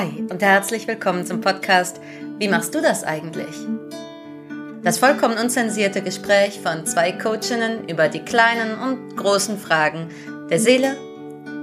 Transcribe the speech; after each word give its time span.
Hi 0.00 0.24
und 0.30 0.40
herzlich 0.40 0.88
willkommen 0.88 1.26
zum 1.26 1.42
Podcast 1.42 2.00
Wie 2.38 2.48
machst 2.48 2.74
du 2.74 2.80
das 2.80 3.04
eigentlich? 3.04 3.54
Das 4.82 4.96
vollkommen 4.96 5.36
unzensierte 5.36 6.00
Gespräch 6.00 6.58
von 6.58 6.86
zwei 6.86 7.12
Coachinnen 7.12 7.86
über 7.86 8.08
die 8.08 8.20
kleinen 8.20 8.78
und 8.78 9.14
großen 9.18 9.58
Fragen 9.58 10.08
der 10.48 10.58
Seele, 10.58 10.96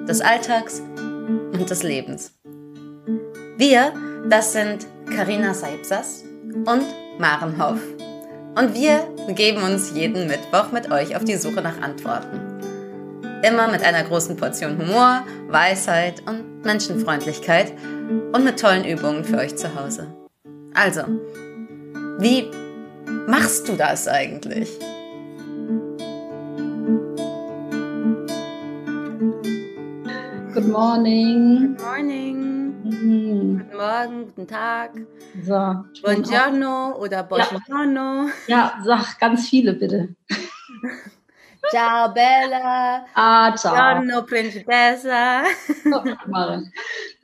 des 0.07 0.21
Alltags 0.21 0.83
und 0.99 1.67
des 1.67 1.81
Lebens. 1.81 2.31
Wir, 3.57 3.91
das 4.29 4.53
sind 4.53 4.85
Karina 5.15 5.55
Seipsas 5.55 6.23
und 6.53 6.85
Maren 7.17 7.59
Hoff. 7.59 7.79
Und 8.53 8.75
wir 8.75 8.99
begeben 9.25 9.63
uns 9.63 9.93
jeden 9.95 10.27
Mittwoch 10.27 10.71
mit 10.71 10.91
euch 10.91 11.15
auf 11.15 11.23
die 11.23 11.37
Suche 11.37 11.63
nach 11.63 11.81
Antworten. 11.81 12.39
Immer 13.41 13.67
mit 13.67 13.83
einer 13.83 14.03
großen 14.03 14.37
Portion 14.37 14.77
Humor, 14.77 15.25
Weisheit 15.47 16.21
und 16.27 16.63
Menschenfreundlichkeit 16.63 17.73
und 18.07 18.43
mit 18.43 18.59
tollen 18.59 18.85
Übungen 18.85 19.23
für 19.23 19.37
euch 19.37 19.55
zu 19.55 19.73
Hause. 19.75 20.07
Also, 20.73 21.01
wie 22.19 22.49
machst 23.27 23.67
du 23.67 23.75
das 23.75 24.07
eigentlich? 24.07 24.69
Good 30.53 30.67
morning. 30.67 31.75
Good 31.75 31.85
morning. 31.85 32.57
Mhm. 32.83 33.59
Guten 33.59 33.77
Morgen, 33.77 34.25
guten 34.25 34.47
Tag. 34.47 34.91
So. 35.43 35.85
Buongiorno 36.01 36.95
oder 36.97 37.23
Buongiorno. 37.23 38.29
Ja, 38.47 38.79
sag 38.83 39.19
ganz 39.19 39.49
viele 39.49 39.73
bitte. 39.73 40.15
Ciao 41.69 42.13
Bella. 42.13 43.05
Ah, 43.13 43.53
ciao. 43.55 43.73
Buongiorno 43.75 44.23
Principessa. 44.23 45.43
So, 45.83 46.03
Maren. 46.27 46.71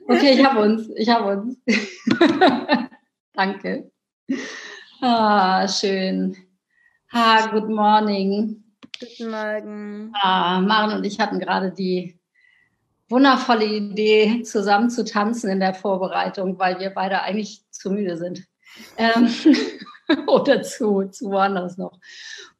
Okay, 0.06 0.32
ich 0.32 0.44
hab 0.44 0.58
uns. 0.58 0.90
Ich 0.96 1.08
hab 1.08 1.24
uns. 1.24 1.56
Danke. 3.32 3.90
Ah, 5.00 5.66
schön. 5.66 6.36
Ah, 7.10 7.46
good 7.46 7.68
morning. 7.68 8.62
Guten 9.00 9.30
Morgen. 9.30 10.12
Ah, 10.14 10.60
Maren 10.60 10.98
und 10.98 11.04
ich 11.04 11.18
hatten 11.18 11.40
gerade 11.40 11.72
die 11.72 12.18
wundervolle 13.08 13.64
Idee, 13.64 14.42
zusammen 14.42 14.90
zu 14.90 15.04
tanzen 15.04 15.50
in 15.50 15.60
der 15.60 15.74
Vorbereitung, 15.74 16.58
weil 16.58 16.78
wir 16.80 16.90
beide 16.90 17.22
eigentlich 17.22 17.62
zu 17.70 17.90
müde 17.90 18.18
sind. 18.18 18.44
Ähm, 18.98 19.28
oder 20.26 20.62
zu, 20.62 21.04
zu 21.04 21.30
woanders 21.30 21.78
noch. 21.78 21.98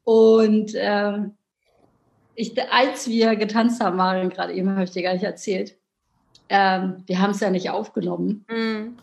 Und 0.03 0.73
ähm, 0.77 1.37
ich, 2.35 2.55
als 2.73 3.07
wir 3.09 3.37
getanzt 3.37 3.83
haben, 3.83 3.97
Maren, 3.97 4.31
gerade 4.31 4.55
eben 4.55 4.71
habe 4.71 4.85
ich 4.85 4.91
dir 4.91 5.03
gar 5.03 5.13
nicht 5.13 5.25
erzählt, 5.25 5.77
ähm, 6.49 7.03
wir 7.07 7.21
haben 7.21 7.31
es 7.31 7.41
ja 7.41 7.51
nicht 7.51 7.71
aufgenommen. 7.71 8.45
Mhm. 8.49 8.97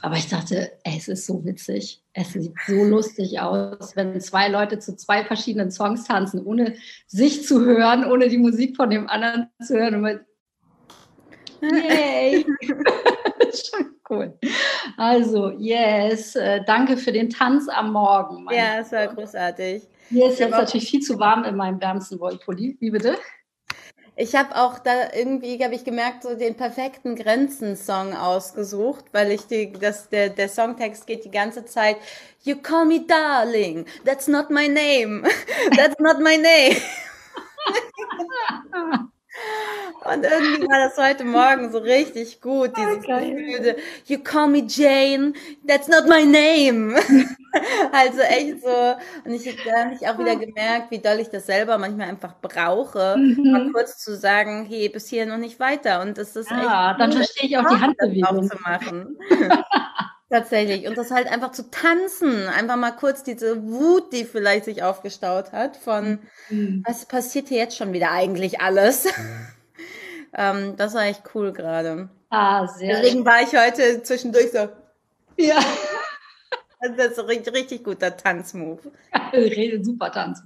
Aber 0.00 0.16
ich 0.16 0.28
dachte, 0.28 0.72
ey, 0.82 0.96
es 0.98 1.06
ist 1.06 1.26
so 1.26 1.44
witzig. 1.44 2.02
Es 2.12 2.32
sieht 2.32 2.52
so 2.66 2.82
lustig 2.84 3.38
aus, 3.38 3.94
wenn 3.94 4.20
zwei 4.20 4.48
Leute 4.48 4.80
zu 4.80 4.96
zwei 4.96 5.24
verschiedenen 5.24 5.70
Songs 5.70 6.04
tanzen, 6.04 6.44
ohne 6.44 6.74
sich 7.06 7.46
zu 7.46 7.64
hören, 7.64 8.04
ohne 8.10 8.28
die 8.28 8.38
Musik 8.38 8.76
von 8.76 8.90
dem 8.90 9.08
anderen 9.08 9.48
zu 9.64 9.74
hören. 9.74 9.94
Und 9.94 10.00
man, 10.00 10.20
Yay! 11.62 12.44
Schon 13.52 13.94
cool. 14.10 14.38
Also, 14.96 15.50
yes, 15.58 16.34
äh, 16.36 16.62
danke 16.64 16.96
für 16.96 17.12
den 17.12 17.30
Tanz 17.30 17.68
am 17.68 17.92
Morgen. 17.92 18.46
Ja, 18.50 18.80
es 18.80 18.92
war 18.92 19.06
großartig. 19.08 19.82
Hier 20.08 20.28
ist 20.28 20.40
jetzt 20.40 20.50
natürlich 20.50 20.90
viel 20.90 21.00
zu 21.00 21.18
warm 21.18 21.44
in 21.44 21.56
meinem 21.56 21.80
wärmsten 21.80 22.18
Wollpulli. 22.18 22.76
Wie 22.80 22.90
bitte? 22.90 23.16
Ich 24.22 24.36
habe 24.36 24.54
auch 24.54 24.78
da 24.78 25.12
irgendwie, 25.12 25.58
habe 25.64 25.74
ich 25.74 25.82
gemerkt, 25.82 26.22
so 26.22 26.36
den 26.36 26.56
perfekten 26.56 27.16
Grenzen-Song 27.16 28.14
ausgesucht, 28.14 29.06
weil 29.10 29.32
ich 29.32 29.48
die, 29.48 29.72
das, 29.72 30.10
der, 30.10 30.28
der 30.28 30.48
Songtext 30.48 31.08
geht 31.08 31.24
die 31.24 31.30
ganze 31.32 31.64
Zeit, 31.64 31.96
You 32.44 32.54
call 32.54 32.84
me 32.84 33.04
darling, 33.04 33.84
that's 34.04 34.28
not 34.28 34.48
my 34.48 34.68
name, 34.68 35.24
that's 35.76 35.98
not 35.98 36.20
my 36.20 36.36
name. 36.36 36.76
Und 40.04 40.24
irgendwie 40.24 40.62
war 40.68 40.88
das 40.88 40.96
heute 40.98 41.24
Morgen 41.24 41.70
so 41.70 41.78
richtig 41.78 42.40
gut, 42.40 42.76
dieses 42.76 43.06
geil. 43.06 43.30
Gefühl, 43.34 43.76
You 44.06 44.18
call 44.18 44.48
me 44.48 44.64
Jane, 44.66 45.32
that's 45.66 45.88
not 45.88 46.06
my 46.08 46.24
name. 46.24 46.96
Also 47.92 48.20
echt 48.22 48.62
so, 48.62 48.94
und 49.26 49.32
ich 49.34 49.46
habe 49.46 49.94
ich 49.94 50.08
auch 50.08 50.18
wieder 50.18 50.36
gemerkt, 50.36 50.90
wie 50.90 51.00
doll 51.00 51.20
ich 51.20 51.28
das 51.28 51.44
selber 51.44 51.76
manchmal 51.76 52.08
einfach 52.08 52.34
brauche, 52.40 53.20
mal 53.50 53.60
Mhm. 53.60 53.72
kurz 53.74 53.98
zu 53.98 54.16
sagen, 54.16 54.64
hey, 54.66 54.88
bis 54.88 55.06
hier 55.08 55.26
noch 55.26 55.36
nicht 55.36 55.60
weiter. 55.60 56.00
Und 56.00 56.16
das 56.16 56.34
ist 56.34 56.50
Ah, 56.50 56.92
echt 56.92 57.00
dann 57.00 57.10
cool, 57.10 57.16
verstehe 57.16 57.48
ich 57.50 57.58
auch 57.58 57.66
die 57.66 57.78
Handbewegung. 57.78 58.48
zu 58.48 58.56
machen. 58.62 59.18
Tatsächlich. 60.32 60.86
Und 60.88 60.96
das 60.96 61.10
halt 61.10 61.30
einfach 61.30 61.52
zu 61.52 61.70
tanzen. 61.70 62.46
Einfach 62.48 62.76
mal 62.76 62.92
kurz 62.92 63.22
diese 63.22 63.62
Wut, 63.64 64.14
die 64.14 64.24
vielleicht 64.24 64.64
sich 64.64 64.82
aufgestaut 64.82 65.52
hat, 65.52 65.76
von 65.76 66.20
Mhm. 66.48 66.82
was 66.86 67.04
passiert 67.04 67.48
hier 67.48 67.58
jetzt 67.58 67.76
schon 67.76 67.92
wieder 67.92 68.10
eigentlich 68.12 68.58
alles? 68.62 69.04
ähm, 70.34 70.74
das 70.78 70.94
war 70.94 71.04
echt 71.04 71.22
cool 71.34 71.52
gerade. 71.52 72.08
Ah, 72.30 72.66
sehr 72.66 73.02
Deswegen 73.02 73.26
war 73.26 73.42
ich 73.42 73.54
heute 73.54 74.02
zwischendurch 74.02 74.52
so, 74.52 74.58
schön. 74.60 74.70
Ja, 75.36 75.58
also 76.78 76.96
das 76.96 77.08
ist 77.08 77.16
so 77.16 77.22
richtig, 77.22 77.54
richtig 77.54 77.84
guter 77.84 78.16
Tanzmove. 78.16 78.90
Rede 79.34 79.84
super 79.84 80.10
Tanz. 80.10 80.42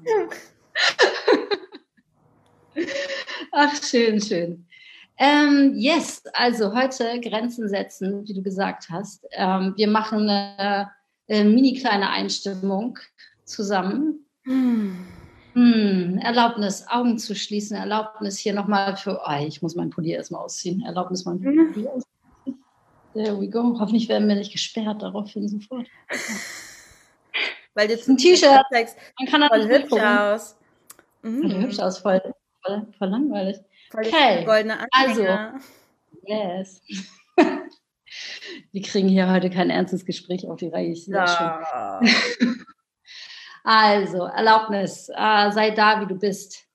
Ach, 3.53 3.73
schön, 3.85 4.21
schön. 4.21 4.67
Ähm, 5.19 5.75
yes, 5.77 6.25
also 6.35 6.75
heute 6.75 7.21
Grenzen 7.21 7.69
setzen, 7.69 8.27
wie 8.27 8.35
du 8.35 8.43
gesagt 8.43 8.89
hast. 8.91 9.27
Ähm, 9.33 9.73
wir 9.77 9.89
machen 9.89 10.29
eine, 10.29 10.91
äh, 11.29 11.43
mini 11.43 11.75
kleine 11.75 12.11
Einstimmung 12.11 12.99
zusammen. 13.45 14.27
Hm. 14.45 15.07
Hm, 15.55 16.19
Erlaubnis, 16.19 16.85
Augen 16.87 17.17
zu 17.17 17.35
schließen, 17.35 17.79
Erlaubnis 17.79 18.37
hier 18.37 18.53
nochmal 18.53 18.95
für, 18.99 19.23
oh, 19.27 19.43
ich 19.47 19.63
muss 19.63 19.75
meinen 19.75 19.89
Pulli 19.89 20.11
erstmal 20.11 20.43
ausziehen. 20.43 20.83
Erlaubnis, 20.83 21.25
meinen 21.25 21.41
Pulli 21.73 21.89
ausziehen. 21.89 22.63
There 23.15 23.41
we 23.41 23.49
go. 23.49 23.75
Hoffentlich 23.81 24.11
werden 24.11 24.29
wir 24.29 24.35
nicht 24.37 24.53
gesperrt 24.53 25.01
daraufhin 25.01 25.49
sofort. 25.49 25.87
Weil 27.75 27.89
du 27.89 27.95
Ein 27.95 28.19
T-Shirt. 28.19 28.65
Man 28.71 29.29
kann 29.29 29.41
das 29.41 29.49
voll 29.49 29.67
hübsch 29.67 29.93
aus. 29.93 30.57
Mhm. 31.23 31.63
hübsch 31.63 31.79
aus, 31.79 31.99
voll, 31.99 32.21
voll, 32.63 32.87
voll 32.99 33.09
langweilig. 33.09 33.57
Okay, 33.95 34.47
also. 34.93 35.27
Yes. 36.25 36.83
Wir 38.73 38.83
kriegen 38.83 39.09
hier 39.09 39.31
heute 39.31 39.51
kein 39.51 39.71
ernstes 39.71 40.05
Gespräch 40.05 40.47
auf 40.49 40.57
die 40.57 40.69
Reihe. 40.69 40.93
Ich. 40.93 41.07
Ja. 41.07 42.01
Also, 43.69 44.27
Erlaubnis, 44.27 45.09
äh, 45.09 45.51
sei 45.51 45.73
da, 45.73 46.01
wie 46.01 46.07
du 46.07 46.15
bist. 46.15 46.69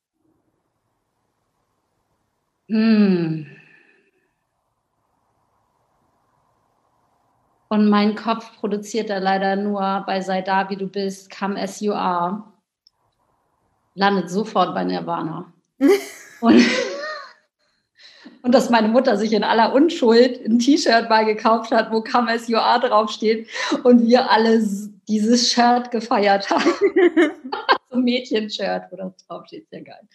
Mm. 2.67 3.45
Und 7.69 7.89
mein 7.89 8.15
Kopf 8.15 8.57
produziert 8.57 9.09
da 9.09 9.19
leider 9.19 9.55
nur 9.55 10.03
bei 10.05 10.19
sei 10.19 10.41
da, 10.41 10.69
wie 10.69 10.75
du 10.75 10.87
bist, 10.87 11.31
come 11.33 11.57
as 11.57 11.79
you 11.79 11.93
are. 11.93 12.43
Landet 13.95 14.29
sofort 14.29 14.75
bei 14.75 14.83
Nirvana. 14.83 15.53
Und, 16.41 16.61
und 18.43 18.53
dass 18.53 18.69
meine 18.69 18.87
Mutter 18.87 19.17
sich 19.17 19.33
in 19.33 19.43
aller 19.43 19.73
Unschuld 19.73 20.43
ein 20.45 20.59
T-Shirt 20.59 21.09
mal 21.09 21.25
gekauft 21.25 21.71
hat, 21.71 21.91
wo 21.91 22.01
come 22.01 22.31
as 22.31 22.47
you 22.47 22.57
are 22.57 22.79
draufsteht 22.79 23.47
und 23.83 24.07
wir 24.07 24.31
alle 24.31 24.61
dieses 25.07 25.51
Shirt 25.51 25.91
gefeiert 25.91 26.49
haben. 26.49 26.71
so 27.89 27.97
ein 27.97 28.03
Mädchen-Shirt, 28.03 28.83
wo 28.89 28.95
das 28.95 29.15
draufsteht, 29.27 29.69
sehr 29.69 29.83
geil. 29.83 30.07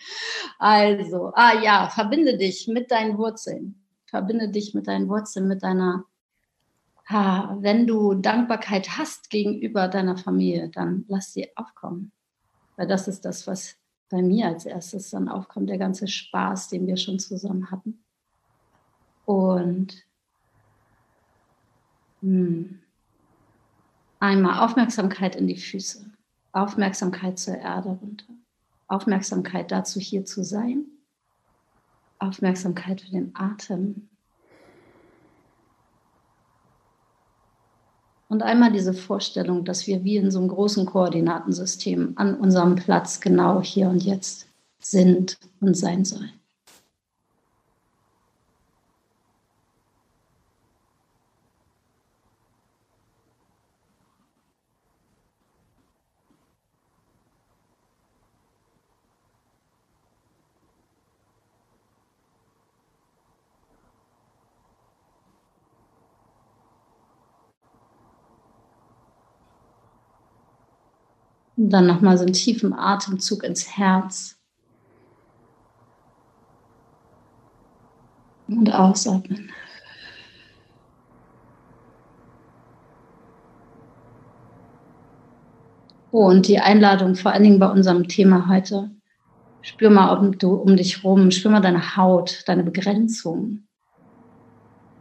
Also, 0.59 1.33
ah 1.35 1.61
ja, 1.63 1.89
verbinde 1.89 2.37
dich 2.37 2.67
mit 2.69 2.91
deinen 2.91 3.19
Wurzeln. 3.19 3.83
Verbinde 4.07 4.49
dich 4.49 4.75
mit 4.75 4.89
deinen 4.89 5.09
Wurzeln, 5.09 5.49
mit 5.49 5.63
deiner, 5.63 6.05
ah, 7.07 7.57
wenn 7.61 7.87
du 7.87 8.15
Dankbarkeit 8.15 8.97
hast 8.97 9.31
gegenüber 9.31 9.89
deiner 9.89 10.17
Familie, 10.17 10.69
dann 10.69 11.05
lass 11.09 11.33
sie 11.33 11.49
aufkommen. 11.57 12.13
Weil 12.77 12.87
das 12.87 13.09
ist 13.09 13.25
das, 13.25 13.47
was 13.47 13.77
bei 14.09 14.23
mir 14.23 14.47
als 14.47 14.67
erstes 14.67 15.11
dann 15.11 15.29
aufkommt, 15.29 15.69
der 15.69 15.79
ganze 15.79 16.07
Spaß, 16.07 16.69
den 16.69 16.87
wir 16.87 16.97
schon 16.97 17.19
zusammen 17.19 17.71
hatten. 17.71 18.06
Und 19.27 20.07
hm, 22.23 22.79
einmal 24.21 24.65
Aufmerksamkeit 24.65 25.37
in 25.37 25.47
die 25.47 25.57
Füße, 25.57 26.11
Aufmerksamkeit 26.53 27.39
zur 27.39 27.57
Erde 27.57 27.91
runter, 27.91 28.33
Aufmerksamkeit 28.89 29.71
dazu, 29.71 30.01
hier 30.01 30.25
zu 30.25 30.43
sein, 30.43 30.87
Aufmerksamkeit 32.19 33.03
für 33.03 33.11
den 33.11 33.33
Atem. 33.35 34.09
Und 38.29 38.43
einmal 38.43 38.73
diese 38.73 38.95
Vorstellung, 38.95 39.65
dass 39.65 39.87
wir 39.87 40.03
wie 40.03 40.17
in 40.17 40.31
so 40.31 40.39
einem 40.39 40.49
großen 40.49 40.87
Koordinatensystem 40.87 42.13
an 42.17 42.35
unserem 42.37 42.75
Platz 42.75 43.21
genau 43.21 43.61
hier 43.61 43.89
und 43.89 44.03
jetzt 44.03 44.49
sind 44.79 45.39
und 45.61 45.77
sein 45.77 46.05
sollen. 46.05 46.33
Und 71.67 71.73
dann 71.73 71.89
nochmal 71.89 72.17
so 72.17 72.23
einen 72.23 72.33
tiefen 72.33 72.73
Atemzug 72.73 73.43
ins 73.43 73.77
Herz. 73.77 74.39
Und 78.47 78.73
ausatmen. 78.73 79.51
Oh, 86.13 86.27
und 86.27 86.47
die 86.47 86.61
Einladung 86.61 87.17
vor 87.17 87.33
allen 87.33 87.43
Dingen 87.43 87.59
bei 87.59 87.69
unserem 87.69 88.07
Thema 88.07 88.49
heute. 88.49 88.93
Spür 89.61 89.91
mal 89.91 90.17
um, 90.17 90.39
du, 90.39 90.55
um 90.55 90.77
dich 90.77 91.03
rum, 91.03 91.33
spür 91.33 91.51
mal 91.51 91.61
deine 91.61 91.97
Haut, 91.97 92.45
deine 92.47 92.63
Begrenzung. 92.63 93.67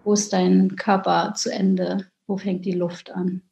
Wo 0.03 0.13
ist 0.13 0.33
dein 0.33 0.75
Körper 0.75 1.35
zu 1.35 1.53
Ende? 1.53 2.07
Wo 2.25 2.38
fängt 2.38 2.65
die 2.65 2.71
Luft 2.71 3.12
an? 3.12 3.44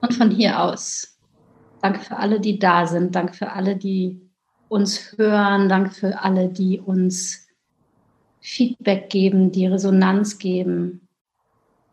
Und 0.00 0.14
von 0.14 0.30
hier 0.30 0.60
aus, 0.60 1.18
danke 1.80 2.00
für 2.00 2.16
alle, 2.16 2.40
die 2.40 2.58
da 2.58 2.86
sind, 2.86 3.14
danke 3.14 3.34
für 3.34 3.52
alle, 3.52 3.76
die 3.76 4.20
uns 4.68 5.14
hören, 5.16 5.68
danke 5.68 5.90
für 5.90 6.22
alle, 6.22 6.48
die 6.48 6.80
uns 6.80 7.46
Feedback 8.40 9.10
geben, 9.10 9.52
die 9.52 9.66
Resonanz 9.66 10.38
geben 10.38 11.06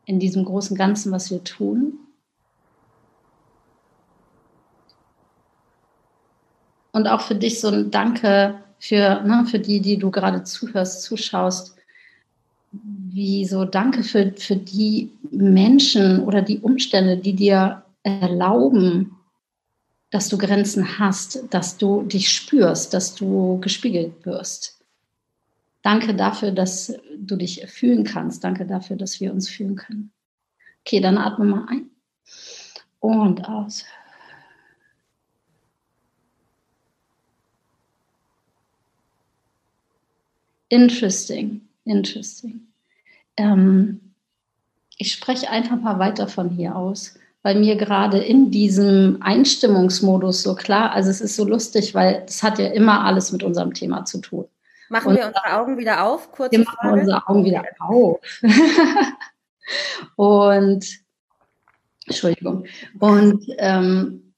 in 0.05 0.19
diesem 0.19 0.45
großen 0.45 0.75
Ganzen, 0.75 1.11
was 1.11 1.29
wir 1.29 1.43
tun. 1.43 1.99
Und 6.91 7.07
auch 7.07 7.21
für 7.21 7.35
dich 7.35 7.59
so 7.61 7.67
ein 7.67 7.91
Danke 7.91 8.63
für, 8.79 9.21
ne, 9.21 9.45
für 9.49 9.59
die, 9.59 9.81
die 9.81 9.97
du 9.97 10.09
gerade 10.09 10.43
zuhörst, 10.43 11.03
zuschaust. 11.03 11.75
Wie 12.71 13.45
so 13.45 13.65
Danke 13.65 14.03
für, 14.03 14.31
für 14.37 14.55
die 14.55 15.11
Menschen 15.31 16.23
oder 16.23 16.41
die 16.41 16.59
Umstände, 16.59 17.17
die 17.17 17.33
dir 17.33 17.83
erlauben, 18.03 19.15
dass 20.11 20.29
du 20.29 20.37
Grenzen 20.37 20.99
hast, 20.99 21.43
dass 21.51 21.77
du 21.77 22.03
dich 22.03 22.31
spürst, 22.31 22.93
dass 22.93 23.15
du 23.15 23.59
gespiegelt 23.59 24.25
wirst. 24.25 24.79
Danke 25.81 26.13
dafür, 26.13 26.51
dass 26.51 26.93
du 27.17 27.35
dich 27.35 27.65
fühlen 27.67 28.03
kannst. 28.03 28.43
Danke 28.43 28.65
dafür, 28.65 28.95
dass 28.95 29.19
wir 29.19 29.31
uns 29.31 29.49
fühlen 29.49 29.75
können. 29.75 30.11
Okay, 30.85 30.99
dann 30.99 31.17
atme 31.17 31.45
mal 31.45 31.65
ein 31.69 31.89
und 32.99 33.47
aus. 33.47 33.85
Interesting, 40.69 41.61
interesting. 41.85 42.61
Ähm, 43.37 44.13
ich 44.97 45.13
spreche 45.13 45.49
einfach 45.49 45.79
mal 45.79 45.99
weiter 45.99 46.27
von 46.27 46.49
hier 46.49 46.75
aus 46.75 47.15
bei 47.41 47.55
mir 47.55 47.77
gerade 47.77 48.19
in 48.19 48.51
diesem 48.51 49.17
Einstimmungsmodus 49.21 50.43
so 50.43 50.55
klar. 50.55 50.91
Also 50.91 51.09
es 51.09 51.21
ist 51.21 51.35
so 51.35 51.45
lustig, 51.45 51.95
weil 51.95 52.23
es 52.27 52.43
hat 52.43 52.59
ja 52.59 52.67
immer 52.67 53.05
alles 53.05 53.31
mit 53.31 53.43
unserem 53.43 53.73
Thema 53.73 54.05
zu 54.05 54.19
tun. 54.19 54.45
Machen 54.89 55.09
und 55.09 55.17
wir 55.17 55.27
unsere 55.27 55.57
Augen 55.57 55.77
wieder 55.77 56.05
auf? 56.05 56.31
Kurz. 56.31 56.51
Wir 56.51 56.59
machen 56.59 56.99
unsere 56.99 57.27
Augen 57.27 57.45
wieder 57.45 57.63
auf. 57.79 58.19
und 60.15 60.85
Entschuldigung. 62.05 62.65
Und 62.99 63.45
ähm, 63.57 64.33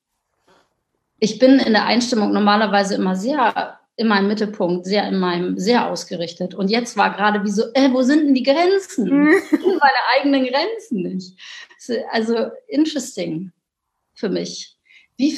ich 1.20 1.40
bin 1.40 1.60
in 1.60 1.74
der 1.74 1.86
Einstimmung 1.86 2.34
normalerweise 2.34 2.96
immer 2.96 3.16
sehr 3.16 3.80
in 3.96 4.08
meinem 4.08 4.28
Mittelpunkt, 4.28 4.86
sehr 4.86 5.08
in 5.08 5.18
meinem, 5.18 5.58
sehr 5.58 5.90
ausgerichtet. 5.90 6.54
Und 6.54 6.70
jetzt 6.70 6.98
war 6.98 7.14
gerade 7.16 7.44
wie 7.44 7.52
so, 7.52 7.64
äh, 7.74 7.92
wo 7.92 8.02
sind 8.02 8.26
denn 8.26 8.34
die 8.34 8.44
Grenzen? 8.44 9.10
Meine 9.10 10.02
eigenen 10.16 10.46
Grenzen 10.46 11.04
nicht. 11.04 11.38
Also 12.12 12.50
interesting 12.68 13.52
für 14.14 14.30
mich. 14.30 14.78
Wie, 15.18 15.38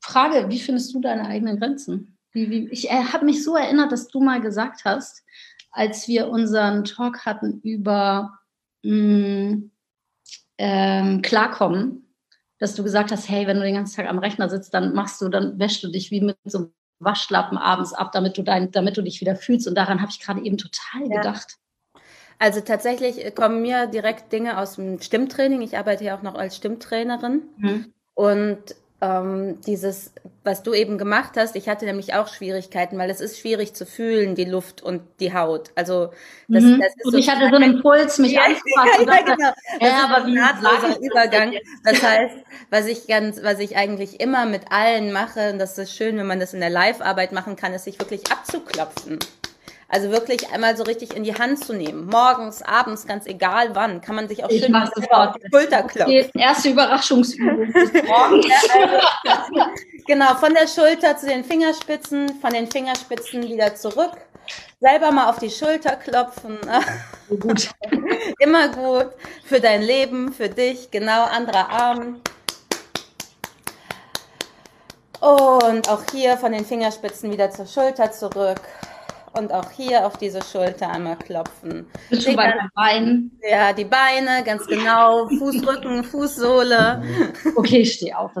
Frage, 0.00 0.48
wie 0.50 0.58
findest 0.58 0.94
du 0.94 1.00
deine 1.00 1.26
eigenen 1.26 1.58
Grenzen? 1.58 2.18
Wie, 2.32 2.50
wie, 2.50 2.68
ich 2.70 2.90
äh, 2.90 3.04
habe 3.04 3.24
mich 3.24 3.44
so 3.44 3.56
erinnert, 3.56 3.92
dass 3.92 4.08
du 4.08 4.20
mal 4.20 4.40
gesagt 4.40 4.84
hast, 4.84 5.22
als 5.70 6.08
wir 6.08 6.28
unseren 6.28 6.84
Talk 6.84 7.24
hatten 7.24 7.60
über 7.62 8.38
mh, 8.82 8.92
mm, 8.92 9.70
ähm, 10.58 11.22
Klarkommen, 11.22 12.14
dass 12.58 12.74
du 12.74 12.82
gesagt 12.82 13.12
hast, 13.12 13.28
hey, 13.28 13.46
wenn 13.46 13.56
du 13.56 13.62
den 13.62 13.74
ganzen 13.74 13.96
Tag 13.96 14.08
am 14.08 14.18
Rechner 14.18 14.48
sitzt, 14.48 14.74
dann 14.74 14.94
machst 14.94 15.20
du, 15.20 15.28
dann 15.28 15.58
wäschst 15.58 15.82
du 15.82 15.88
dich 15.88 16.10
wie 16.10 16.20
mit 16.20 16.36
so 16.44 16.58
einem 16.58 16.72
Waschlappen 17.04 17.58
abends 17.58 17.92
ab, 17.92 18.12
damit 18.12 18.36
du, 18.36 18.42
dein, 18.42 18.70
damit 18.70 18.96
du 18.96 19.02
dich 19.02 19.20
wieder 19.20 19.36
fühlst. 19.36 19.66
Und 19.68 19.74
daran 19.74 20.00
habe 20.00 20.10
ich 20.10 20.20
gerade 20.20 20.42
eben 20.42 20.58
total 20.58 21.08
ja. 21.08 21.16
gedacht. 21.16 21.56
Also 22.38 22.60
tatsächlich 22.60 23.34
kommen 23.34 23.62
mir 23.62 23.86
direkt 23.86 24.32
Dinge 24.32 24.58
aus 24.58 24.74
dem 24.74 25.00
Stimmtraining. 25.00 25.62
Ich 25.62 25.78
arbeite 25.78 26.04
ja 26.04 26.16
auch 26.16 26.22
noch 26.22 26.34
als 26.34 26.56
Stimmtrainerin. 26.56 27.42
Mhm. 27.56 27.92
Und 28.14 28.74
ähm, 29.04 29.60
dieses, 29.66 30.12
was 30.44 30.62
du 30.62 30.72
eben 30.72 30.96
gemacht 30.96 31.32
hast, 31.36 31.56
ich 31.56 31.68
hatte 31.68 31.84
nämlich 31.84 32.14
auch 32.14 32.28
Schwierigkeiten, 32.28 32.96
weil 32.96 33.10
es 33.10 33.20
ist 33.20 33.38
schwierig 33.38 33.74
zu 33.74 33.84
fühlen, 33.84 34.34
die 34.34 34.46
Luft 34.46 34.82
und 34.82 35.02
die 35.20 35.34
Haut. 35.34 35.72
Also 35.74 36.10
das, 36.48 36.64
mhm. 36.64 36.80
das 36.80 36.94
ist 36.96 37.04
und 37.04 37.12
so 37.12 37.18
ich 37.18 37.28
hatte 37.28 37.50
so 37.50 37.56
einen 37.56 37.74
Impuls, 37.74 38.18
mich 38.18 38.32
ja, 38.32 38.42
anzufassen. 38.44 39.06
Ja, 39.06 39.20
genau. 39.22 39.50
Das 39.78 39.88
ja, 39.88 40.08
aber 40.08 40.26
wie 40.26 40.38
ein 40.38 41.02
Übergang. 41.02 41.54
Das 41.84 42.02
heißt, 42.02 42.36
was 42.70 42.86
ich 42.86 43.06
ganz, 43.06 43.42
was 43.42 43.58
ich 43.58 43.76
eigentlich 43.76 44.20
immer 44.20 44.46
mit 44.46 44.72
allen 44.72 45.12
mache, 45.12 45.50
und 45.52 45.58
das 45.58 45.76
ist 45.76 45.94
schön, 45.94 46.16
wenn 46.16 46.26
man 46.26 46.40
das 46.40 46.54
in 46.54 46.60
der 46.60 46.70
Live-Arbeit 46.70 47.32
machen 47.32 47.56
kann, 47.56 47.74
ist 47.74 47.84
sich 47.84 47.98
wirklich 47.98 48.30
abzuklopfen. 48.32 49.18
Also 49.94 50.10
wirklich 50.10 50.50
einmal 50.50 50.76
so 50.76 50.82
richtig 50.82 51.14
in 51.14 51.22
die 51.22 51.36
Hand 51.36 51.64
zu 51.64 51.72
nehmen. 51.72 52.06
Morgens, 52.06 52.62
abends, 52.62 53.06
ganz 53.06 53.26
egal 53.26 53.76
wann, 53.76 54.00
kann 54.00 54.16
man 54.16 54.26
sich 54.26 54.42
auch 54.42 54.50
ich 54.50 54.64
schön 54.64 54.74
auf 54.74 54.90
die 54.92 55.02
Schulter 55.52 55.84
klopfen. 55.84 56.30
Erste 56.34 56.70
Überraschungsübung. 56.70 57.72
genau, 60.08 60.34
von 60.34 60.52
der 60.52 60.66
Schulter 60.66 61.16
zu 61.16 61.26
den 61.26 61.44
Fingerspitzen, 61.44 62.28
von 62.40 62.52
den 62.52 62.68
Fingerspitzen 62.68 63.44
wieder 63.44 63.76
zurück. 63.76 64.10
Selber 64.80 65.12
mal 65.12 65.30
auf 65.30 65.38
die 65.38 65.48
Schulter 65.48 65.94
klopfen. 65.94 66.58
Gut. 67.38 67.70
Immer 68.40 68.70
gut. 68.70 69.12
Für 69.44 69.60
dein 69.60 69.82
Leben, 69.82 70.32
für 70.32 70.48
dich, 70.48 70.90
genau, 70.90 71.22
anderer 71.22 71.68
Arm. 71.70 72.20
Und 75.20 75.88
auch 75.88 76.02
hier 76.10 76.36
von 76.36 76.50
den 76.50 76.64
Fingerspitzen 76.64 77.30
wieder 77.30 77.52
zur 77.52 77.66
Schulter 77.66 78.10
zurück 78.10 78.60
und 79.38 79.52
auch 79.52 79.70
hier 79.70 80.06
auf 80.06 80.16
diese 80.16 80.42
Schulter 80.42 80.90
einmal 80.90 81.16
klopfen. 81.16 81.86
Bist 82.10 82.26
du 82.26 82.36
bei 82.36 82.52
den 82.52 82.70
Beinen? 82.74 83.40
Ja, 83.48 83.72
die 83.72 83.84
Beine, 83.84 84.42
ganz 84.44 84.66
genau. 84.66 85.28
Fußrücken, 85.28 86.04
Fußsohle. 86.04 87.02
Okay, 87.56 87.78
ich 87.78 87.92
stehe 87.94 88.16
auf. 88.18 88.32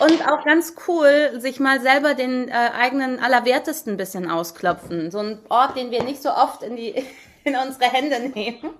Und 0.00 0.26
auch 0.26 0.44
ganz 0.44 0.74
cool, 0.88 1.32
sich 1.40 1.60
mal 1.60 1.80
selber 1.80 2.14
den 2.14 2.48
äh, 2.48 2.52
eigenen 2.52 3.20
Allerwertesten 3.20 3.94
ein 3.94 3.96
bisschen 3.98 4.30
ausklopfen. 4.30 5.10
So 5.10 5.18
ein 5.18 5.38
Ort, 5.50 5.76
den 5.76 5.90
wir 5.90 6.02
nicht 6.02 6.22
so 6.22 6.30
oft 6.30 6.62
in, 6.62 6.76
die, 6.76 6.94
in 7.44 7.54
unsere 7.54 7.84
Hände 7.90 8.18
nehmen. 8.30 8.70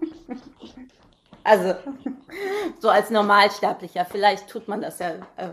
Also, 1.45 1.75
so 2.79 2.89
als 2.89 3.11
Normalsterblicher. 3.11 4.07
Vielleicht 4.07 4.49
tut 4.49 4.67
man 4.67 4.81
das 4.81 4.99
ja. 4.99 5.11
Äh, 5.37 5.51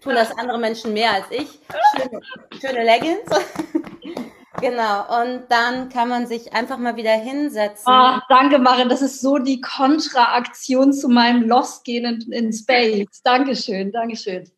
tun 0.00 0.14
das 0.14 0.36
andere 0.38 0.58
Menschen 0.58 0.92
mehr 0.92 1.12
als 1.12 1.26
ich. 1.30 1.60
Schöne, 1.96 2.20
schöne 2.60 2.84
Leggings. 2.84 3.28
Genau, 4.60 5.20
und 5.20 5.44
dann 5.50 5.90
kann 5.90 6.08
man 6.08 6.26
sich 6.26 6.54
einfach 6.54 6.78
mal 6.78 6.96
wieder 6.96 7.12
hinsetzen. 7.12 7.84
Ach, 7.86 8.22
danke, 8.28 8.58
Maren. 8.58 8.88
Das 8.88 9.02
ist 9.02 9.20
so 9.20 9.36
die 9.36 9.60
Kontraaktion 9.60 10.94
zu 10.94 11.08
meinem 11.08 11.42
Lost-Gehen 11.42 12.06
in, 12.06 12.32
in, 12.32 12.52
Space. 12.54 13.20
Dankeschön, 13.22 13.92
Dankeschön. 13.92 14.50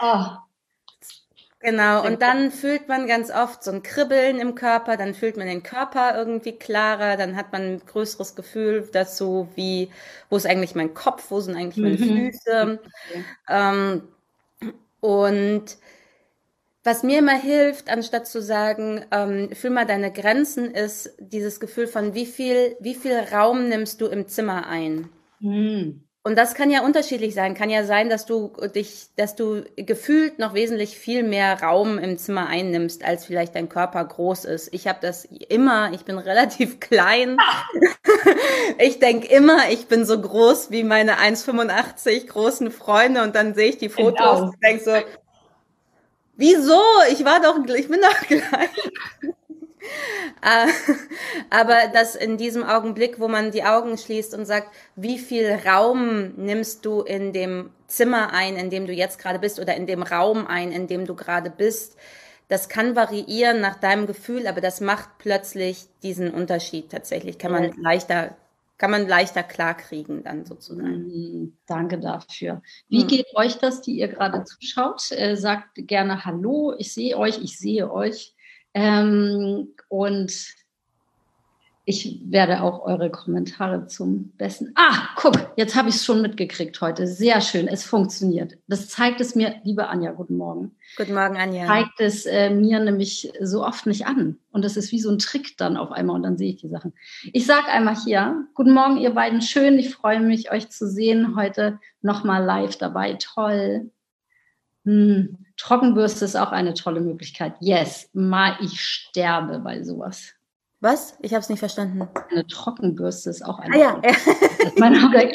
Oh. 0.00 0.28
Genau, 1.60 2.06
und 2.06 2.22
dann 2.22 2.52
fühlt 2.52 2.86
man 2.86 3.08
ganz 3.08 3.32
oft 3.32 3.64
so 3.64 3.72
ein 3.72 3.82
Kribbeln 3.82 4.38
im 4.38 4.54
Körper, 4.54 4.96
dann 4.96 5.12
fühlt 5.12 5.36
man 5.36 5.48
den 5.48 5.64
Körper 5.64 6.16
irgendwie 6.16 6.52
klarer, 6.52 7.16
dann 7.16 7.34
hat 7.34 7.50
man 7.50 7.62
ein 7.62 7.82
größeres 7.84 8.36
Gefühl 8.36 8.88
dazu, 8.92 9.48
wie, 9.56 9.90
wo 10.30 10.36
ist 10.36 10.46
eigentlich 10.46 10.76
mein 10.76 10.94
Kopf, 10.94 11.32
wo 11.32 11.40
sind 11.40 11.56
eigentlich 11.56 11.82
meine 11.82 11.96
mhm. 11.96 12.30
Füße. 12.30 12.80
Okay. 13.10 13.24
Ähm, 13.48 14.02
und 15.00 15.78
was 16.84 17.02
mir 17.02 17.18
immer 17.18 17.38
hilft, 17.38 17.90
anstatt 17.90 18.26
zu 18.28 18.40
sagen, 18.40 19.04
ähm, 19.10 19.50
fühl 19.52 19.70
mal 19.70 19.86
deine 19.86 20.12
Grenzen, 20.12 20.70
ist 20.70 21.14
dieses 21.18 21.60
Gefühl 21.60 21.86
von, 21.88 22.14
wie 22.14 22.26
viel, 22.26 22.76
wie 22.80 22.94
viel 22.94 23.16
Raum 23.32 23.68
nimmst 23.68 24.00
du 24.00 24.06
im 24.06 24.28
Zimmer 24.28 24.66
ein? 24.68 25.08
Mhm. 25.40 26.07
Und 26.28 26.36
das 26.36 26.52
kann 26.52 26.70
ja 26.70 26.82
unterschiedlich 26.82 27.32
sein. 27.32 27.54
Kann 27.54 27.70
ja 27.70 27.84
sein, 27.84 28.10
dass 28.10 28.26
du 28.26 28.52
dich, 28.74 29.06
dass 29.16 29.34
du 29.34 29.64
gefühlt 29.76 30.38
noch 30.38 30.52
wesentlich 30.52 30.98
viel 30.98 31.22
mehr 31.22 31.62
Raum 31.62 31.96
im 31.96 32.18
Zimmer 32.18 32.48
einnimmst, 32.48 33.02
als 33.02 33.24
vielleicht 33.24 33.54
dein 33.54 33.70
Körper 33.70 34.04
groß 34.04 34.44
ist. 34.44 34.68
Ich 34.74 34.86
habe 34.86 34.98
das 35.00 35.24
immer, 35.24 35.90
ich 35.94 36.04
bin 36.04 36.18
relativ 36.18 36.80
klein. 36.80 37.38
ich 38.78 38.98
denk 38.98 39.24
immer, 39.30 39.70
ich 39.70 39.86
bin 39.86 40.04
so 40.04 40.20
groß 40.20 40.70
wie 40.70 40.84
meine 40.84 41.14
1,85 41.14 42.26
großen 42.26 42.70
Freunde 42.72 43.22
und 43.22 43.34
dann 43.34 43.54
sehe 43.54 43.70
ich 43.70 43.78
die 43.78 43.88
Fotos 43.88 44.18
genau. 44.18 44.42
und 44.42 44.62
denk 44.62 44.82
so, 44.82 44.92
wieso? 46.36 46.82
Ich 47.10 47.24
war 47.24 47.40
doch, 47.40 47.58
ich 47.74 47.88
bin 47.88 48.02
doch 48.02 48.20
klein. 48.26 49.32
Äh, 50.42 50.68
aber 51.50 51.88
dass 51.92 52.14
in 52.14 52.36
diesem 52.36 52.64
Augenblick, 52.64 53.20
wo 53.20 53.28
man 53.28 53.50
die 53.50 53.64
Augen 53.64 53.98
schließt 53.98 54.34
und 54.34 54.46
sagt, 54.46 54.68
wie 54.96 55.18
viel 55.18 55.58
Raum 55.66 56.34
nimmst 56.36 56.84
du 56.84 57.02
in 57.02 57.32
dem 57.32 57.70
Zimmer 57.86 58.32
ein, 58.32 58.56
in 58.56 58.70
dem 58.70 58.86
du 58.86 58.92
jetzt 58.92 59.18
gerade 59.18 59.38
bist, 59.38 59.58
oder 59.58 59.74
in 59.74 59.86
dem 59.86 60.02
Raum 60.02 60.46
ein, 60.46 60.72
in 60.72 60.86
dem 60.86 61.06
du 61.06 61.14
gerade 61.14 61.50
bist, 61.50 61.96
das 62.48 62.70
kann 62.70 62.96
variieren 62.96 63.60
nach 63.60 63.76
deinem 63.76 64.06
Gefühl, 64.06 64.46
aber 64.46 64.60
das 64.60 64.80
macht 64.80 65.10
plötzlich 65.18 65.86
diesen 66.02 66.32
Unterschied 66.32 66.90
tatsächlich. 66.90 67.38
Kann 67.38 67.52
man 67.52 67.72
leichter, 67.82 68.36
kann 68.78 68.90
man 68.90 69.06
leichter 69.06 69.42
klarkriegen 69.42 70.24
dann 70.24 70.46
sozusagen. 70.46 71.08
Mhm, 71.08 71.56
danke 71.66 71.98
dafür. 71.98 72.62
Wie 72.88 73.04
mhm. 73.04 73.08
geht 73.08 73.26
euch 73.34 73.58
das, 73.58 73.82
die 73.82 73.98
ihr 73.98 74.08
gerade 74.08 74.44
zuschaut? 74.44 75.12
Äh, 75.12 75.36
sagt 75.36 75.68
gerne 75.74 76.24
Hallo, 76.24 76.74
ich 76.78 76.94
sehe 76.94 77.18
euch, 77.18 77.38
ich 77.42 77.58
sehe 77.58 77.90
euch. 77.92 78.34
Ähm, 78.74 79.68
und 79.88 80.32
ich 81.88 82.20
werde 82.26 82.62
auch 82.62 82.82
eure 82.82 83.08
Kommentare 83.08 83.86
zum 83.86 84.30
Besten. 84.36 84.72
Ah, 84.74 85.08
guck, 85.16 85.52
jetzt 85.56 85.74
habe 85.74 85.88
ich 85.88 85.94
es 85.94 86.04
schon 86.04 86.20
mitgekriegt 86.20 86.78
heute. 86.82 87.06
Sehr 87.06 87.40
schön, 87.40 87.66
es 87.66 87.82
funktioniert. 87.82 88.58
Das 88.66 88.88
zeigt 88.90 89.22
es 89.22 89.34
mir, 89.34 89.54
liebe 89.64 89.88
Anja, 89.88 90.12
guten 90.12 90.36
Morgen. 90.36 90.76
Guten 90.98 91.14
Morgen, 91.14 91.38
Anja. 91.38 91.66
Zeigt 91.66 91.98
es 91.98 92.26
äh, 92.26 92.50
mir 92.50 92.78
nämlich 92.78 93.32
so 93.40 93.64
oft 93.64 93.86
nicht 93.86 94.06
an. 94.06 94.36
Und 94.52 94.66
das 94.66 94.76
ist 94.76 94.92
wie 94.92 95.00
so 95.00 95.10
ein 95.10 95.18
Trick 95.18 95.56
dann 95.56 95.78
auf 95.78 95.90
einmal 95.90 96.16
und 96.16 96.24
dann 96.24 96.36
sehe 96.36 96.50
ich 96.50 96.60
die 96.60 96.68
Sachen. 96.68 96.92
Ich 97.32 97.46
sage 97.46 97.68
einmal 97.68 97.96
hier, 97.96 98.44
guten 98.52 98.74
Morgen, 98.74 98.98
ihr 98.98 99.14
beiden. 99.14 99.40
Schön, 99.40 99.78
ich 99.78 99.94
freue 99.94 100.20
mich, 100.20 100.52
euch 100.52 100.68
zu 100.68 100.86
sehen. 100.86 101.36
Heute 101.36 101.80
nochmal 102.02 102.44
live 102.44 102.76
dabei. 102.76 103.14
Toll. 103.14 103.90
Hm. 104.88 105.36
Trockenbürste 105.58 106.24
ist 106.24 106.34
auch 106.34 106.50
eine 106.50 106.72
tolle 106.72 107.02
Möglichkeit. 107.02 107.52
Yes, 107.60 108.08
mal 108.14 108.56
ich 108.62 108.80
sterbe 108.80 109.58
bei 109.58 109.82
sowas. 109.82 110.32
Was? 110.80 111.18
Ich 111.20 111.34
habe 111.34 111.42
es 111.42 111.50
nicht 111.50 111.58
verstanden. 111.58 112.08
Eine 112.30 112.46
Trockenbürste 112.46 113.28
ist 113.28 113.44
auch 113.44 113.58
eine. 113.58 113.74
Ah, 113.74 113.78
ja. 113.78 114.00
mein 114.78 114.94
oh 115.04 115.08
mein 115.10 115.26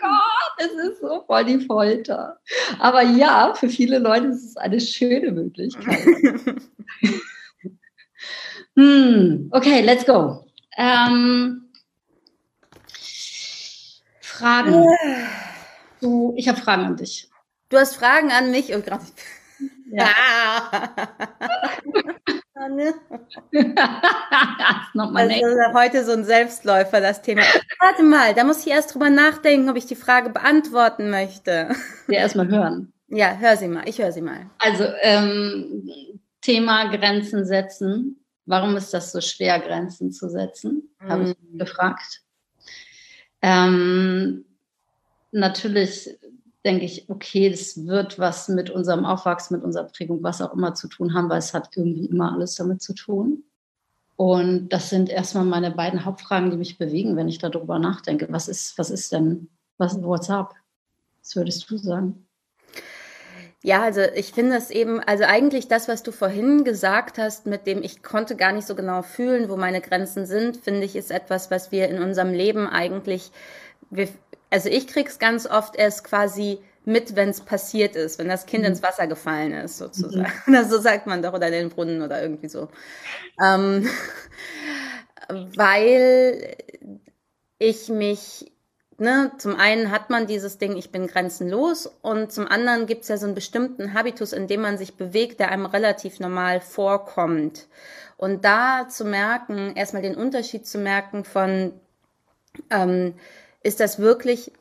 Gott, 0.00 0.56
es 0.56 0.72
ist 0.72 1.02
so 1.02 1.24
voll 1.26 1.44
die 1.44 1.60
Folter. 1.60 2.38
Aber 2.78 3.02
ja, 3.02 3.52
für 3.52 3.68
viele 3.68 3.98
Leute 3.98 4.28
ist 4.28 4.44
es 4.44 4.56
eine 4.56 4.80
schöne 4.80 5.30
Möglichkeit. 5.30 6.06
hm, 8.76 9.50
okay, 9.50 9.82
let's 9.82 10.06
go. 10.06 10.46
Ähm, 10.78 11.70
Fragen. 14.22 14.86
Du, 16.00 16.32
ich 16.38 16.48
habe 16.48 16.58
Fragen 16.58 16.84
an 16.84 16.96
dich. 16.96 17.28
Du 17.68 17.78
hast 17.78 17.96
Fragen 17.96 18.30
an 18.30 18.50
mich 18.50 18.74
und 18.74 18.84
gerade. 18.84 19.04
Ja. 19.90 20.94
das 22.54 22.70
ist 22.76 23.00
heute 25.74 26.04
so 26.04 26.12
ein 26.12 26.24
Selbstläufer, 26.24 27.00
das 27.00 27.22
Thema. 27.22 27.42
Warte 27.80 28.02
mal, 28.02 28.34
da 28.34 28.44
muss 28.44 28.66
ich 28.66 28.72
erst 28.72 28.94
drüber 28.94 29.10
nachdenken, 29.10 29.70
ob 29.70 29.76
ich 29.76 29.86
die 29.86 29.96
Frage 29.96 30.30
beantworten 30.30 31.10
möchte. 31.10 31.70
Ja, 32.08 32.20
erstmal 32.20 32.48
hören. 32.48 32.92
Ja, 33.08 33.36
hör 33.36 33.56
sie 33.56 33.68
mal. 33.68 33.88
Ich 33.88 33.98
höre 33.98 34.12
sie 34.12 34.22
mal. 34.22 34.50
Also, 34.58 34.84
ähm, 35.02 35.88
Thema 36.40 36.94
Grenzen 36.94 37.46
setzen. 37.46 38.20
Warum 38.46 38.76
ist 38.76 38.92
das 38.92 39.12
so 39.12 39.20
schwer, 39.20 39.60
Grenzen 39.60 40.12
zu 40.12 40.28
setzen? 40.28 40.94
Habe 41.00 41.30
ich 41.30 41.58
gefragt. 41.58 42.22
Ähm, 43.40 44.44
natürlich 45.32 46.10
denke 46.64 46.84
ich, 46.84 47.08
okay, 47.08 47.50
das 47.50 47.86
wird 47.86 48.18
was 48.18 48.48
mit 48.48 48.70
unserem 48.70 49.04
Aufwachsen, 49.04 49.56
mit 49.56 49.64
unserer 49.64 49.84
Prägung, 49.84 50.22
was 50.22 50.40
auch 50.40 50.54
immer 50.54 50.74
zu 50.74 50.88
tun 50.88 51.14
haben, 51.14 51.28
weil 51.28 51.38
es 51.38 51.52
hat 51.52 51.76
irgendwie 51.76 52.06
immer 52.06 52.32
alles 52.32 52.54
damit 52.54 52.82
zu 52.82 52.94
tun. 52.94 53.44
Und 54.16 54.68
das 54.68 54.90
sind 54.90 55.10
erstmal 55.10 55.44
meine 55.44 55.72
beiden 55.72 56.04
Hauptfragen, 56.04 56.50
die 56.50 56.56
mich 56.56 56.78
bewegen, 56.78 57.16
wenn 57.16 57.28
ich 57.28 57.38
darüber 57.38 57.78
nachdenke. 57.78 58.28
Was 58.30 58.48
ist, 58.48 58.78
was 58.78 58.90
ist 58.90 59.12
denn, 59.12 59.48
was, 59.76 60.00
what's 60.02 60.30
up? 60.30 60.54
Was 61.20 61.36
würdest 61.36 61.68
du 61.70 61.76
sagen? 61.76 62.26
Ja, 63.62 63.82
also 63.82 64.02
ich 64.02 64.32
finde 64.32 64.56
es 64.56 64.70
eben, 64.70 65.00
also 65.00 65.24
eigentlich 65.24 65.68
das, 65.68 65.88
was 65.88 66.02
du 66.02 66.12
vorhin 66.12 66.64
gesagt 66.64 67.16
hast, 67.16 67.46
mit 67.46 67.66
dem 67.66 67.82
ich 67.82 68.02
konnte 68.02 68.36
gar 68.36 68.52
nicht 68.52 68.66
so 68.66 68.74
genau 68.74 69.00
fühlen, 69.00 69.48
wo 69.48 69.56
meine 69.56 69.80
Grenzen 69.80 70.26
sind, 70.26 70.58
finde 70.58 70.84
ich, 70.84 70.94
ist 70.94 71.10
etwas, 71.10 71.50
was 71.50 71.72
wir 71.72 71.88
in 71.88 72.02
unserem 72.02 72.32
Leben 72.32 72.68
eigentlich, 72.68 73.32
wir, 73.90 74.08
also 74.50 74.68
ich 74.68 74.86
krieg's 74.86 75.18
ganz 75.18 75.46
oft 75.46 75.76
erst 75.76 76.04
quasi 76.04 76.58
mit, 76.84 77.16
wenn 77.16 77.30
es 77.30 77.40
passiert 77.40 77.96
ist, 77.96 78.18
wenn 78.18 78.28
das 78.28 78.46
Kind 78.46 78.62
mhm. 78.64 78.70
ins 78.70 78.82
Wasser 78.82 79.06
gefallen 79.06 79.52
ist, 79.52 79.78
sozusagen. 79.78 80.30
Mhm. 80.46 80.64
so 80.68 80.78
sagt 80.78 81.06
man 81.06 81.22
doch, 81.22 81.32
oder 81.32 81.46
in 81.48 81.52
den 81.54 81.68
Brunnen 81.70 82.02
oder 82.02 82.22
irgendwie 82.22 82.48
so. 82.48 82.68
Ähm, 83.42 83.88
weil 85.28 86.56
ich 87.58 87.88
mich, 87.88 88.52
ne, 88.98 89.32
zum 89.38 89.56
einen 89.56 89.90
hat 89.90 90.10
man 90.10 90.26
dieses 90.26 90.58
Ding, 90.58 90.76
ich 90.76 90.92
bin 90.92 91.06
grenzenlos, 91.06 91.86
und 92.02 92.32
zum 92.32 92.46
anderen 92.46 92.86
gibt's 92.86 93.08
ja 93.08 93.16
so 93.16 93.26
einen 93.26 93.34
bestimmten 93.34 93.94
Habitus, 93.94 94.32
in 94.32 94.46
dem 94.46 94.60
man 94.60 94.76
sich 94.76 94.96
bewegt, 94.96 95.40
der 95.40 95.50
einem 95.50 95.66
relativ 95.66 96.20
normal 96.20 96.60
vorkommt. 96.60 97.66
Und 98.16 98.44
da 98.44 98.88
zu 98.88 99.04
merken, 99.04 99.74
erstmal 99.74 100.02
den 100.02 100.14
Unterschied 100.14 100.66
zu 100.66 100.78
merken 100.78 101.24
von, 101.24 101.72
ähm, 102.70 103.14
ist 103.64 103.80
das 103.80 103.98
wirklich 103.98 104.52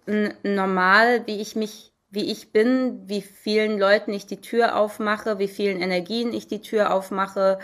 normal, 0.43 1.27
wie 1.27 1.41
ich 1.41 1.55
mich, 1.55 1.91
wie 2.09 2.31
ich 2.31 2.53
bin, 2.53 3.01
wie 3.07 3.21
vielen 3.21 3.77
Leuten 3.77 4.13
ich 4.13 4.25
die 4.25 4.39
Tür 4.39 4.77
aufmache, 4.77 5.39
wie 5.39 5.49
vielen 5.49 5.81
Energien 5.81 6.33
ich 6.33 6.47
die 6.47 6.61
Tür 6.61 6.93
aufmache. 6.93 7.59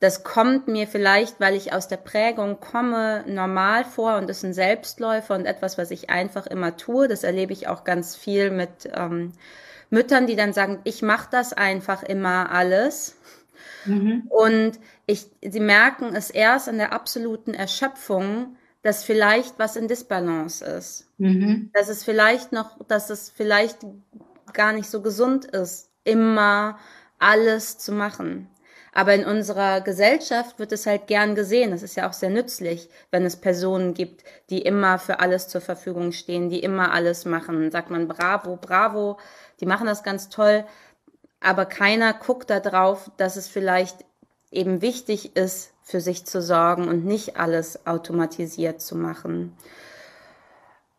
Das 0.00 0.24
kommt 0.24 0.66
mir 0.66 0.88
vielleicht, 0.88 1.38
weil 1.38 1.54
ich 1.54 1.72
aus 1.72 1.86
der 1.86 1.96
Prägung 1.96 2.58
komme, 2.58 3.24
normal 3.28 3.84
vor 3.84 4.16
und 4.16 4.28
ist 4.28 4.44
ein 4.44 4.52
Selbstläufer 4.52 5.36
und 5.36 5.46
etwas, 5.46 5.78
was 5.78 5.92
ich 5.92 6.10
einfach 6.10 6.46
immer 6.48 6.76
tue. 6.76 7.06
Das 7.06 7.22
erlebe 7.22 7.52
ich 7.52 7.68
auch 7.68 7.84
ganz 7.84 8.16
viel 8.16 8.50
mit 8.50 8.90
ähm, 8.92 9.32
Müttern, 9.90 10.26
die 10.26 10.34
dann 10.34 10.52
sagen, 10.52 10.80
ich 10.82 11.02
mache 11.02 11.28
das 11.30 11.52
einfach 11.52 12.02
immer 12.02 12.50
alles. 12.50 13.16
Mhm. 13.84 14.24
Und 14.28 14.80
ich, 15.06 15.26
sie 15.40 15.60
merken 15.60 16.16
es 16.16 16.30
erst 16.30 16.66
in 16.66 16.78
der 16.78 16.92
absoluten 16.92 17.54
Erschöpfung, 17.54 18.56
dass 18.84 19.02
vielleicht 19.02 19.58
was 19.58 19.76
in 19.76 19.88
Disbalance 19.88 20.62
ist. 20.62 21.06
Mhm. 21.16 21.70
Dass 21.72 21.88
es 21.88 22.04
vielleicht 22.04 22.52
noch, 22.52 22.76
dass 22.86 23.08
es 23.08 23.30
vielleicht 23.30 23.78
gar 24.52 24.72
nicht 24.72 24.90
so 24.90 25.00
gesund 25.00 25.46
ist, 25.46 25.90
immer 26.04 26.78
alles 27.18 27.78
zu 27.78 27.92
machen. 27.92 28.48
Aber 28.92 29.14
in 29.14 29.24
unserer 29.24 29.80
Gesellschaft 29.80 30.58
wird 30.58 30.70
es 30.70 30.86
halt 30.86 31.06
gern 31.06 31.34
gesehen. 31.34 31.70
Das 31.70 31.82
ist 31.82 31.96
ja 31.96 32.08
auch 32.08 32.12
sehr 32.12 32.28
nützlich, 32.28 32.90
wenn 33.10 33.24
es 33.24 33.36
Personen 33.40 33.94
gibt, 33.94 34.22
die 34.50 34.60
immer 34.60 34.98
für 34.98 35.18
alles 35.18 35.48
zur 35.48 35.62
Verfügung 35.62 36.12
stehen, 36.12 36.50
die 36.50 36.60
immer 36.60 36.92
alles 36.92 37.24
machen. 37.24 37.70
Sagt 37.70 37.90
man 37.90 38.06
bravo, 38.06 38.56
bravo, 38.56 39.18
die 39.60 39.66
machen 39.66 39.86
das 39.86 40.02
ganz 40.02 40.28
toll. 40.28 40.64
Aber 41.40 41.64
keiner 41.64 42.12
guckt 42.12 42.50
da 42.50 42.60
drauf, 42.60 43.10
dass 43.16 43.36
es 43.36 43.48
vielleicht 43.48 44.04
eben 44.54 44.82
wichtig 44.82 45.36
ist, 45.36 45.72
für 45.82 46.00
sich 46.00 46.24
zu 46.24 46.40
sorgen 46.40 46.88
und 46.88 47.04
nicht 47.04 47.36
alles 47.36 47.86
automatisiert 47.86 48.80
zu 48.80 48.96
machen. 48.96 49.56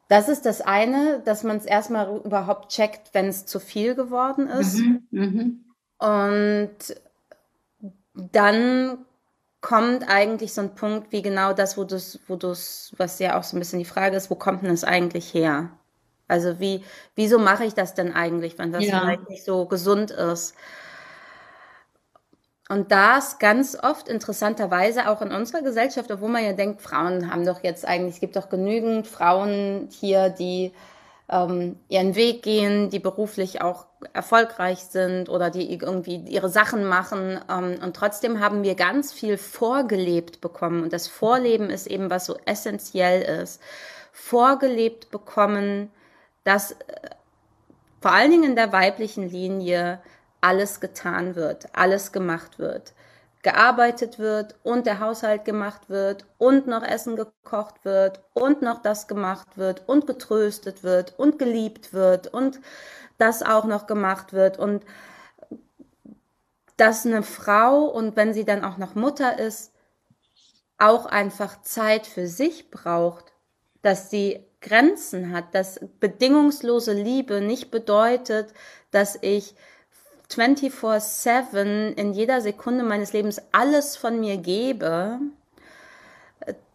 Das 0.07 0.29
ist 0.29 0.45
das 0.45 0.61
eine, 0.61 1.21
dass 1.25 1.43
man 1.43 1.57
es 1.57 1.65
erstmal 1.65 2.21
überhaupt 2.23 2.71
checkt, 2.71 3.13
wenn 3.13 3.25
es 3.25 3.45
zu 3.47 3.59
viel 3.59 3.95
geworden 3.95 4.47
ist. 4.47 4.77
Mhm, 4.77 5.07
mh. 5.09 5.51
Und 5.97 6.95
dann 8.13 9.05
kommt 9.61 10.07
eigentlich 10.07 10.53
so 10.53 10.61
ein 10.61 10.75
Punkt 10.75 11.11
wie 11.11 11.23
genau 11.23 11.53
das, 11.53 11.75
wo 11.75 11.83
du 11.85 11.99
wo 12.27 12.35
du's, 12.35 12.93
was 12.97 13.17
ja 13.17 13.39
auch 13.39 13.43
so 13.43 13.57
ein 13.57 13.59
bisschen 13.59 13.79
die 13.79 13.85
Frage 13.85 14.15
ist, 14.15 14.29
wo 14.29 14.35
kommt 14.35 14.61
denn 14.61 14.69
das 14.69 14.83
eigentlich 14.83 15.33
her? 15.33 15.71
Also 16.27 16.59
wie, 16.59 16.83
wieso 17.15 17.39
mache 17.39 17.65
ich 17.65 17.73
das 17.73 17.95
denn 17.95 18.13
eigentlich, 18.13 18.59
wenn 18.59 18.71
das 18.71 18.85
ja. 18.85 18.99
vielleicht 18.99 19.29
nicht 19.29 19.43
so 19.43 19.65
gesund 19.65 20.11
ist? 20.11 20.53
Und 22.67 22.91
das 22.91 23.37
ganz 23.37 23.77
oft 23.81 24.07
interessanterweise 24.07 25.07
auch 25.07 25.21
in 25.21 25.31
unserer 25.31 25.61
Gesellschaft, 25.61 26.11
obwohl 26.11 26.29
man 26.29 26.43
ja 26.43 26.53
denkt, 26.53 26.81
Frauen 26.81 27.31
haben 27.31 27.45
doch 27.45 27.63
jetzt 27.63 27.85
eigentlich, 27.85 28.15
es 28.15 28.19
gibt 28.19 28.35
doch 28.35 28.49
genügend 28.49 29.07
Frauen 29.07 29.87
hier, 29.91 30.29
die 30.29 30.71
ähm, 31.29 31.77
ihren 31.89 32.15
Weg 32.15 32.41
gehen, 32.43 32.89
die 32.89 32.99
beruflich 32.99 33.61
auch 33.61 33.85
erfolgreich 34.13 34.79
sind 34.79 35.29
oder 35.29 35.49
die 35.49 35.73
irgendwie 35.73 36.17
ihre 36.17 36.49
Sachen 36.49 36.85
machen. 36.85 37.39
Ähm, 37.49 37.77
und 37.83 37.95
trotzdem 37.95 38.39
haben 38.39 38.63
wir 38.63 38.75
ganz 38.75 39.13
viel 39.13 39.37
vorgelebt 39.37 40.41
bekommen. 40.41 40.83
Und 40.83 40.93
das 40.93 41.07
Vorleben 41.07 41.69
ist 41.69 41.87
eben, 41.87 42.09
was 42.09 42.25
so 42.25 42.37
essentiell 42.45 43.21
ist. 43.43 43.61
vorgelebt 44.11 45.11
bekommen, 45.11 45.91
dass 46.43 46.71
äh, 46.71 46.75
vor 48.01 48.11
allen 48.11 48.31
Dingen 48.31 48.43
in 48.51 48.55
der 48.55 48.71
weiblichen 48.71 49.29
Linie 49.29 49.99
alles 50.45 50.79
getan 50.79 51.35
wird, 51.35 51.65
alles 51.73 52.11
gemacht 52.11 52.59
wird, 52.59 52.93
gearbeitet 53.41 54.19
wird 54.19 54.53
und 54.61 54.85
der 54.85 54.99
Haushalt 54.99 55.43
gemacht 55.43 55.89
wird 55.89 56.25
und 56.37 56.67
noch 56.67 56.83
Essen 56.83 57.15
gekocht 57.15 57.83
wird 57.83 58.21
und 58.33 58.61
noch 58.61 58.83
das 58.83 59.07
gemacht 59.07 59.57
wird 59.57 59.81
und 59.87 60.05
getröstet 60.05 60.83
wird 60.83 61.17
und 61.17 61.39
geliebt 61.39 61.93
wird 61.93 62.27
und 62.27 62.59
das 63.17 63.41
auch 63.41 63.65
noch 63.65 63.87
gemacht 63.87 64.33
wird. 64.33 64.59
Und 64.59 64.85
dass 66.77 67.07
eine 67.07 67.23
Frau 67.23 67.85
und 67.85 68.15
wenn 68.15 68.35
sie 68.35 68.45
dann 68.45 68.63
auch 68.63 68.77
noch 68.77 68.93
Mutter 68.93 69.39
ist, 69.39 69.71
auch 70.77 71.07
einfach 71.07 71.63
Zeit 71.63 72.05
für 72.05 72.27
sich 72.27 72.69
braucht, 72.69 73.33
dass 73.81 74.11
sie 74.11 74.45
Grenzen 74.61 75.33
hat, 75.33 75.55
dass 75.55 75.79
bedingungslose 75.99 76.93
Liebe 76.93 77.41
nicht 77.41 77.71
bedeutet, 77.71 78.53
dass 78.91 79.17
ich 79.21 79.55
24/7 80.29 81.93
in 81.93 82.13
jeder 82.13 82.41
Sekunde 82.41 82.83
meines 82.83 83.13
Lebens 83.13 83.41
alles 83.51 83.97
von 83.97 84.19
mir 84.19 84.37
gebe. 84.37 85.19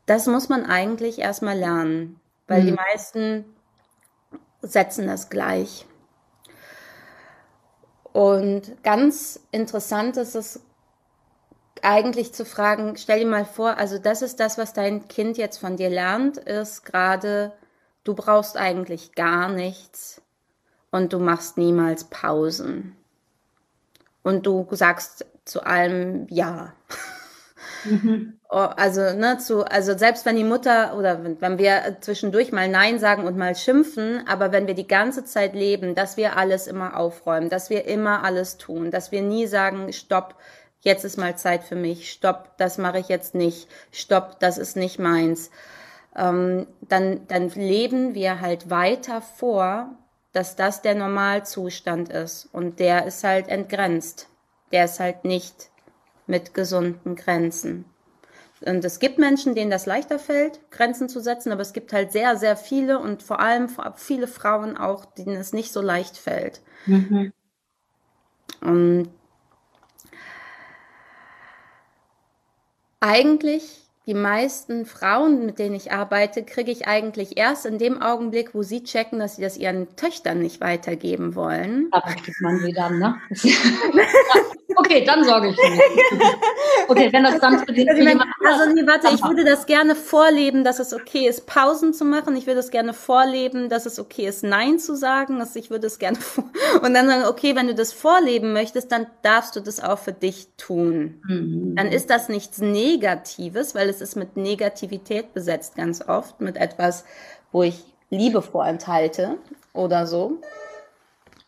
Das 0.07 0.27
muss 0.27 0.49
man 0.49 0.67
eigentlich 0.67 1.19
erstmal 1.19 1.59
lernen, 1.59 2.21
weil 2.47 2.63
mhm. 2.63 2.67
die 2.67 2.73
meisten 2.73 3.45
setzen 4.63 5.07
das 5.07 5.31
gleich. 5.31 5.87
Und 8.13 8.83
ganz 8.83 9.41
interessant 9.53 10.17
ist 10.17 10.35
es 10.35 10.61
eigentlich 11.83 12.35
zu 12.35 12.45
fragen, 12.45 12.97
stell 12.97 13.21
dir 13.21 13.27
mal 13.27 13.45
vor, 13.45 13.79
also 13.79 13.99
das 13.99 14.23
ist 14.23 14.41
das, 14.41 14.59
was 14.59 14.73
dein 14.73 15.09
Kind 15.09 15.39
jetzt 15.39 15.59
von 15.59 15.77
dir 15.77 15.91
lernt, 15.91 16.37
ist 16.37 16.85
gerade, 16.85 17.53
du 18.05 18.15
brauchst 18.15 18.57
eigentlich 18.57 19.15
gar 19.15 19.49
nichts 19.49 20.21
und 20.91 21.13
du 21.13 21.19
machst 21.19 21.57
niemals 21.57 22.05
Pausen. 22.05 22.97
Und 24.23 24.47
du 24.47 24.67
sagst 24.71 25.27
zu 25.45 25.65
allem 25.65 26.27
Ja. 26.29 26.75
Mhm. 27.85 28.35
Oh, 28.53 28.57
also, 28.57 29.13
ne, 29.17 29.39
zu, 29.39 29.65
also 29.65 29.97
selbst 29.97 30.27
wenn 30.27 30.35
die 30.35 30.43
Mutter 30.43 30.97
oder 30.99 31.23
wenn 31.23 31.57
wir 31.59 31.99
zwischendurch 32.01 32.51
mal 32.51 32.69
Nein 32.69 32.99
sagen 32.99 33.23
und 33.25 33.37
mal 33.37 33.55
schimpfen, 33.55 34.27
aber 34.27 34.51
wenn 34.51 34.67
wir 34.67 34.75
die 34.75 34.89
ganze 34.89 35.25
Zeit 35.25 35.55
leben, 35.55 35.95
dass 35.95 36.17
wir 36.17 36.37
alles 36.37 36.67
immer 36.67 36.97
aufräumen, 36.97 37.49
dass 37.49 37.71
wir 37.71 37.85
immer 37.85 38.25
alles 38.25 38.59
tun, 38.59 38.91
dass 38.91 39.13
wir 39.13 39.23
nie 39.23 39.47
sagen, 39.47 39.93
stopp, 39.93 40.35
jetzt 40.81 41.05
ist 41.05 41.17
mal 41.17 41.37
Zeit 41.37 41.63
für 41.63 41.77
mich, 41.77 42.11
stopp, 42.11 42.57
das 42.59 42.77
mache 42.77 42.99
ich 42.99 43.09
jetzt 43.09 43.37
nicht, 43.37 43.69
stopp, 43.93 44.41
das 44.41 44.59
ist 44.59 44.77
nicht 44.77 44.99
meins, 44.99 45.53
ähm, 46.17 46.67
dann, 46.81 47.29
dann 47.29 47.51
leben 47.51 48.17
wir 48.17 48.41
halt 48.41 48.69
weiter 48.69 49.21
vor, 49.23 49.91
dass 50.33 50.57
das 50.57 50.83
der 50.83 50.95
Normalzustand 50.95 52.11
ist 52.11 52.49
und 52.53 52.79
der 52.79 53.07
ist 53.07 53.25
halt 53.25 53.49
entgrenzt. 53.49 54.29
Der 54.73 54.85
ist 54.85 55.01
halt 55.01 55.25
nicht 55.25 55.71
mit 56.27 56.55
gesunden 56.55 57.17
Grenzen. 57.17 57.85
Und 58.61 58.85
es 58.85 58.99
gibt 58.99 59.19
Menschen, 59.19 59.55
denen 59.55 59.71
das 59.71 59.87
leichter 59.87 60.19
fällt, 60.19 60.61
Grenzen 60.71 61.09
zu 61.09 61.21
setzen, 61.21 61.51
aber 61.51 61.63
es 61.63 61.73
gibt 61.73 61.93
halt 61.93 62.13
sehr, 62.13 62.37
sehr 62.37 62.57
viele 62.57 62.99
und 62.99 63.23
vor 63.23 63.41
allem 63.41 63.69
viele 63.97 64.29
Frauen 64.29 64.77
auch, 64.77 65.07
denen 65.07 65.37
es 65.37 65.53
nicht 65.53 65.73
so 65.73 65.81
leicht 65.81 66.17
fällt. 66.19 66.61
Mhm. 66.85 67.33
Und 68.61 69.09
eigentlich 73.01 73.90
die 74.11 74.15
meisten 74.15 74.87
Frauen, 74.87 75.47
mit 75.47 75.61
denen 75.61 75.77
ich 75.77 75.93
arbeite, 75.93 76.43
kriege 76.43 76.73
ich 76.73 76.89
eigentlich 76.89 77.39
erst 77.39 77.65
in 77.65 77.79
dem 77.79 78.03
Augenblick, 78.03 78.57
wo 78.57 78.65
sie 78.65 78.83
checken, 78.83 79.21
dass 79.21 79.37
sie 79.37 79.43
das 79.43 79.57
ihren 79.57 79.95
Töchtern 79.95 80.43
nicht 80.43 80.61
weitergeben 80.61 81.37
wollen. 81.37 81.87
Aber 81.93 82.11
kriegt 82.15 82.41
man 82.41 82.59
sie 82.59 82.73
dann, 82.73 82.99
ne? 82.99 83.15
okay, 84.75 85.05
dann 85.05 85.25
sorge 85.25 85.51
ich 85.51 85.57
für 85.57 85.71
mich. 85.71 85.81
Okay, 86.89 87.13
wenn 87.13 87.23
das 87.23 87.39
dann 87.39 87.59
für 87.61 87.73
den 87.73 87.89
also, 87.89 88.05
wenn, 88.05 88.21
also 88.21 88.75
nee, 88.75 88.87
warte, 88.87 89.15
ich 89.15 89.23
würde 89.23 89.45
das 89.45 89.67
gerne 89.67 89.95
vorleben, 89.95 90.65
dass 90.65 90.81
es 90.81 90.93
okay 90.93 91.29
ist, 91.29 91.47
Pausen 91.47 91.95
zu 91.95 92.05
machen. 92.05 92.37
Ich 92.37 92.47
würde 92.47 92.61
es 92.61 92.71
gerne 92.71 92.93
vorleben, 92.95 93.69
dass 93.69 93.87
es 93.87 93.99
okay 94.01 94.27
ist, 94.27 94.43
Nein 94.43 94.79
zu 94.79 94.97
sagen. 94.97 95.39
Dass 95.39 95.55
ich 95.55 95.71
würde 95.71 95.87
es 95.87 95.99
gerne 95.99 96.19
und 96.83 96.95
dann 96.95 97.07
sagen, 97.07 97.27
okay, 97.29 97.55
wenn 97.55 97.69
du 97.69 97.75
das 97.75 97.93
vorleben 97.93 98.53
möchtest, 98.53 98.91
dann 98.91 99.07
darfst 99.23 99.55
du 99.55 99.61
das 99.61 99.81
auch 99.83 99.99
für 99.99 100.13
dich 100.13 100.49
tun. 100.57 101.21
Mhm. 101.29 101.77
Dann 101.77 101.89
ist 101.89 102.11
das 102.11 102.29
nichts 102.29 102.59
Negatives, 102.59 103.75
weil 103.75 103.89
es 103.89 104.00
ist 104.01 104.17
mit 104.17 104.37
Negativität 104.37 105.35
besetzt 105.35 105.77
ganz 105.77 106.07
oft, 106.07 106.41
mit 106.41 106.57
etwas, 106.57 107.05
wo 107.53 107.63
ich 107.63 107.85
Liebe 108.11 108.43
vorenthalte 108.43 109.39
oder 109.73 110.07
so. 110.07 110.41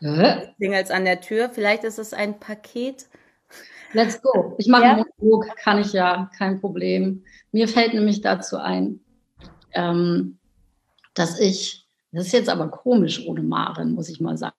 Äh? 0.01 0.47
Klingelt 0.57 0.91
an 0.91 1.05
der 1.05 1.21
Tür. 1.21 1.49
Vielleicht 1.49 1.83
ist 1.83 1.99
es 1.99 2.13
ein 2.13 2.39
Paket. 2.39 3.07
Let's 3.93 4.21
go. 4.21 4.55
Ich 4.57 4.67
mache 4.67 4.83
ja. 4.83 4.93
einen 4.93 5.05
Monolog, 5.17 5.55
kann 5.57 5.79
ich 5.79 5.93
ja, 5.93 6.29
kein 6.37 6.59
Problem. 6.59 7.23
Mir 7.51 7.67
fällt 7.67 7.93
nämlich 7.93 8.21
dazu 8.21 8.57
ein, 8.57 8.99
ähm, 9.71 10.39
dass 11.13 11.39
ich, 11.39 11.87
das 12.11 12.27
ist 12.27 12.33
jetzt 12.33 12.49
aber 12.49 12.69
komisch 12.69 13.25
ohne 13.27 13.43
Maren, 13.43 13.93
muss 13.93 14.09
ich 14.09 14.19
mal 14.19 14.37
sagen. 14.37 14.55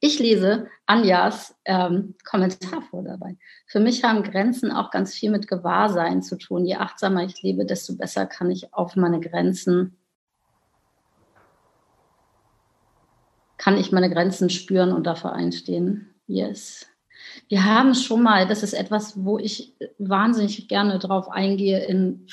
Ich 0.00 0.18
lese 0.18 0.68
Anjas 0.84 1.56
ähm, 1.64 2.14
Kommentar 2.24 2.82
vor 2.82 3.02
dabei. 3.02 3.36
Für 3.66 3.80
mich 3.80 4.04
haben 4.04 4.22
Grenzen 4.22 4.70
auch 4.70 4.90
ganz 4.90 5.14
viel 5.14 5.30
mit 5.30 5.48
Gewahrsein 5.48 6.22
zu 6.22 6.36
tun. 6.36 6.66
Je 6.66 6.76
achtsamer 6.76 7.24
ich 7.24 7.42
lebe, 7.42 7.64
desto 7.64 7.96
besser 7.96 8.26
kann 8.26 8.50
ich 8.50 8.74
auf 8.74 8.96
meine 8.96 9.20
Grenzen, 9.20 9.96
kann 13.56 13.78
ich 13.78 13.92
meine 13.92 14.10
Grenzen 14.10 14.50
spüren 14.50 14.92
und 14.92 15.06
dafür 15.06 15.32
einstehen. 15.32 16.14
Yes. 16.26 16.86
Wir 17.48 17.64
haben 17.64 17.94
schon 17.94 18.22
mal, 18.22 18.46
das 18.46 18.62
ist 18.62 18.74
etwas, 18.74 19.24
wo 19.24 19.38
ich 19.38 19.74
wahnsinnig 19.98 20.68
gerne 20.68 20.98
drauf 20.98 21.28
eingehe 21.30 21.84
in 21.86 22.26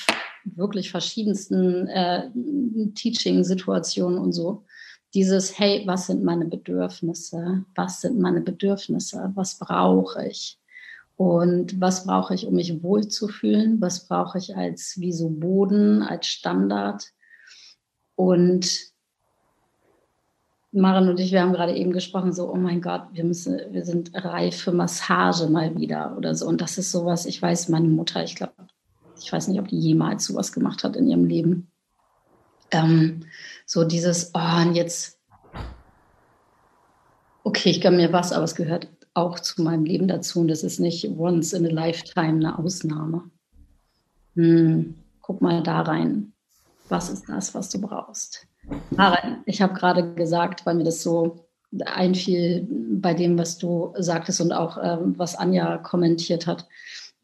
wirklich 0.44 0.92
verschiedensten 0.92 1.88
äh, 1.88 2.30
Teaching-Situationen 2.96 4.20
und 4.20 4.34
so 4.34 4.66
dieses, 5.14 5.60
hey, 5.60 5.84
was 5.86 6.08
sind 6.08 6.24
meine 6.24 6.46
Bedürfnisse? 6.46 7.66
Was 7.76 8.02
sind 8.02 8.20
meine 8.20 8.42
Bedürfnisse? 8.42 9.32
Was 9.36 9.60
brauche 9.60 10.28
ich? 10.28 10.60
Und 11.16 11.80
was 11.80 12.06
brauche 12.06 12.34
ich, 12.34 12.48
um 12.48 12.56
mich 12.56 12.82
wohlzufühlen? 12.82 13.80
Was 13.80 14.08
brauche 14.08 14.40
ich 14.40 14.56
als 14.56 14.96
wie 15.00 15.14
so 15.14 15.30
Boden, 15.30 16.02
als 16.02 16.28
Standard? 16.28 17.12
Und 18.16 18.94
Maren 20.72 21.08
und 21.08 21.20
ich, 21.20 21.32
wir 21.32 21.42
haben 21.42 21.54
gerade 21.54 21.76
eben 21.76 21.94
gesprochen, 21.94 22.34
so, 22.34 22.52
oh 22.52 22.58
mein 22.58 22.82
Gott, 22.82 23.04
wir 23.12 23.24
müssen, 23.24 23.60
wir 23.72 23.86
sind 23.86 24.10
reif 24.16 24.58
für 24.58 24.72
Massage 24.72 25.48
mal 25.48 25.78
wieder 25.78 26.18
oder 26.18 26.34
so. 26.34 26.48
Und 26.48 26.62
das 26.62 26.80
ist 26.80 26.92
sowas, 26.92 27.28
ich 27.28 27.40
weiß, 27.40 27.70
meine 27.70 27.88
Mutter, 27.88 28.24
ich 28.24 28.36
glaube, 28.36 28.54
ich 29.22 29.32
weiß 29.32 29.48
nicht, 29.50 29.60
ob 29.60 29.68
die 29.68 29.80
jemals 29.80 30.26
sowas 30.26 30.52
gemacht 30.52 30.84
hat 30.84 30.96
in 30.96 31.08
ihrem 31.08 31.26
Leben. 31.26 31.72
Ähm, 32.74 33.26
so 33.66 33.84
dieses, 33.84 34.32
oh, 34.34 34.62
und 34.62 34.76
jetzt, 34.76 35.20
okay, 37.44 37.70
ich 37.70 37.82
gönne 37.82 37.98
mir 37.98 38.14
was, 38.14 38.32
aber 38.32 38.44
es 38.44 38.56
gehört 38.56 38.90
auch 39.14 39.40
zu 39.40 39.62
meinem 39.62 39.86
Leben 39.86 40.08
dazu 40.08 40.40
und 40.42 40.48
das 40.48 40.64
ist 40.64 40.80
nicht 40.80 41.10
once 41.18 41.54
in 41.54 41.66
a 41.66 41.70
lifetime 41.70 42.30
eine 42.30 42.58
Ausnahme. 42.58 43.24
Hm, 44.36 44.96
guck 45.22 45.42
mal 45.42 45.62
da 45.62 45.82
rein. 45.82 46.34
Was 46.90 47.10
ist 47.10 47.30
das, 47.30 47.54
was 47.54 47.70
du 47.70 47.80
brauchst? 47.80 48.48
Maren, 48.92 49.38
ich 49.46 49.62
habe 49.62 49.74
gerade 49.74 50.14
gesagt, 50.14 50.66
weil 50.66 50.76
mir 50.76 50.84
das 50.84 51.04
so 51.04 51.46
einfiel 51.86 52.68
bei 52.70 53.14
dem, 53.14 53.38
was 53.38 53.58
du 53.58 53.94
sagtest 53.98 54.42
und 54.42 54.52
auch 54.52 54.78
ähm, 54.82 55.16
was 55.18 55.36
Anja 55.36 55.78
kommentiert 55.78 56.48
hat. 56.48 56.68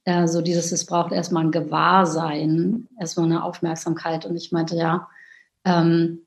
Äh, 0.06 0.28
so 0.28 0.42
dieses, 0.42 0.72
es 0.72 0.86
braucht 0.86 1.12
erstmal 1.12 1.46
ein 1.46 1.52
Gewahrsein, 1.52 2.88
erstmal 3.00 3.26
eine 3.28 3.44
Aufmerksamkeit. 3.44 4.26
Und 4.26 4.36
ich 4.36 4.52
meinte, 4.52 4.76
ja, 4.76 5.08
ähm, 5.66 6.26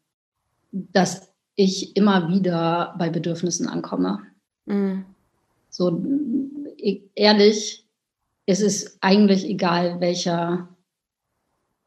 dass 0.70 1.32
ich 1.54 1.96
immer 1.96 2.28
wieder 2.28 2.94
bei 2.98 3.10
Bedürfnissen 3.10 3.68
ankomme. 3.68 4.20
Mhm. 4.66 5.04
So 5.68 6.02
e, 6.78 7.02
ehrlich, 7.14 7.86
es 8.46 8.60
ist 8.60 8.98
eigentlich 9.00 9.44
egal, 9.44 10.00
welcher, 10.00 10.68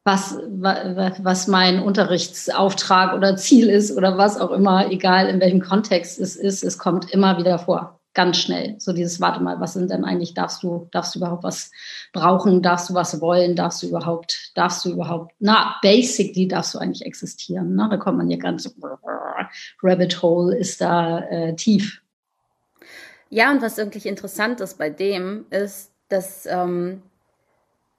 was, 0.03 0.37
was 0.37 1.47
mein 1.47 1.81
Unterrichtsauftrag 1.81 3.15
oder 3.15 3.37
Ziel 3.37 3.69
ist 3.69 3.95
oder 3.95 4.17
was 4.17 4.39
auch 4.39 4.51
immer, 4.51 4.91
egal 4.91 5.27
in 5.27 5.39
welchem 5.39 5.61
Kontext 5.61 6.19
es 6.19 6.35
ist, 6.35 6.63
es 6.63 6.77
kommt 6.77 7.11
immer 7.11 7.37
wieder 7.37 7.59
vor 7.59 7.94
ganz 8.15 8.37
schnell. 8.37 8.75
So 8.79 8.93
dieses, 8.93 9.21
warte 9.21 9.43
mal, 9.43 9.59
was 9.59 9.73
sind 9.73 9.91
denn 9.91 10.03
eigentlich, 10.03 10.33
darfst 10.33 10.63
du, 10.63 10.87
darfst 10.91 11.13
du 11.13 11.19
überhaupt 11.19 11.43
was 11.43 11.69
brauchen, 12.13 12.61
darfst 12.61 12.89
du 12.89 12.93
was 12.95 13.21
wollen, 13.21 13.55
darfst 13.55 13.83
du 13.83 13.87
überhaupt, 13.87 14.51
darfst 14.55 14.83
du 14.85 14.93
überhaupt, 14.93 15.35
na, 15.39 15.75
basically 15.81 16.47
darfst 16.47 16.73
du 16.73 16.79
eigentlich 16.79 17.05
existieren. 17.05 17.75
Ne? 17.75 17.87
Da 17.91 17.97
kommt 17.97 18.17
man 18.17 18.27
hier 18.27 18.39
ganz, 18.39 18.73
Rabbit 19.83 20.21
Hole 20.21 20.57
ist 20.57 20.81
da 20.81 21.19
äh, 21.25 21.55
tief. 21.55 22.01
Ja, 23.29 23.51
und 23.51 23.61
was 23.61 23.77
wirklich 23.77 24.05
interessant 24.05 24.61
ist 24.61 24.77
bei 24.77 24.89
dem, 24.89 25.45
ist, 25.49 25.91
dass, 26.07 26.45
ähm, 26.45 27.03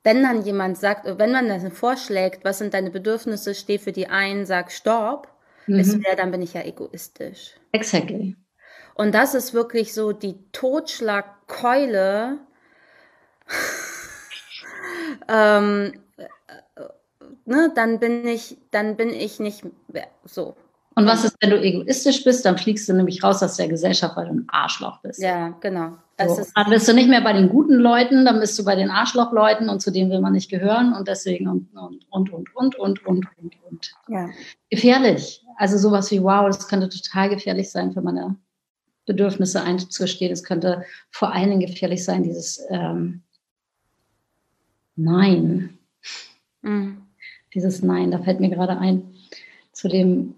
wenn 0.03 0.23
dann 0.23 0.43
jemand 0.45 0.79
sagt, 0.79 1.05
wenn 1.19 1.33
man 1.33 1.49
dann 1.49 1.71
vorschlägt, 1.73 2.45
was 2.45 2.59
sind 2.59 2.73
deine 2.73 2.91
Bedürfnisse, 2.91 3.55
steh 3.55 3.79
für 3.79 3.93
die 3.93 4.07
einen, 4.07 4.47
sag 4.47 4.73
Stopp, 4.73 5.29
mhm. 5.67 5.79
ist 5.79 5.99
der, 6.05 6.17
dann 6.17 6.31
bin 6.31 6.43
ich 6.43 6.55
ja 6.55 6.63
egoistisch. 6.63 7.57
Exactly. 7.73 8.37
Und 8.97 9.15
das 9.15 9.35
ist 9.35 9.53
wirklich 9.53 9.93
so 9.93 10.13
die 10.13 10.37
Totschlagkeule. 10.53 12.39
ähm, 15.29 15.93
ne, 17.45 17.73
dann 17.75 17.99
bin 17.99 18.27
ich, 18.27 18.57
dann 18.71 18.97
bin 18.97 19.11
ich 19.11 19.39
nicht 19.39 19.65
so. 20.25 20.57
Und 20.95 21.05
was 21.05 21.25
ist, 21.25 21.37
wenn 21.43 21.51
du 21.51 21.61
egoistisch 21.61 22.25
bist, 22.25 22.47
dann 22.47 22.57
fliegst 22.57 22.89
du 22.89 22.95
nämlich 22.95 23.23
raus 23.23 23.43
aus 23.43 23.57
der 23.57 23.69
Gesellschaft, 23.69 24.17
weil 24.17 24.29
du 24.29 24.33
ein 24.33 24.47
Arschloch 24.49 25.03
bist. 25.03 25.21
Ja, 25.21 25.51
genau. 25.61 25.99
So. 26.19 26.47
Dann 26.55 26.71
bist 26.71 26.89
du 26.89 26.95
nicht 26.95 27.11
mehr 27.11 27.21
bei 27.21 27.35
den 27.35 27.51
guten 27.51 27.75
Leuten, 27.75 28.25
dann 28.25 28.41
bist 28.41 28.59
du 28.59 28.65
bei 28.65 28.75
den 28.77 28.89
Arschlochleuten 28.89 29.69
und 29.69 29.83
zu 29.83 29.93
denen 29.93 30.11
will 30.11 30.23
man 30.23 30.33
nicht 30.33 30.51
gehören 30.51 30.95
und 30.95 31.07
deswegen 31.07 31.49
und 31.49 31.69
und 31.77 32.07
und 32.09 32.33
und 32.33 32.55
und 32.55 32.79
und 32.79 33.07
und 33.07 33.27
und 33.37 33.55
und. 33.71 33.93
Ja. 34.09 34.31
Gefährlich. 34.71 35.45
Also 35.59 35.77
sowas 35.77 36.11
wie 36.11 36.23
wow, 36.23 36.47
das 36.47 36.67
könnte 36.67 36.89
total 36.89 37.29
gefährlich 37.29 37.71
sein 37.71 37.93
für 37.93 38.01
meine 38.01 38.37
Bedürfnisse 39.07 39.63
einzugestehen. 39.63 40.33
Es 40.33 40.45
könnte 40.45 40.85
vor 41.11 41.33
allen 41.33 41.51
Dingen 41.51 41.61
gefährlich 41.61 42.05
sein, 42.05 42.23
dieses 42.23 42.61
ähm, 42.71 43.23
Nein. 44.97 45.79
Mhm. 46.63 47.03
Dieses 47.55 47.83
Nein, 47.83 48.11
da 48.11 48.19
fällt 48.19 48.41
mir 48.41 48.51
gerade 48.51 48.79
ein 48.79 49.03
zu 49.77 49.89
dem, 49.89 50.35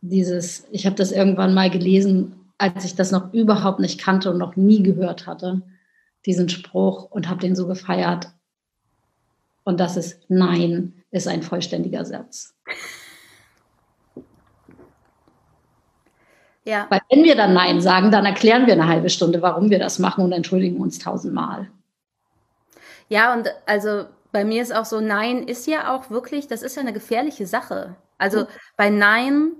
dieses, 0.00 0.66
ich 0.70 0.86
habe 0.86 0.96
das 0.96 1.12
irgendwann 1.12 1.52
mal 1.52 1.68
gelesen, 1.68 2.34
als 2.56 2.86
ich 2.86 2.94
das 2.94 3.10
noch 3.10 3.34
überhaupt 3.34 3.80
nicht 3.80 4.00
kannte 4.00 4.30
und 4.30 4.38
noch 4.38 4.56
nie 4.56 4.82
gehört 4.82 5.26
hatte, 5.26 5.60
diesen 6.24 6.48
Spruch 6.48 7.10
und 7.10 7.28
habe 7.28 7.40
den 7.40 7.54
so 7.54 7.66
gefeiert. 7.66 8.28
Und 9.62 9.78
das 9.78 9.98
ist 9.98 10.20
Nein, 10.28 10.94
ist 11.10 11.28
ein 11.28 11.42
vollständiger 11.42 12.06
Satz. 12.06 12.54
Ja. 16.64 16.86
Weil 16.88 17.00
wenn 17.10 17.24
wir 17.24 17.36
dann 17.36 17.52
Nein 17.52 17.80
sagen, 17.80 18.10
dann 18.10 18.24
erklären 18.24 18.66
wir 18.66 18.72
eine 18.72 18.88
halbe 18.88 19.10
Stunde, 19.10 19.42
warum 19.42 19.70
wir 19.70 19.78
das 19.78 19.98
machen 19.98 20.24
und 20.24 20.32
entschuldigen 20.32 20.80
uns 20.80 20.98
tausendmal. 20.98 21.68
Ja, 23.08 23.34
und 23.34 23.52
also 23.66 24.06
bei 24.32 24.44
mir 24.44 24.62
ist 24.62 24.74
auch 24.74 24.86
so, 24.86 25.00
Nein 25.00 25.46
ist 25.46 25.66
ja 25.66 25.94
auch 25.94 26.10
wirklich, 26.10 26.48
das 26.48 26.62
ist 26.62 26.76
ja 26.76 26.82
eine 26.82 26.92
gefährliche 26.92 27.46
Sache. 27.46 27.94
Also 28.18 28.40
mhm. 28.40 28.46
bei 28.76 28.90
Nein, 28.90 29.52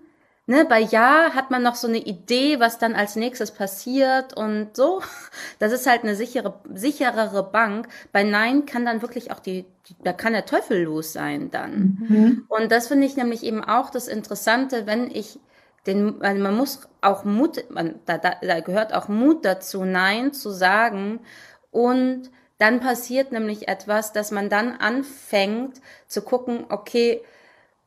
ne, 0.47 0.65
bei 0.65 0.81
Ja 0.81 1.33
hat 1.35 1.51
man 1.51 1.63
noch 1.63 1.75
so 1.75 1.87
eine 1.87 1.99
Idee, 1.99 2.59
was 2.59 2.79
dann 2.79 2.95
als 2.95 3.17
nächstes 3.17 3.53
passiert 3.53 4.35
und 4.37 4.75
so. 4.75 5.03
Das 5.59 5.73
ist 5.73 5.87
halt 5.87 6.03
eine 6.03 6.17
sichere, 6.17 6.55
sicherere 6.73 7.45
Bank. 7.45 7.89
Bei 8.13 8.25
Nein 8.25 8.67
kann 8.67 8.85
dann 8.85 9.03
wirklich 9.03 9.31
auch 9.31 9.41
die, 9.41 9.67
die 9.89 9.95
da 10.03 10.13
kann 10.13 10.33
der 10.33 10.47
Teufel 10.47 10.83
los 10.83 11.13
sein 11.13 11.51
dann. 11.51 11.99
Mhm. 12.09 12.47
Und 12.49 12.73
das 12.73 12.89
finde 12.89 13.07
ich 13.07 13.17
nämlich 13.17 13.43
eben 13.43 13.63
auch 13.63 13.91
das 13.91 14.09
Interessante, 14.09 14.87
wenn 14.87 15.11
ich 15.11 15.39
den, 15.87 16.23
also 16.23 16.43
man 16.43 16.57
muss 16.57 16.89
auch 17.01 17.25
Mut, 17.25 17.71
man, 17.71 18.01
da, 18.07 18.19
da, 18.19 18.37
da 18.41 18.61
gehört 18.61 18.95
auch 18.95 19.09
Mut 19.09 19.45
dazu, 19.45 19.85
Nein 19.85 20.33
zu 20.33 20.51
sagen. 20.51 21.21
Und 21.71 22.31
dann 22.59 22.81
passiert 22.81 23.33
nämlich 23.33 23.69
etwas, 23.69 24.13
dass 24.13 24.31
man 24.31 24.49
dann 24.49 24.73
anfängt 24.73 25.81
zu 26.07 26.23
gucken, 26.23 26.65
okay, 26.69 27.23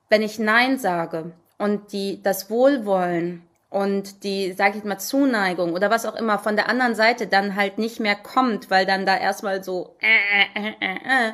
wenn 0.09 0.21
ich 0.21 0.39
Nein 0.39 0.77
sage 0.77 1.31
und 1.57 1.91
die, 1.91 2.21
das 2.21 2.49
Wohlwollen 2.49 3.43
und 3.69 4.23
die, 4.23 4.53
sage 4.53 4.77
ich 4.77 4.83
mal, 4.83 4.99
Zuneigung 4.99 5.73
oder 5.73 5.89
was 5.89 6.05
auch 6.05 6.15
immer 6.15 6.39
von 6.39 6.55
der 6.55 6.69
anderen 6.69 6.95
Seite 6.95 7.27
dann 7.27 7.55
halt 7.55 7.77
nicht 7.77 7.99
mehr 7.99 8.15
kommt, 8.15 8.69
weil 8.69 8.85
dann 8.85 9.05
da 9.05 9.17
erstmal 9.17 9.63
so, 9.63 9.95
äh, 9.99 10.59
äh, 10.59 10.73
äh, 10.79 11.29
äh, 11.29 11.33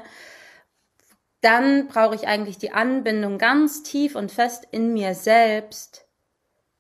dann 1.42 1.88
brauche 1.88 2.16
ich 2.16 2.28
eigentlich 2.28 2.58
die 2.58 2.72
Anbindung 2.72 3.38
ganz 3.38 3.84
tief 3.84 4.16
und 4.16 4.32
fest 4.32 4.66
in 4.72 4.94
mir 4.94 5.14
selbst, 5.14 6.03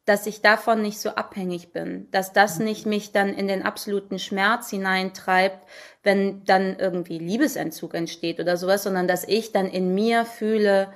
dass 0.06 0.28
ich 0.28 0.42
davon 0.42 0.82
nicht 0.82 1.00
so 1.00 1.12
abhängig 1.12 1.72
bin, 1.72 2.10
dass 2.12 2.34
das 2.34 2.60
mhm. 2.60 2.66
nicht 2.66 2.86
mich 2.86 3.12
dann 3.12 3.30
in 3.34 3.48
den 3.48 3.64
absoluten 3.64 4.20
Schmerz 4.20 4.70
hineintreibt, 4.70 5.66
wenn 6.04 6.44
dann 6.44 6.78
irgendwie 6.78 7.20
Liebesentzug 7.20 7.94
entsteht 7.94 8.40
oder 8.40 8.58
sowas, 8.58 8.84
sondern 8.84 9.08
dass 9.08 9.24
ich 9.24 9.52
dann 9.52 9.68
in 9.68 9.94
mir 9.96 10.26
fühle, 10.26 10.92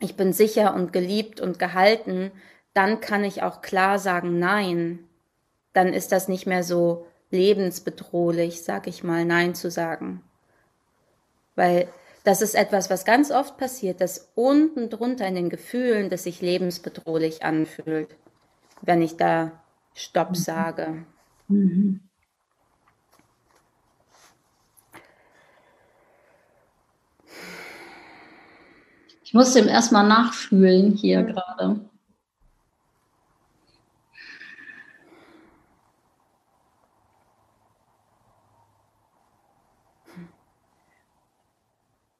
ich 0.00 0.16
bin 0.16 0.32
sicher 0.32 0.74
und 0.74 0.92
geliebt 0.92 1.40
und 1.40 1.58
gehalten, 1.58 2.32
dann 2.72 3.00
kann 3.00 3.22
ich 3.22 3.42
auch 3.42 3.62
klar 3.62 3.98
sagen, 3.98 4.38
nein. 4.38 4.98
Dann 5.72 5.92
ist 5.92 6.12
das 6.12 6.28
nicht 6.28 6.46
mehr 6.46 6.64
so 6.64 7.06
lebensbedrohlich, 7.30 8.62
sag 8.62 8.86
ich 8.86 9.04
mal, 9.04 9.24
nein 9.24 9.54
zu 9.54 9.70
sagen. 9.70 10.22
Weil 11.54 11.88
das 12.24 12.40
ist 12.40 12.54
etwas, 12.54 12.88
was 12.88 13.04
ganz 13.04 13.30
oft 13.30 13.58
passiert, 13.58 14.00
dass 14.00 14.32
unten 14.34 14.88
drunter 14.88 15.28
in 15.28 15.34
den 15.34 15.50
Gefühlen, 15.50 16.08
dass 16.08 16.24
sich 16.24 16.40
lebensbedrohlich 16.40 17.44
anfühlt, 17.44 18.16
wenn 18.80 19.02
ich 19.02 19.16
da 19.16 19.62
Stopp 19.94 20.30
mhm. 20.30 20.34
sage. 20.34 21.06
Mhm. 21.48 22.00
Ich 29.22 29.34
muss 29.34 29.52
dem 29.52 29.68
erstmal 29.68 30.06
nachfühlen 30.06 30.92
hier 30.92 31.20
mhm. 31.20 31.26
gerade. 31.26 31.90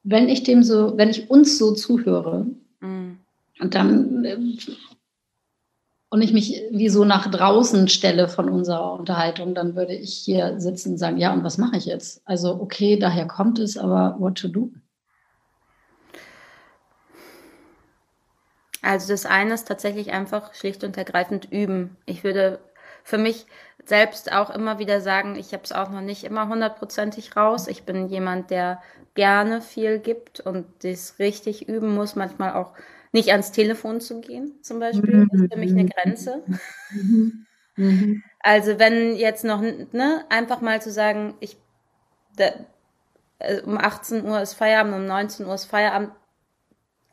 Wenn 0.05 0.29
ich 0.29 0.43
dem 0.43 0.63
so, 0.63 0.97
wenn 0.97 1.09
ich 1.09 1.29
uns 1.29 1.57
so 1.57 1.73
zuhöre 1.73 2.45
mhm. 2.79 3.17
und 3.59 3.75
dann 3.75 4.23
äh, 4.23 4.37
und 6.09 6.21
ich 6.21 6.31
mich 6.31 6.61
wie 6.71 6.87
so 6.87 7.03
nach 7.03 7.29
draußen 7.29 7.89
stelle 7.89 8.29
von 8.29 8.47
unserer 8.47 8.93
Unterhaltung, 8.93 9.53
dann 9.53 9.75
würde 9.75 9.93
ich 9.93 10.13
hier 10.13 10.61
sitzen 10.61 10.93
und 10.93 10.97
sagen, 10.97 11.17
ja, 11.17 11.33
und 11.33 11.43
was 11.43 11.57
mache 11.57 11.75
ich 11.75 11.85
jetzt? 11.85 12.21
Also, 12.23 12.61
okay, 12.61 12.97
daher 12.97 13.27
kommt 13.27 13.59
es, 13.59 13.75
aber 13.75 14.15
what 14.19 14.37
to 14.37 14.47
do? 14.47 14.69
Also 18.81 19.11
das 19.11 19.25
eine 19.25 19.55
ist 19.55 19.67
tatsächlich 19.67 20.13
einfach 20.13 20.53
schlicht 20.53 20.83
und 20.83 20.95
ergreifend 20.95 21.51
üben. 21.51 21.97
Ich 22.05 22.23
würde 22.23 22.59
für 23.03 23.17
mich 23.17 23.47
selbst 23.85 24.31
auch 24.31 24.49
immer 24.49 24.79
wieder 24.79 25.01
sagen, 25.01 25.35
ich 25.35 25.53
habe 25.53 25.63
es 25.63 25.71
auch 25.71 25.89
noch 25.89 26.01
nicht 26.01 26.23
immer 26.23 26.47
hundertprozentig 26.47 27.35
raus. 27.35 27.67
Ich 27.67 27.83
bin 27.83 28.07
jemand, 28.07 28.49
der 28.49 28.81
gerne 29.13 29.61
viel 29.61 29.99
gibt 29.99 30.39
und 30.39 30.65
das 30.83 31.19
richtig 31.19 31.67
üben 31.67 31.93
muss, 31.93 32.15
manchmal 32.15 32.53
auch 32.53 32.73
nicht 33.11 33.31
ans 33.31 33.51
Telefon 33.51 34.01
zu 34.01 34.19
gehen, 34.19 34.59
zum 34.61 34.79
Beispiel. 34.79 35.25
Das 35.31 35.41
ist 35.41 35.53
für 35.53 35.59
mich 35.59 35.71
eine 35.71 35.85
Grenze. 35.85 36.43
Also 38.39 38.79
wenn 38.79 39.15
jetzt 39.15 39.43
noch, 39.43 39.61
ne, 39.61 40.25
einfach 40.29 40.61
mal 40.61 40.81
zu 40.81 40.91
sagen, 40.91 41.35
ich, 41.39 41.57
da, 42.37 42.51
äh, 43.39 43.61
um 43.61 43.77
18 43.77 44.25
Uhr 44.25 44.41
ist 44.41 44.53
Feierabend, 44.53 44.95
um 44.95 45.05
19 45.05 45.45
Uhr 45.45 45.55
ist 45.55 45.65
Feierabend, 45.65 46.11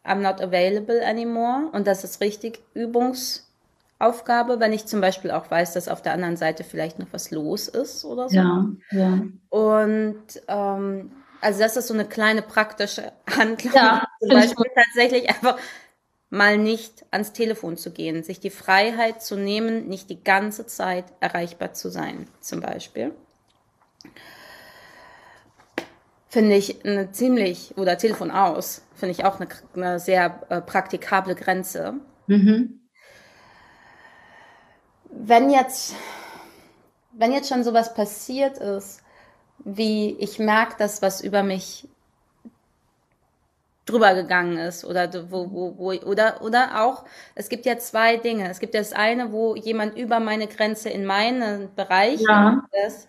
I'm 0.04 0.20
not 0.20 0.40
available 0.40 1.04
anymore. 1.04 1.68
Und 1.72 1.86
das 1.86 2.04
ist 2.04 2.20
richtig 2.20 2.60
Übungs, 2.74 3.51
Aufgabe, 4.02 4.58
wenn 4.58 4.72
ich 4.72 4.86
zum 4.86 5.00
Beispiel 5.00 5.30
auch 5.30 5.50
weiß, 5.50 5.74
dass 5.74 5.88
auf 5.88 6.02
der 6.02 6.12
anderen 6.12 6.36
Seite 6.36 6.64
vielleicht 6.64 6.98
noch 6.98 7.06
was 7.12 7.30
los 7.30 7.68
ist 7.68 8.04
oder 8.04 8.28
so. 8.28 8.34
Ja, 8.34 8.66
ja. 8.90 9.22
Und 9.48 10.24
ähm, 10.48 11.12
also 11.40 11.60
das 11.60 11.76
ist 11.76 11.86
so 11.86 11.94
eine 11.94 12.04
kleine 12.04 12.42
praktische 12.42 13.12
Handlung. 13.30 13.72
Ja, 13.72 14.06
zum 14.20 14.30
Beispiel 14.30 14.70
tatsächlich 14.74 15.28
einfach 15.28 15.56
mal 16.30 16.58
nicht 16.58 17.04
ans 17.10 17.32
Telefon 17.32 17.76
zu 17.76 17.92
gehen, 17.92 18.22
sich 18.22 18.40
die 18.40 18.50
Freiheit 18.50 19.22
zu 19.22 19.36
nehmen, 19.36 19.88
nicht 19.88 20.10
die 20.10 20.22
ganze 20.22 20.66
Zeit 20.66 21.04
erreichbar 21.20 21.72
zu 21.74 21.90
sein, 21.90 22.26
zum 22.40 22.60
Beispiel. 22.60 23.12
Finde 26.28 26.56
ich 26.56 26.84
eine 26.84 27.12
ziemlich, 27.12 27.76
oder 27.76 27.98
Telefon 27.98 28.30
aus, 28.30 28.82
finde 28.94 29.12
ich 29.12 29.24
auch 29.26 29.38
eine, 29.38 29.48
eine 29.76 30.00
sehr 30.00 30.42
äh, 30.48 30.60
praktikable 30.62 31.34
Grenze. 31.34 31.94
Mhm 32.26 32.81
wenn 35.12 35.50
jetzt, 35.50 35.94
wenn 37.12 37.32
jetzt 37.32 37.48
schon 37.48 37.64
sowas 37.64 37.94
passiert 37.94 38.58
ist, 38.58 39.02
wie 39.58 40.16
ich 40.18 40.38
merke, 40.38 40.76
dass 40.78 41.02
was 41.02 41.20
über 41.20 41.42
mich 41.42 41.86
drüber 43.84 44.14
gegangen 44.14 44.58
ist 44.58 44.84
oder 44.84 45.10
wo, 45.30 45.50
wo, 45.50 45.76
wo, 45.76 45.92
oder, 45.92 46.40
oder 46.42 46.82
auch, 46.84 47.04
es 47.34 47.48
gibt 47.48 47.66
ja 47.66 47.78
zwei 47.78 48.16
Dinge. 48.16 48.48
Es 48.48 48.60
gibt 48.60 48.74
das 48.74 48.92
eine, 48.92 49.32
wo 49.32 49.56
jemand 49.56 49.96
über 49.96 50.20
meine 50.20 50.46
Grenze 50.46 50.88
in 50.88 51.04
meinen 51.04 51.74
Bereich 51.74 52.20
ja. 52.20 52.62
ist 52.86 53.08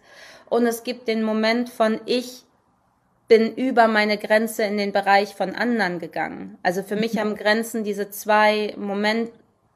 und 0.49 0.65
es 0.65 0.83
gibt 0.83 1.07
den 1.07 1.23
Moment 1.23 1.69
von 1.69 2.01
ich 2.05 2.43
bin 3.27 3.55
über 3.55 3.87
meine 3.87 4.17
Grenze 4.17 4.63
in 4.63 4.77
den 4.77 4.91
Bereich 4.91 5.33
von 5.35 5.55
anderen 5.55 5.99
gegangen. 5.99 6.57
Also 6.61 6.83
für 6.83 6.95
mich 6.95 7.17
haben 7.17 7.35
Grenzen 7.35 7.83
diese 7.83 8.09
zwei 8.09 8.73
Momente, 8.77 9.31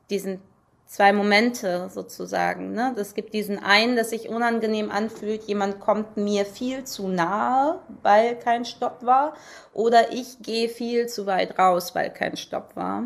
diesen 0.09 0.41
zwei 0.87 1.11
Momente 1.11 1.89
sozusagen. 1.89 2.71
Ne? 2.71 2.95
Es 2.97 3.13
gibt 3.13 3.33
diesen 3.33 3.59
einen, 3.59 3.95
das 3.95 4.09
sich 4.09 4.29
unangenehm 4.29 4.89
anfühlt, 4.89 5.43
jemand 5.43 5.79
kommt 5.79 6.17
mir 6.17 6.45
viel 6.45 6.85
zu 6.85 7.07
nahe, 7.09 7.81
weil 8.01 8.37
kein 8.39 8.65
Stopp 8.65 9.05
war, 9.05 9.35
oder 9.73 10.11
ich 10.13 10.39
gehe 10.41 10.69
viel 10.69 11.07
zu 11.07 11.25
weit 11.25 11.59
raus, 11.59 11.93
weil 11.93 12.09
kein 12.09 12.37
Stopp 12.37 12.75
war. 12.75 13.03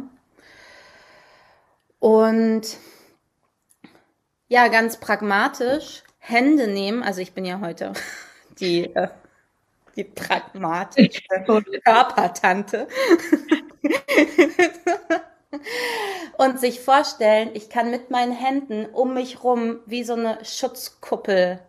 Und 2.00 2.78
ja, 4.48 4.68
ganz 4.68 4.98
pragmatisch, 4.98 6.04
Hände 6.20 6.68
nehmen, 6.68 7.04
also 7.04 7.22
ich 7.22 7.34
bin 7.34 7.46
ja 7.46 7.60
heute 7.62 7.94
die, 8.60 8.94
äh, 8.94 9.08
die 9.96 10.04
pragmatische 10.04 11.24
Körpertante. 11.84 12.88
und 16.38 16.60
sich 16.60 16.82
vorstellen, 16.82 17.52
ich 17.54 17.70
kann 17.70 17.92
mit 17.92 18.10
meinen 18.10 18.32
Händen 18.32 18.86
um 18.86 19.14
mich 19.14 19.44
rum 19.44 19.80
wie 19.86 20.04
so 20.04 20.14
eine 20.14 20.44
Schutzkuppel 20.44 21.60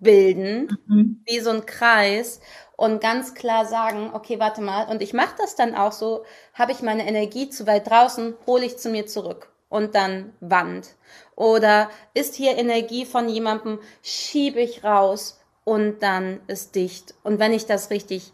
bilden, 0.00 0.78
mhm. 0.86 1.22
wie 1.26 1.40
so 1.40 1.50
ein 1.50 1.66
Kreis 1.66 2.40
und 2.76 3.00
ganz 3.00 3.34
klar 3.34 3.66
sagen, 3.66 4.10
okay, 4.12 4.38
warte 4.38 4.60
mal, 4.60 4.88
und 4.88 5.02
ich 5.02 5.12
mache 5.12 5.34
das 5.38 5.56
dann 5.56 5.74
auch 5.74 5.92
so, 5.92 6.24
habe 6.52 6.72
ich 6.72 6.82
meine 6.82 7.06
Energie 7.06 7.48
zu 7.48 7.66
weit 7.66 7.88
draußen, 7.88 8.34
hole 8.46 8.64
ich 8.64 8.78
zu 8.78 8.90
mir 8.90 9.06
zurück 9.06 9.50
und 9.68 9.94
dann 9.94 10.32
Wand. 10.40 10.94
Oder 11.36 11.90
ist 12.12 12.34
hier 12.34 12.56
Energie 12.56 13.06
von 13.06 13.28
jemandem, 13.28 13.80
schiebe 14.02 14.60
ich 14.60 14.84
raus 14.84 15.40
und 15.64 16.00
dann 16.02 16.40
ist 16.46 16.74
dicht. 16.74 17.14
Und 17.22 17.38
wenn 17.38 17.52
ich 17.52 17.66
das 17.66 17.90
richtig 17.90 18.32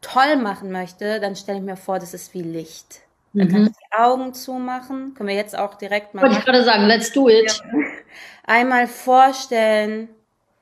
toll 0.00 0.36
machen 0.36 0.70
möchte, 0.70 1.20
dann 1.20 1.36
stelle 1.36 1.58
ich 1.58 1.64
mir 1.64 1.76
vor, 1.76 1.98
das 1.98 2.14
ist 2.14 2.34
wie 2.34 2.42
Licht. 2.42 3.00
Dann 3.38 3.48
mhm. 3.48 3.52
kann 3.52 3.62
ich 3.66 3.72
die 3.72 3.96
Augen 3.96 4.34
zumachen. 4.34 5.14
Können 5.14 5.28
wir 5.28 5.36
jetzt 5.36 5.56
auch 5.56 5.74
direkt 5.74 6.14
mal. 6.14 6.22
Wollte 6.22 6.38
ich 6.38 6.44
gerade 6.44 6.64
sagen, 6.64 6.84
let's 6.86 7.12
do 7.12 7.28
it. 7.28 7.62
Einmal 8.44 8.86
vorstellen, 8.86 10.08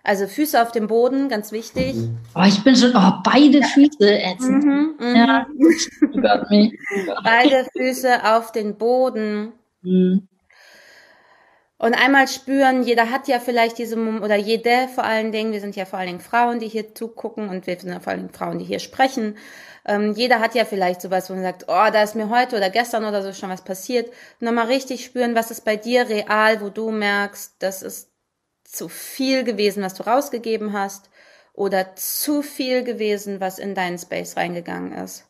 also 0.02 0.26
Füße 0.26 0.60
auf 0.60 0.72
dem 0.72 0.86
Boden, 0.86 1.28
ganz 1.28 1.52
wichtig. 1.52 1.96
Oh, 2.34 2.44
ich 2.46 2.62
bin 2.62 2.76
schon, 2.76 2.92
oh, 2.94 3.12
beide 3.24 3.62
Füße 3.62 4.20
ätzend. 4.20 4.64
Mhm, 4.64 4.94
mh. 4.98 5.18
Ja. 5.18 5.46
beide 7.24 7.66
Füße 7.76 8.24
auf 8.24 8.52
den 8.52 8.76
Boden. 8.76 9.52
Mhm. 9.82 10.28
Und 11.78 11.94
einmal 11.94 12.26
spüren, 12.26 12.84
jeder 12.84 13.10
hat 13.10 13.28
ja 13.28 13.38
vielleicht 13.38 13.78
diese, 13.78 13.98
oder 13.98 14.36
jede 14.36 14.88
vor 14.94 15.04
allen 15.04 15.30
Dingen, 15.30 15.52
wir 15.52 15.60
sind 15.60 15.76
ja 15.76 15.84
vor 15.84 15.98
allen 15.98 16.08
Dingen 16.08 16.20
Frauen, 16.20 16.58
die 16.58 16.68
hier 16.68 16.94
zugucken 16.94 17.48
und 17.48 17.66
wir 17.66 17.78
sind 17.78 17.92
ja 17.92 18.00
vor 18.00 18.12
allen 18.12 18.22
Dingen 18.22 18.32
Frauen, 18.32 18.58
die 18.58 18.64
hier 18.64 18.78
sprechen. 18.78 19.36
Ähm, 19.86 20.12
jeder 20.12 20.40
hat 20.40 20.54
ja 20.54 20.64
vielleicht 20.64 21.00
sowas, 21.00 21.30
wo 21.30 21.34
man 21.34 21.44
sagt, 21.44 21.64
oh, 21.68 21.90
da 21.92 22.02
ist 22.02 22.16
mir 22.16 22.28
heute 22.28 22.56
oder 22.56 22.70
gestern 22.70 23.04
oder 23.04 23.22
so 23.22 23.32
schon 23.32 23.50
was 23.50 23.62
passiert. 23.62 24.12
Nochmal 24.40 24.66
richtig 24.66 25.04
spüren, 25.04 25.34
was 25.34 25.50
ist 25.50 25.64
bei 25.64 25.76
dir 25.76 26.08
real, 26.08 26.60
wo 26.60 26.70
du 26.70 26.90
merkst, 26.90 27.54
das 27.60 27.82
ist 27.82 28.10
zu 28.64 28.88
viel 28.88 29.44
gewesen, 29.44 29.82
was 29.82 29.94
du 29.94 30.02
rausgegeben 30.02 30.72
hast 30.72 31.08
oder 31.54 31.94
zu 31.94 32.42
viel 32.42 32.82
gewesen, 32.82 33.40
was 33.40 33.58
in 33.60 33.74
deinen 33.74 33.98
Space 33.98 34.36
reingegangen 34.36 34.92
ist. 34.92 35.24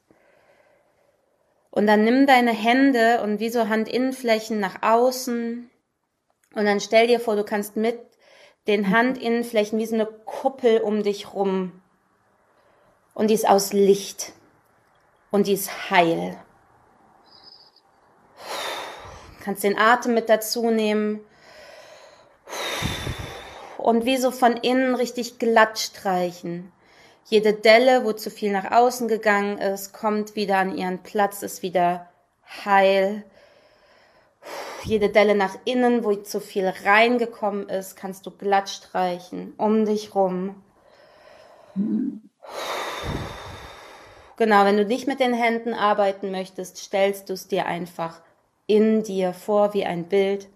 Und 1.70 1.86
dann 1.86 2.04
nimm 2.04 2.26
deine 2.26 2.52
Hände 2.52 3.20
und 3.22 3.38
wie 3.38 3.50
so 3.50 3.68
Handinnenflächen 3.68 4.58
nach 4.58 4.82
außen 4.82 5.70
und 6.56 6.64
dann 6.64 6.80
stell 6.80 7.06
dir 7.06 7.20
vor, 7.20 7.36
du 7.36 7.44
kannst 7.44 7.76
mit 7.76 7.98
den 8.66 8.80
mhm. 8.80 8.96
Handinnenflächen 8.96 9.78
wie 9.78 9.84
so 9.84 9.94
eine 9.94 10.06
Kuppel 10.06 10.80
um 10.80 11.02
dich 11.02 11.34
rum. 11.34 11.82
Und 13.14 13.28
die 13.28 13.34
ist 13.34 13.48
aus 13.48 13.74
Licht. 13.74 14.32
Und 15.30 15.46
die 15.46 15.54
ist 15.54 15.90
heil. 15.90 16.36
Kannst 19.42 19.64
den 19.64 19.78
Atem 19.78 20.14
mit 20.14 20.28
dazu 20.28 20.70
nehmen. 20.70 21.20
Und 23.78 24.04
wie 24.04 24.16
so 24.16 24.30
von 24.30 24.56
innen 24.56 24.94
richtig 24.94 25.38
glatt 25.38 25.78
streichen. 25.78 26.72
Jede 27.24 27.52
Delle, 27.52 28.04
wo 28.04 28.12
zu 28.12 28.30
viel 28.30 28.52
nach 28.52 28.70
außen 28.70 29.08
gegangen 29.08 29.58
ist, 29.58 29.92
kommt 29.92 30.36
wieder 30.36 30.58
an 30.58 30.76
ihren 30.76 31.02
Platz, 31.02 31.42
ist 31.42 31.62
wieder 31.62 32.08
heil 32.64 33.24
jede 34.86 35.08
Delle 35.08 35.34
nach 35.34 35.56
innen, 35.64 36.04
wo 36.04 36.14
zu 36.14 36.40
viel 36.40 36.72
reingekommen 36.84 37.68
ist, 37.68 37.96
kannst 37.96 38.24
du 38.26 38.30
glatt 38.30 38.68
streichen, 38.68 39.52
um 39.56 39.84
dich 39.84 40.14
rum. 40.14 40.62
Genau, 44.36 44.64
wenn 44.64 44.76
du 44.76 44.84
nicht 44.84 45.06
mit 45.06 45.20
den 45.20 45.32
Händen 45.32 45.72
arbeiten 45.72 46.30
möchtest, 46.30 46.76
stellst 46.76 47.28
du 47.28 47.32
es 47.32 47.48
dir 47.48 47.66
einfach 47.66 48.20
in 48.66 49.02
dir 49.02 49.32
vor 49.32 49.72
wie 49.72 49.84
ein 49.84 50.04
Bild. 50.04 50.48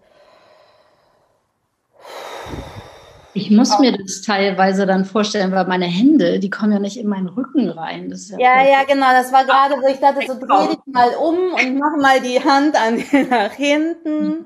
Ich 3.33 3.49
muss 3.49 3.79
mir 3.79 3.97
das 3.97 4.21
teilweise 4.21 4.85
dann 4.85 5.05
vorstellen, 5.05 5.53
weil 5.53 5.65
meine 5.65 5.85
Hände, 5.85 6.39
die 6.39 6.49
kommen 6.49 6.73
ja 6.73 6.79
nicht 6.79 6.97
in 6.97 7.07
meinen 7.07 7.29
Rücken 7.29 7.69
rein. 7.69 8.13
ja, 8.31 8.37
ja, 8.37 8.69
ja, 8.69 8.83
genau. 8.83 9.09
Das 9.11 9.31
war 9.31 9.45
gerade, 9.45 9.81
wo 9.81 9.87
ich 9.87 9.99
dachte, 9.99 10.27
so 10.27 10.37
dreh 10.37 10.67
dich 10.67 10.79
mal 10.85 11.15
um 11.15 11.53
und 11.53 11.77
mach 11.77 11.95
mal 11.97 12.19
die 12.19 12.43
Hand 12.43 12.75
an 12.75 13.01
nach 13.29 13.53
hinten. 13.53 14.45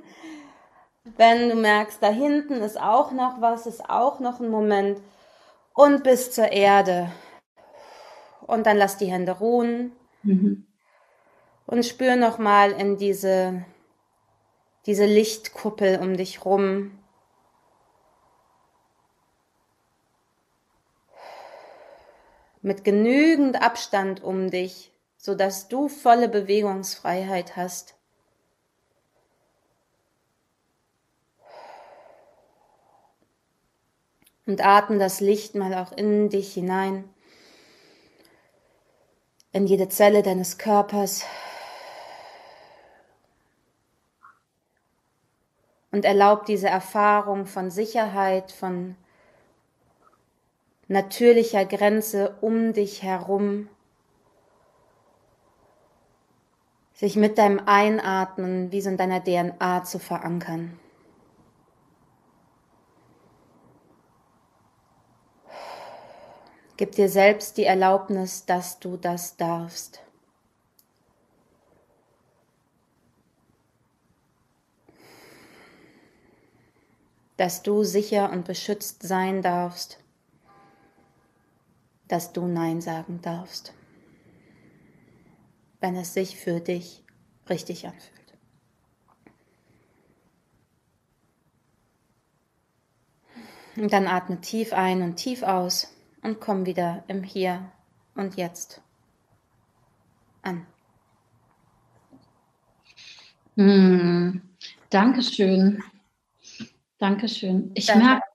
Wenn 1.17 1.50
du 1.50 1.56
merkst, 1.56 1.98
da 2.02 2.10
hinten 2.10 2.62
ist 2.62 2.80
auch 2.80 3.12
noch 3.12 3.41
was, 3.41 3.65
ist 3.65 3.89
auch 3.89 4.19
noch 4.19 4.39
ein 4.39 4.50
Moment. 4.50 5.00
Und 5.74 6.04
bis 6.04 6.32
zur 6.32 6.52
Erde. 6.52 7.10
Und 8.45 8.65
dann 8.65 8.77
lass 8.77 8.97
die 8.97 9.12
Hände 9.12 9.34
ruhen. 9.34 9.91
Mhm. 10.23 10.65
Und 11.65 11.86
spür 11.86 12.15
noch 12.15 12.38
mal 12.38 12.71
in 12.71 12.97
diese, 12.97 13.65
diese 14.86 15.05
Lichtkuppel 15.05 15.99
um 15.99 16.15
dich 16.15 16.45
rum 16.45 16.91
mit 22.65 22.84
genügend 22.84 23.62
Abstand 23.62 24.23
um 24.23 24.49
dich, 24.49 24.91
so 25.17 25.36
dass 25.36 25.67
du 25.67 25.88
volle 25.88 26.27
Bewegungsfreiheit 26.27 27.55
hast. 27.55 27.95
Und 34.47 34.65
atme 34.65 34.97
das 34.97 35.19
Licht 35.19 35.53
mal 35.53 35.75
auch 35.75 35.91
in 35.91 36.29
dich 36.29 36.55
hinein, 36.55 37.03
in 39.56 39.68
jede 39.68 39.88
Zelle 39.88 40.22
deines 40.22 40.58
Körpers. 40.58 41.24
Und 45.91 46.04
erlaub 46.04 46.46
diese 46.46 46.68
Erfahrung 46.68 47.46
von 47.46 47.72
Sicherheit, 47.72 48.52
von 48.52 48.98
natürlicher 50.89 51.63
Grenze 51.63 52.36
um 52.41 52.74
dich 52.74 53.02
herum, 53.02 53.70
sich 56.94 57.15
mit 57.15 57.38
deinem 57.38 57.62
Einatmen 57.65 58.74
wie 58.74 58.82
so 58.82 58.89
in 58.89 58.98
deiner 58.98 59.24
DNA 59.24 59.86
zu 59.86 60.00
verankern. 60.00 60.78
Gib 66.77 66.91
dir 66.93 67.09
selbst 67.09 67.57
die 67.57 67.63
Erlaubnis, 67.63 68.45
dass 68.45 68.79
du 68.79 68.97
das 68.97 69.38
darfst. 69.38 70.01
Dass 77.38 77.63
du 77.63 77.83
sicher 77.83 78.31
und 78.31 78.45
beschützt 78.45 79.03
sein 79.03 79.41
darfst 79.41 79.99
dass 82.07 82.33
du 82.33 82.47
Nein 82.47 82.81
sagen 82.81 83.21
darfst, 83.21 83.73
wenn 85.79 85.95
es 85.95 86.13
sich 86.13 86.38
für 86.38 86.59
dich 86.59 87.03
richtig 87.49 87.85
anfühlt. 87.85 88.11
Und 93.77 93.91
dann 93.91 94.07
atme 94.07 94.39
tief 94.39 94.71
ein 94.71 95.01
und 95.01 95.17
tief 95.17 95.43
aus 95.43 95.88
und 96.25 96.39
komm 96.39 96.65
wieder 96.65 97.03
im 97.07 97.23
Hier 97.23 97.71
und 98.15 98.35
Jetzt 98.35 98.81
an. 100.41 100.65
Hm, 103.55 104.41
Dankeschön. 104.89 105.83
Dankeschön. 106.97 107.71
Ich 107.75 107.85
Danke. 107.85 108.05
merke, 108.05 108.25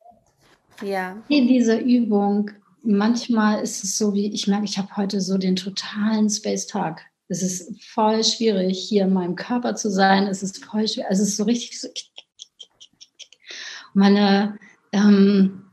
ja. 0.83 1.17
diese 1.29 1.77
Übung 1.79 2.51
manchmal 2.83 3.61
ist 3.63 3.85
es 3.85 3.99
so, 3.99 4.15
wie 4.15 4.33
ich 4.33 4.47
merke, 4.47 4.65
ich 4.65 4.79
habe 4.79 4.97
heute 4.97 5.21
so 5.21 5.37
den 5.37 5.57
totalen 5.57 6.31
Space-Tag. 6.31 7.03
Es 7.29 7.43
ist 7.43 7.85
voll 7.85 8.25
schwierig, 8.25 8.79
hier 8.79 9.05
in 9.05 9.13
meinem 9.13 9.37
Körper 9.37 9.75
zu 9.75 9.91
sein. 9.91 10.27
Es 10.27 10.43
ist 10.43 10.65
voll 10.65 10.89
schwierig. 10.89 11.11
Es 11.11 11.21
ist 11.21 11.37
so 11.37 11.45
richtig 11.45 11.81
so. 11.81 11.89
Meine, 13.95 14.59
ähm, 14.93 15.70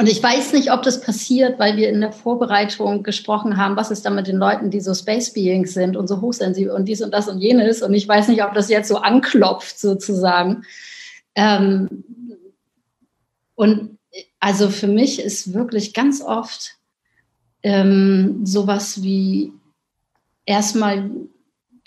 Und 0.00 0.06
ich 0.06 0.22
weiß 0.22 0.54
nicht, 0.54 0.72
ob 0.72 0.82
das 0.82 1.02
passiert, 1.02 1.58
weil 1.58 1.76
wir 1.76 1.90
in 1.90 2.00
der 2.00 2.10
Vorbereitung 2.10 3.02
gesprochen 3.02 3.58
haben, 3.58 3.76
was 3.76 3.90
ist 3.90 4.06
da 4.06 4.08
mit 4.08 4.28
den 4.28 4.38
Leuten, 4.38 4.70
die 4.70 4.80
so 4.80 4.94
Space 4.94 5.34
Beings 5.34 5.74
sind 5.74 5.94
und 5.94 6.08
so 6.08 6.22
hochsensibel 6.22 6.72
und 6.72 6.86
dies 6.86 7.02
und 7.02 7.12
das 7.12 7.28
und 7.28 7.38
jenes. 7.38 7.82
Und 7.82 7.92
ich 7.92 8.08
weiß 8.08 8.28
nicht, 8.28 8.42
ob 8.42 8.54
das 8.54 8.70
jetzt 8.70 8.88
so 8.88 8.96
anklopft 8.96 9.78
sozusagen. 9.78 10.62
Ähm, 11.34 12.02
und 13.54 13.98
also 14.38 14.70
für 14.70 14.86
mich 14.86 15.20
ist 15.20 15.52
wirklich 15.52 15.92
ganz 15.92 16.22
oft 16.22 16.78
ähm, 17.62 18.40
sowas 18.46 19.02
wie 19.02 19.52
erstmal 20.46 21.10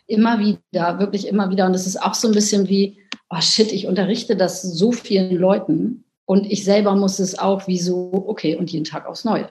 immer 0.06 0.38
wieder, 0.38 1.00
wirklich 1.00 1.28
immer 1.28 1.50
wieder. 1.50 1.66
Und 1.66 1.74
es 1.74 1.88
ist 1.88 2.00
auch 2.00 2.14
so 2.14 2.28
ein 2.28 2.36
bisschen 2.36 2.70
wie, 2.70 3.00
oh 3.32 3.42
shit, 3.42 3.72
ich 3.72 3.88
unterrichte 3.88 4.36
das 4.36 4.62
so 4.62 4.92
vielen 4.92 5.36
Leuten 5.36 6.03
und 6.26 6.52
ich 6.52 6.64
selber 6.64 6.96
muss 6.96 7.20
es 7.20 7.38
auch 7.38 7.68
wie 7.68 7.80
so, 7.80 8.12
okay, 8.28 8.56
und 8.56 8.72
jeden 8.72 8.86
Tag 8.86 9.06
aufs 9.06 9.26
Neue. 9.26 9.50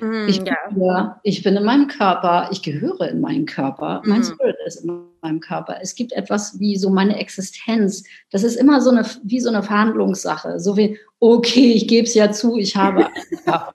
Mm, 0.00 0.28
ich, 0.28 0.42
bin, 0.42 0.54
ja. 0.76 1.20
ich 1.22 1.42
bin 1.42 1.56
in 1.56 1.64
meinem 1.64 1.86
Körper, 1.86 2.48
ich 2.50 2.62
gehöre 2.62 3.08
in 3.08 3.20
meinen 3.20 3.46
Körper, 3.46 4.02
mein 4.04 4.20
mm. 4.20 4.24
Spirit 4.24 4.56
ist 4.66 4.84
in 4.84 5.02
meinem 5.20 5.40
Körper. 5.40 5.78
Es 5.80 5.94
gibt 5.94 6.12
etwas 6.12 6.58
wie 6.58 6.76
so 6.76 6.90
meine 6.90 7.18
Existenz. 7.18 8.04
Das 8.30 8.42
ist 8.42 8.56
immer 8.56 8.80
so 8.80 8.90
eine, 8.90 9.04
wie 9.24 9.40
so 9.40 9.50
eine 9.50 9.62
Verhandlungssache. 9.62 10.58
So 10.58 10.76
wie, 10.76 10.98
okay, 11.20 11.72
ich 11.72 11.86
gebe 11.86 12.06
es 12.06 12.14
ja 12.14 12.32
zu, 12.32 12.56
ich 12.56 12.76
habe 12.76 13.06
einen 13.06 13.44
Körper. 13.44 13.74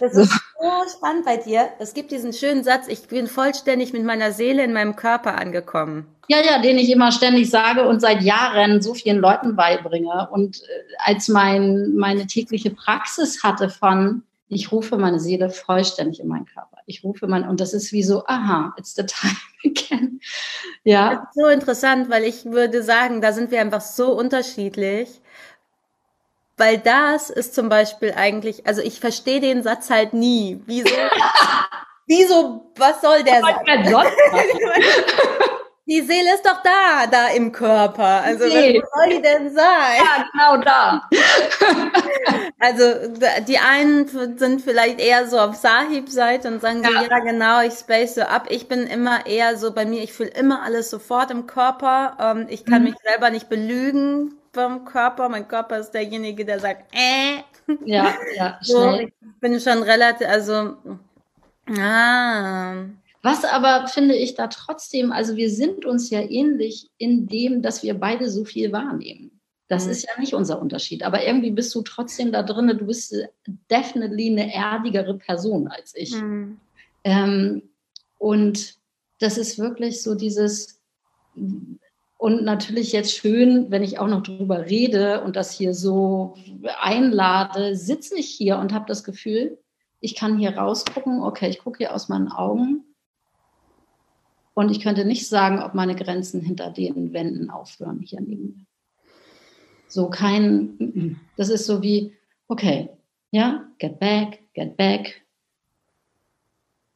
Das 0.00 0.16
ist 0.16 0.40
so 0.62 0.96
spannend 0.96 1.24
bei 1.24 1.36
dir. 1.36 1.70
Es 1.78 1.94
gibt 1.94 2.10
diesen 2.10 2.32
schönen 2.32 2.62
Satz, 2.64 2.86
ich 2.88 3.08
bin 3.08 3.26
vollständig 3.26 3.92
mit 3.92 4.04
meiner 4.04 4.32
Seele 4.32 4.64
in 4.64 4.72
meinem 4.72 4.96
Körper 4.96 5.36
angekommen. 5.36 6.06
Ja, 6.28 6.38
ja, 6.40 6.62
den 6.62 6.78
ich 6.78 6.90
immer 6.90 7.10
ständig 7.10 7.50
sage 7.50 7.86
und 7.86 8.00
seit 8.00 8.22
Jahren 8.22 8.80
so 8.80 8.94
vielen 8.94 9.18
Leuten 9.18 9.56
beibringe. 9.56 10.28
Und 10.30 10.62
äh, 10.62 10.82
als 10.98 11.28
mein, 11.28 11.94
meine 11.94 12.26
tägliche 12.26 12.70
Praxis 12.70 13.42
hatte 13.42 13.68
von, 13.68 14.22
ich 14.48 14.70
rufe 14.70 14.96
meine 14.98 15.18
Seele 15.18 15.50
vollständig 15.50 16.20
in 16.20 16.28
meinen 16.28 16.46
Körper. 16.46 16.78
Ich 16.86 17.02
rufe 17.02 17.26
mein, 17.26 17.48
und 17.48 17.60
das 17.60 17.72
ist 17.72 17.92
wie 17.92 18.02
so, 18.02 18.24
aha, 18.26 18.72
it's 18.78 18.94
the 18.94 19.04
time 19.04 19.36
again. 19.64 20.20
Ja. 20.84 21.14
Das 21.14 21.22
ist 21.22 21.42
so 21.42 21.48
interessant, 21.48 22.08
weil 22.08 22.24
ich 22.24 22.44
würde 22.44 22.82
sagen, 22.82 23.20
da 23.20 23.32
sind 23.32 23.50
wir 23.50 23.60
einfach 23.60 23.80
so 23.80 24.12
unterschiedlich. 24.12 25.20
Weil 26.62 26.78
das 26.78 27.28
ist 27.28 27.56
zum 27.56 27.68
Beispiel 27.68 28.14
eigentlich, 28.16 28.68
also 28.68 28.82
ich 28.82 29.00
verstehe 29.00 29.40
den 29.40 29.64
Satz 29.64 29.90
halt 29.90 30.14
nie. 30.14 30.62
Wieso? 30.66 30.94
wieso, 32.06 32.72
was 32.76 33.00
soll 33.00 33.24
der 33.24 33.40
Satz? 33.40 33.56
Die 35.86 36.00
Seele 36.02 36.34
ist 36.34 36.46
doch 36.46 36.62
da, 36.62 37.08
da 37.10 37.26
im 37.34 37.50
Körper. 37.50 38.22
Also 38.22 38.44
nee. 38.44 38.80
was 38.80 38.88
soll 38.94 39.16
die 39.16 39.22
denn 39.22 39.52
sein? 39.52 39.98
Ja, 39.98 40.24
genau 40.30 40.62
da. 40.62 41.08
also 42.60 42.84
die 43.48 43.58
einen 43.58 44.06
sind 44.38 44.62
vielleicht 44.62 45.00
eher 45.00 45.26
so 45.26 45.40
auf 45.40 45.56
Sahib-Seite 45.56 46.46
und 46.46 46.62
sagen 46.62 46.84
ja. 46.84 46.90
so, 46.90 47.10
ja 47.10 47.18
genau, 47.18 47.62
ich 47.62 47.72
space 47.72 48.14
so 48.14 48.22
ab. 48.22 48.46
Ich 48.50 48.68
bin 48.68 48.86
immer 48.86 49.26
eher 49.26 49.56
so 49.56 49.72
bei 49.72 49.84
mir, 49.84 50.00
ich 50.04 50.12
fühle 50.12 50.30
immer 50.30 50.62
alles 50.62 50.90
sofort 50.90 51.32
im 51.32 51.48
Körper. 51.48 52.16
Ähm, 52.20 52.46
ich 52.48 52.64
kann 52.64 52.82
mhm. 52.82 52.90
mich 52.90 52.94
selber 53.02 53.30
nicht 53.30 53.48
belügen 53.48 54.38
vom 54.52 54.84
Körper. 54.84 55.28
Mein 55.28 55.48
Körper 55.48 55.78
ist 55.78 55.90
derjenige, 55.90 56.44
der 56.44 56.60
sagt, 56.60 56.94
äh. 56.94 57.42
Ja, 57.84 58.14
ja. 58.36 58.58
So, 58.62 58.92
ich 58.98 59.12
bin 59.40 59.58
schon 59.60 59.82
relativ, 59.82 60.28
also, 60.28 60.76
ah. 61.68 62.84
Was 63.22 63.44
aber 63.44 63.86
finde 63.86 64.16
ich 64.16 64.34
da 64.34 64.48
trotzdem, 64.48 65.12
also 65.12 65.36
wir 65.36 65.48
sind 65.48 65.84
uns 65.84 66.10
ja 66.10 66.20
ähnlich 66.20 66.90
in 66.98 67.28
dem, 67.28 67.62
dass 67.62 67.84
wir 67.84 67.94
beide 67.94 68.28
so 68.28 68.44
viel 68.44 68.72
wahrnehmen. 68.72 69.40
Das 69.68 69.86
mhm. 69.86 69.92
ist 69.92 70.02
ja 70.02 70.20
nicht 70.20 70.34
unser 70.34 70.60
Unterschied. 70.60 71.04
Aber 71.04 71.24
irgendwie 71.24 71.52
bist 71.52 71.72
du 71.74 71.82
trotzdem 71.82 72.32
da 72.32 72.42
drin, 72.42 72.66
du 72.66 72.86
bist 72.86 73.14
definitely 73.70 74.30
eine 74.30 74.52
erdigere 74.52 75.16
Person 75.16 75.68
als 75.68 75.94
ich. 75.94 76.12
Mhm. 76.14 76.58
Ähm, 77.04 77.62
und 78.18 78.74
das 79.20 79.38
ist 79.38 79.58
wirklich 79.58 80.02
so 80.02 80.16
dieses, 80.16 80.80
und 82.22 82.44
natürlich 82.44 82.92
jetzt 82.92 83.16
schön, 83.16 83.72
wenn 83.72 83.82
ich 83.82 83.98
auch 83.98 84.06
noch 84.06 84.22
drüber 84.22 84.66
rede 84.66 85.24
und 85.24 85.34
das 85.34 85.50
hier 85.50 85.74
so 85.74 86.36
einlade, 86.80 87.74
sitze 87.74 88.16
ich 88.16 88.28
hier 88.28 88.58
und 88.58 88.72
habe 88.72 88.84
das 88.86 89.02
Gefühl, 89.02 89.58
ich 89.98 90.14
kann 90.14 90.38
hier 90.38 90.56
rausgucken, 90.56 91.20
okay, 91.20 91.50
ich 91.50 91.58
gucke 91.58 91.78
hier 91.78 91.92
aus 91.92 92.08
meinen 92.08 92.30
Augen 92.30 92.84
und 94.54 94.70
ich 94.70 94.78
könnte 94.78 95.04
nicht 95.04 95.28
sagen, 95.28 95.64
ob 95.64 95.74
meine 95.74 95.96
Grenzen 95.96 96.40
hinter 96.40 96.70
den 96.70 97.12
Wänden 97.12 97.50
aufhören 97.50 97.98
hier 97.98 98.20
neben 98.20 98.44
mir. 98.44 98.66
So 99.88 100.08
kein, 100.08 101.18
das 101.36 101.48
ist 101.48 101.66
so 101.66 101.82
wie, 101.82 102.16
okay, 102.46 102.90
ja, 103.32 103.66
get 103.78 103.98
back, 103.98 104.44
get 104.54 104.76
back. 104.76 105.26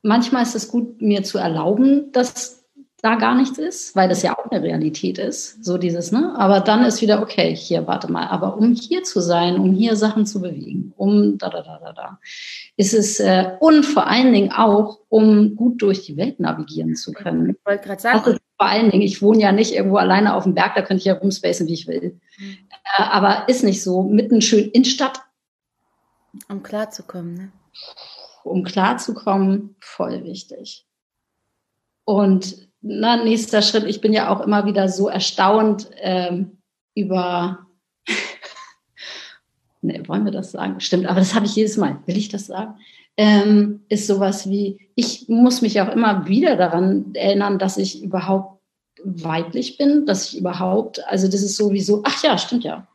Manchmal 0.02 0.44
ist 0.44 0.54
es 0.54 0.68
gut, 0.68 1.02
mir 1.02 1.24
zu 1.24 1.38
erlauben, 1.38 2.12
dass 2.12 2.64
da 3.06 3.14
gar 3.14 3.36
nichts 3.36 3.56
ist, 3.56 3.94
weil 3.94 4.08
das 4.08 4.22
ja 4.22 4.36
auch 4.36 4.50
eine 4.50 4.60
Realität 4.60 5.18
ist, 5.18 5.64
so 5.64 5.78
dieses, 5.78 6.10
ne? 6.10 6.34
Aber 6.36 6.58
dann 6.58 6.84
ist 6.84 7.00
wieder, 7.00 7.22
okay, 7.22 7.54
hier, 7.54 7.86
warte 7.86 8.10
mal, 8.10 8.26
aber 8.26 8.56
um 8.56 8.74
hier 8.74 9.04
zu 9.04 9.20
sein, 9.20 9.60
um 9.60 9.72
hier 9.72 9.94
Sachen 9.94 10.26
zu 10.26 10.40
bewegen, 10.40 10.92
um 10.96 11.38
da, 11.38 11.48
da, 11.48 11.62
da, 11.62 11.78
da, 11.78 11.92
da, 11.92 12.18
ist 12.76 12.94
es, 12.94 13.20
äh, 13.20 13.52
und 13.60 13.84
vor 13.84 14.08
allen 14.08 14.32
Dingen 14.32 14.50
auch, 14.50 14.98
um 15.08 15.54
gut 15.54 15.82
durch 15.82 16.02
die 16.02 16.16
Welt 16.16 16.40
navigieren 16.40 16.96
zu 16.96 17.12
können. 17.12 17.50
Ich 17.50 17.64
wollte 17.64 17.86
gerade 17.86 18.02
sagen. 18.02 18.18
Also 18.18 18.38
vor 18.58 18.66
allen 18.66 18.90
Dingen, 18.90 19.02
ich 19.02 19.22
wohne 19.22 19.40
ja 19.40 19.52
nicht 19.52 19.72
irgendwo 19.72 19.98
alleine 19.98 20.34
auf 20.34 20.42
dem 20.42 20.54
Berg, 20.54 20.74
da 20.74 20.82
könnte 20.82 20.98
ich 20.98 21.04
ja 21.04 21.14
rumspacen, 21.14 21.68
wie 21.68 21.74
ich 21.74 21.86
will. 21.86 22.20
Mhm. 22.38 22.58
Äh, 22.98 23.02
aber 23.02 23.48
ist 23.48 23.62
nicht 23.62 23.84
so, 23.84 24.02
mitten 24.02 24.42
schön 24.42 24.68
in 24.70 24.84
Stadt. 24.84 25.20
Um 26.48 26.64
klarzukommen, 26.64 27.34
ne? 27.34 27.52
Um 28.42 28.64
klarzukommen, 28.64 29.76
voll 29.78 30.24
wichtig. 30.24 30.84
Und 32.04 32.65
na, 32.82 33.22
nächster 33.22 33.62
Schritt, 33.62 33.84
ich 33.84 34.00
bin 34.00 34.12
ja 34.12 34.28
auch 34.28 34.40
immer 34.40 34.66
wieder 34.66 34.88
so 34.88 35.08
erstaunt 35.08 35.88
ähm, 36.00 36.58
über, 36.94 37.66
ne, 39.82 40.02
wollen 40.06 40.24
wir 40.24 40.32
das 40.32 40.52
sagen? 40.52 40.80
Stimmt, 40.80 41.06
aber 41.06 41.20
das 41.20 41.34
habe 41.34 41.46
ich 41.46 41.56
jedes 41.56 41.76
Mal. 41.76 41.98
Will 42.06 42.16
ich 42.16 42.28
das 42.28 42.46
sagen? 42.46 42.74
Ähm, 43.16 43.80
ist 43.88 44.06
sowas 44.06 44.48
wie, 44.48 44.90
ich 44.94 45.26
muss 45.28 45.62
mich 45.62 45.80
auch 45.80 45.88
immer 45.88 46.26
wieder 46.26 46.56
daran 46.56 47.14
erinnern, 47.14 47.58
dass 47.58 47.78
ich 47.78 48.02
überhaupt 48.02 48.60
weiblich 49.02 49.78
bin, 49.78 50.04
dass 50.06 50.32
ich 50.32 50.38
überhaupt, 50.38 51.06
also 51.08 51.26
das 51.26 51.42
ist 51.42 51.56
sowieso, 51.56 52.02
ach 52.04 52.22
ja, 52.22 52.36
stimmt 52.38 52.64
ja. 52.64 52.86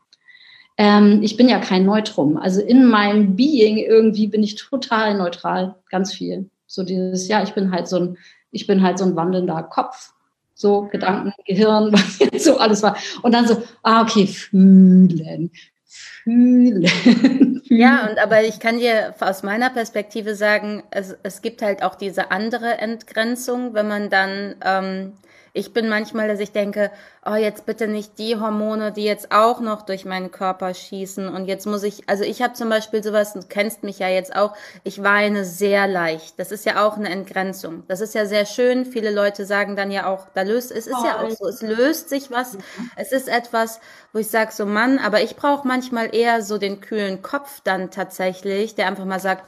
Ähm, 0.78 1.22
ich 1.22 1.38
bin 1.38 1.50
ja 1.50 1.60
kein 1.60 1.86
Neutrum. 1.86 2.38
Also 2.38 2.62
in 2.62 2.86
meinem 2.86 3.36
Being 3.36 3.78
irgendwie 3.78 4.28
bin 4.28 4.44
ich 4.44 4.56
total 4.56 5.18
neutral, 5.18 5.76
ganz 5.90 6.14
viel. 6.14 6.50
So 6.74 6.84
dieses, 6.84 7.28
ja, 7.28 7.44
ich 7.44 7.54
bin 7.54 7.72
halt 7.72 7.88
so 7.88 8.00
ein 8.00 8.18
ich 8.52 8.68
bin 8.68 8.82
halt 8.82 9.00
so 9.00 9.06
ein 9.06 9.16
wandelnder 9.16 9.64
Kopf, 9.64 10.12
so 10.54 10.84
Gedanken, 10.92 11.34
Gehirn, 11.46 11.92
was 11.94 12.20
jetzt 12.20 12.46
so 12.46 12.58
alles 12.58 12.84
war. 12.84 12.98
Und 13.24 13.34
dann 13.34 13.48
so, 13.48 13.64
ah, 13.84 14.02
okay, 14.04 14.28
fühlen, 14.28 15.52
fühlen. 15.86 16.88
Ja, 17.74 18.10
und 18.10 18.20
aber 18.20 18.44
ich 18.44 18.60
kann 18.60 18.80
dir 18.80 19.16
aus 19.22 19.44
meiner 19.44 19.70
Perspektive 19.70 20.36
sagen, 20.36 20.84
es, 20.92 21.16
es 21.24 21.42
gibt 21.42 21.62
halt 21.62 21.84
auch 21.84 21.96
diese 21.96 22.30
andere 22.30 22.80
Entgrenzung, 22.80 23.74
wenn 23.74 23.88
man 23.88 24.10
dann 24.10 24.56
ähm, 24.62 25.14
ich 25.54 25.74
bin 25.74 25.90
manchmal, 25.90 26.30
dass 26.30 26.40
ich 26.40 26.54
denke, 26.54 26.92
oh, 27.26 27.36
jetzt 27.36 27.66
bitte 27.66 27.88
nicht 27.88 28.18
die 28.18 28.40
Hormone, 28.40 28.94
die 28.94 29.04
jetzt 29.04 29.32
auch 29.32 29.60
noch 29.60 29.82
durch 29.82 30.06
meinen 30.06 30.32
Körper 30.32 30.74
schießen. 30.74 31.28
Und 31.28 31.46
jetzt 31.46 31.66
muss 31.66 31.84
ich, 31.84 32.08
also 32.08 32.24
ich 32.24 32.42
habe 32.42 32.54
zum 32.54 32.70
Beispiel 32.70 33.04
sowas, 33.04 33.34
du 33.34 33.42
kennst 33.48 33.84
mich 33.84 34.00
ja 34.00 34.08
jetzt 34.08 34.34
auch, 34.34 34.56
ich 34.84 35.04
weine 35.04 35.44
sehr 35.44 35.88
leicht. 35.88 36.40
Das 36.40 36.54
ist 36.54 36.66
ja 36.66 36.86
auch 36.88 36.96
eine 36.96 37.10
Entgrenzung. 37.10 37.84
Das 37.90 38.00
ist 38.00 38.16
ja 38.16 38.26
sehr 38.26 38.46
schön. 38.46 38.86
Viele 38.86 39.12
Leute 39.12 39.46
sagen 39.46 39.76
dann 39.76 39.92
ja 39.92 40.08
auch, 40.08 40.28
da 40.34 40.44
löst, 40.44 40.72
es 40.72 40.88
ist 40.88 40.96
oh, 40.98 41.06
ja 41.06 41.20
auch 41.20 41.30
so, 41.32 41.48
es 41.48 41.62
löst 41.62 42.08
sich 42.08 42.32
was. 42.32 42.58
Es 42.96 43.12
ist 43.12 43.28
etwas, 43.28 43.82
wo 44.14 44.20
ich 44.20 44.30
sage, 44.30 44.54
so 44.54 44.66
Mann, 44.66 45.00
aber 45.00 45.22
ich 45.22 45.36
brauche 45.36 45.68
manchmal 45.68 46.16
eher 46.16 46.42
so 46.42 46.58
den 46.58 46.80
kühlen 46.80 47.22
Kopf 47.22 47.60
dann 47.66 47.92
tatsächlich, 47.92 48.76
der 48.76 48.88
einfach 48.88 49.06
mal 49.06 49.20
sagt, 49.20 49.44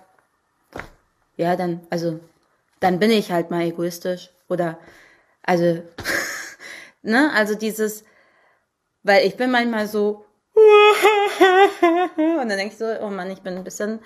ja, 1.37 1.55
dann, 1.55 1.79
also, 1.89 2.19
dann 2.81 2.99
bin 2.99 3.09
ich 3.09 3.31
halt 3.31 3.51
mal 3.51 3.61
egoistisch. 3.61 4.29
Oder 4.49 4.77
also, 5.43 5.84
ne, 7.01 7.32
also 7.34 7.56
dieses, 7.56 8.04
weil 9.04 9.27
ich 9.27 9.37
bin 9.37 9.52
manchmal 9.52 9.87
so, 9.87 10.25
und 12.19 12.50
dann 12.50 12.58
denke 12.58 12.73
ich 12.73 12.77
so, 12.77 12.85
oh 13.02 13.10
Mann, 13.10 13.31
ich 13.31 13.41
bin 13.41 13.56
ein 13.56 13.63
bisschen 13.63 14.00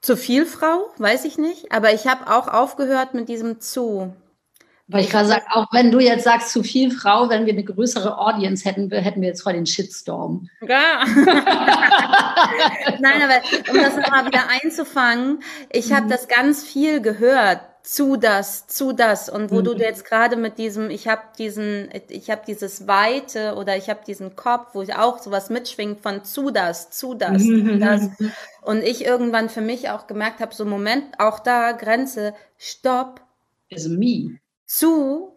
zu 0.00 0.16
viel 0.16 0.46
Frau, 0.46 0.86
weiß 0.98 1.24
ich 1.24 1.38
nicht, 1.38 1.72
aber 1.72 1.92
ich 1.92 2.06
habe 2.06 2.32
auch 2.32 2.48
aufgehört 2.48 3.14
mit 3.14 3.28
diesem 3.28 3.60
zu. 3.60 4.14
Weil 4.92 5.04
ich 5.04 5.10
gerade 5.10 5.28
sage, 5.28 5.44
auch 5.50 5.68
wenn 5.70 5.92
du 5.92 6.00
jetzt 6.00 6.24
sagst, 6.24 6.50
zu 6.50 6.64
viel 6.64 6.90
Frau, 6.90 7.28
wenn 7.28 7.46
wir 7.46 7.52
eine 7.52 7.62
größere 7.62 8.18
Audience 8.18 8.68
hätten, 8.68 8.90
hätten 8.90 9.20
wir 9.20 9.28
jetzt 9.28 9.42
voll 9.42 9.52
den 9.52 9.66
Shitstorm. 9.66 10.48
Ja. 10.66 11.04
Nein, 12.98 13.22
aber 13.22 13.40
um 13.70 13.76
das 13.76 13.96
nochmal 13.96 14.26
wieder 14.26 14.48
einzufangen, 14.48 15.44
ich 15.70 15.92
habe 15.92 16.06
mhm. 16.06 16.10
das 16.10 16.26
ganz 16.26 16.64
viel 16.64 17.00
gehört 17.00 17.60
zu 17.82 18.16
das, 18.16 18.66
zu 18.66 18.92
das. 18.92 19.28
Und 19.28 19.50
wo 19.50 19.60
mhm. 19.60 19.64
du 19.64 19.72
jetzt 19.74 20.04
gerade 20.04 20.36
mit 20.36 20.58
diesem, 20.58 20.90
ich 20.90 21.08
habe 21.08 21.22
diesen, 21.38 21.88
ich 22.08 22.30
habe 22.30 22.42
dieses 22.46 22.86
Weite 22.86 23.54
oder 23.56 23.76
ich 23.76 23.88
habe 23.88 24.00
diesen 24.06 24.36
Kopf, 24.36 24.74
wo 24.74 24.82
ich 24.82 24.94
auch 24.94 25.18
sowas 25.18 25.50
mitschwingt 25.50 26.00
von 26.00 26.24
zu 26.24 26.50
das, 26.50 26.90
zu 26.90 27.14
das, 27.14 27.42
mhm. 27.42 27.66
zu 27.66 27.78
das. 27.78 28.08
Und 28.62 28.82
ich 28.82 29.04
irgendwann 29.04 29.48
für 29.48 29.62
mich 29.62 29.88
auch 29.90 30.06
gemerkt 30.06 30.40
habe, 30.40 30.54
so 30.54 30.64
Moment, 30.64 31.04
auch 31.18 31.38
da 31.40 31.72
Grenze, 31.72 32.34
Stopp. 32.58 33.22
Is 33.68 33.88
me. 33.88 34.38
Zu 34.66 35.32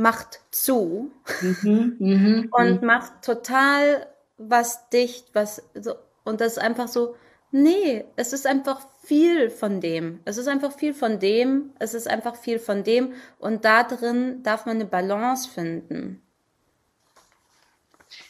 macht 0.00 0.40
zu 0.50 1.12
mhm, 1.42 1.96
mhm, 1.98 2.48
und 2.52 2.80
mhm. 2.80 2.86
macht 2.86 3.22
total 3.22 4.06
was 4.38 4.88
dicht, 4.88 5.28
was 5.34 5.62
so, 5.74 5.94
und 6.24 6.40
das 6.40 6.52
ist 6.52 6.58
einfach 6.58 6.88
so, 6.88 7.14
nee, 7.50 8.04
es 8.16 8.32
ist 8.32 8.46
einfach 8.46 8.80
viel 9.02 9.50
von 9.50 9.80
dem. 9.80 10.20
Es 10.24 10.36
ist 10.36 10.48
einfach 10.48 10.72
viel 10.72 10.94
von 10.94 11.18
dem, 11.18 11.70
es 11.78 11.94
ist 11.94 12.08
einfach 12.08 12.36
viel 12.36 12.58
von 12.58 12.84
dem 12.84 13.12
und 13.38 13.64
da 13.64 13.82
drin 13.82 14.42
darf 14.42 14.66
man 14.66 14.76
eine 14.76 14.84
Balance 14.84 15.48
finden. 15.48 16.22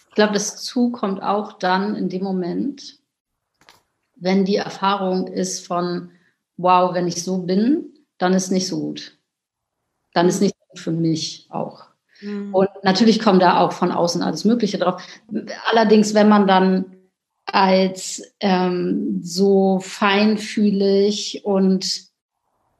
Ich 0.08 0.14
glaube, 0.14 0.32
das 0.32 0.62
zu 0.62 0.90
kommt 0.90 1.22
auch 1.22 1.54
dann 1.54 1.94
in 1.94 2.08
dem 2.08 2.24
Moment, 2.24 2.98
wenn 4.16 4.44
die 4.44 4.56
Erfahrung 4.56 5.28
ist 5.28 5.66
von, 5.66 6.10
wow, 6.56 6.94
wenn 6.94 7.08
ich 7.08 7.22
so 7.22 7.38
bin, 7.38 7.94
dann 8.18 8.34
ist 8.34 8.50
nicht 8.50 8.66
so 8.66 8.80
gut. 8.80 9.16
Dann 10.12 10.28
ist 10.28 10.40
nicht 10.40 10.56
gut 10.68 10.78
für 10.78 10.92
mich 10.92 11.46
auch. 11.50 11.86
Mhm. 12.20 12.54
Und 12.54 12.68
natürlich 12.82 13.20
kommt 13.20 13.40
da 13.40 13.60
auch 13.60 13.72
von 13.72 13.92
außen 13.92 14.22
alles 14.22 14.44
Mögliche 14.44 14.78
drauf. 14.78 15.02
Allerdings, 15.70 16.12
wenn 16.14 16.28
man 16.28 16.46
dann 16.46 16.96
als 17.52 18.22
ähm, 18.40 19.20
so 19.22 19.80
feinfühlig 19.80 21.42
und 21.44 22.10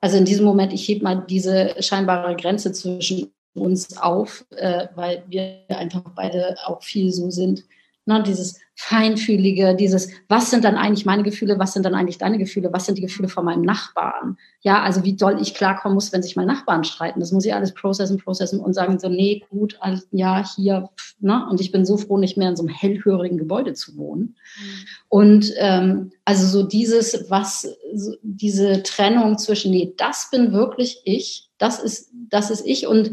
also 0.00 0.16
in 0.16 0.24
diesem 0.24 0.46
Moment, 0.46 0.72
ich 0.72 0.88
hebe 0.88 1.04
mal 1.04 1.24
diese 1.28 1.74
scheinbare 1.80 2.34
Grenze 2.34 2.72
zwischen 2.72 3.32
uns 3.54 3.96
auf, 3.98 4.46
äh, 4.50 4.88
weil 4.94 5.24
wir 5.28 5.64
einfach 5.68 6.02
beide 6.14 6.56
auch 6.64 6.82
viel 6.82 7.12
so 7.12 7.30
sind. 7.30 7.64
Ne, 8.06 8.22
dieses 8.22 8.58
Feinfühlige, 8.74 9.76
dieses, 9.76 10.08
was 10.26 10.50
sind 10.50 10.64
dann 10.64 10.76
eigentlich 10.76 11.04
meine 11.04 11.22
Gefühle, 11.22 11.58
was 11.58 11.74
sind 11.74 11.84
dann 11.84 11.94
eigentlich 11.94 12.16
deine 12.16 12.38
Gefühle, 12.38 12.72
was 12.72 12.86
sind 12.86 12.96
die 12.96 13.02
Gefühle 13.02 13.28
von 13.28 13.44
meinem 13.44 13.60
Nachbarn? 13.60 14.38
Ja, 14.62 14.82
also 14.82 15.04
wie 15.04 15.14
doll 15.14 15.38
ich 15.40 15.54
klarkommen 15.54 15.94
muss, 15.94 16.10
wenn 16.10 16.22
sich 16.22 16.34
meine 16.34 16.50
Nachbarn 16.50 16.84
streiten. 16.84 17.20
Das 17.20 17.30
muss 17.30 17.44
ich 17.44 17.52
alles 17.54 17.74
processen, 17.74 18.16
processen 18.16 18.58
und 18.58 18.72
sagen 18.72 18.98
so, 18.98 19.10
nee, 19.10 19.44
gut, 19.50 19.76
also, 19.80 20.02
ja, 20.12 20.42
hier, 20.56 20.88
ne? 21.20 21.46
Und 21.50 21.60
ich 21.60 21.72
bin 21.72 21.84
so 21.84 21.98
froh, 21.98 22.16
nicht 22.16 22.38
mehr 22.38 22.48
in 22.48 22.56
so 22.56 22.62
einem 22.62 22.74
hellhörigen 22.74 23.36
Gebäude 23.36 23.74
zu 23.74 23.98
wohnen. 23.98 24.22
Mhm. 24.58 24.86
Und 25.10 25.52
ähm, 25.58 26.12
also 26.24 26.46
so 26.46 26.66
dieses, 26.66 27.28
was, 27.28 27.68
so 27.94 28.14
diese 28.22 28.82
Trennung 28.82 29.36
zwischen, 29.36 29.72
nee, 29.72 29.92
das 29.98 30.30
bin 30.30 30.52
wirklich 30.52 31.02
ich, 31.04 31.50
das 31.58 31.78
ist, 31.78 32.10
das 32.30 32.50
ist 32.50 32.66
ich 32.66 32.86
und 32.86 33.10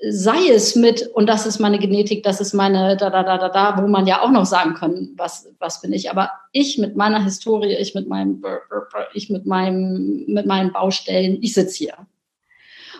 sei 0.00 0.48
es 0.50 0.76
mit, 0.76 1.06
und 1.08 1.26
das 1.26 1.46
ist 1.46 1.58
meine 1.58 1.78
Genetik, 1.78 2.22
das 2.22 2.40
ist 2.40 2.52
meine 2.52 2.96
da, 2.96 3.10
da, 3.10 3.22
da, 3.22 3.38
da, 3.38 3.48
da, 3.48 3.82
wo 3.82 3.88
man 3.88 4.06
ja 4.06 4.22
auch 4.22 4.30
noch 4.30 4.46
sagen 4.46 4.74
kann, 4.74 5.10
was, 5.16 5.48
was 5.58 5.80
bin 5.80 5.92
ich. 5.92 6.10
Aber 6.10 6.30
ich 6.52 6.78
mit 6.78 6.96
meiner 6.96 7.22
Historie, 7.22 7.74
ich 7.74 7.94
mit 7.94 8.08
meinem, 8.08 8.42
ich 9.14 9.28
mit 9.28 9.46
meinem, 9.46 10.24
mit 10.26 10.46
meinen 10.46 10.72
Baustellen, 10.72 11.38
ich 11.42 11.54
sitze 11.54 11.78
hier. 11.78 11.94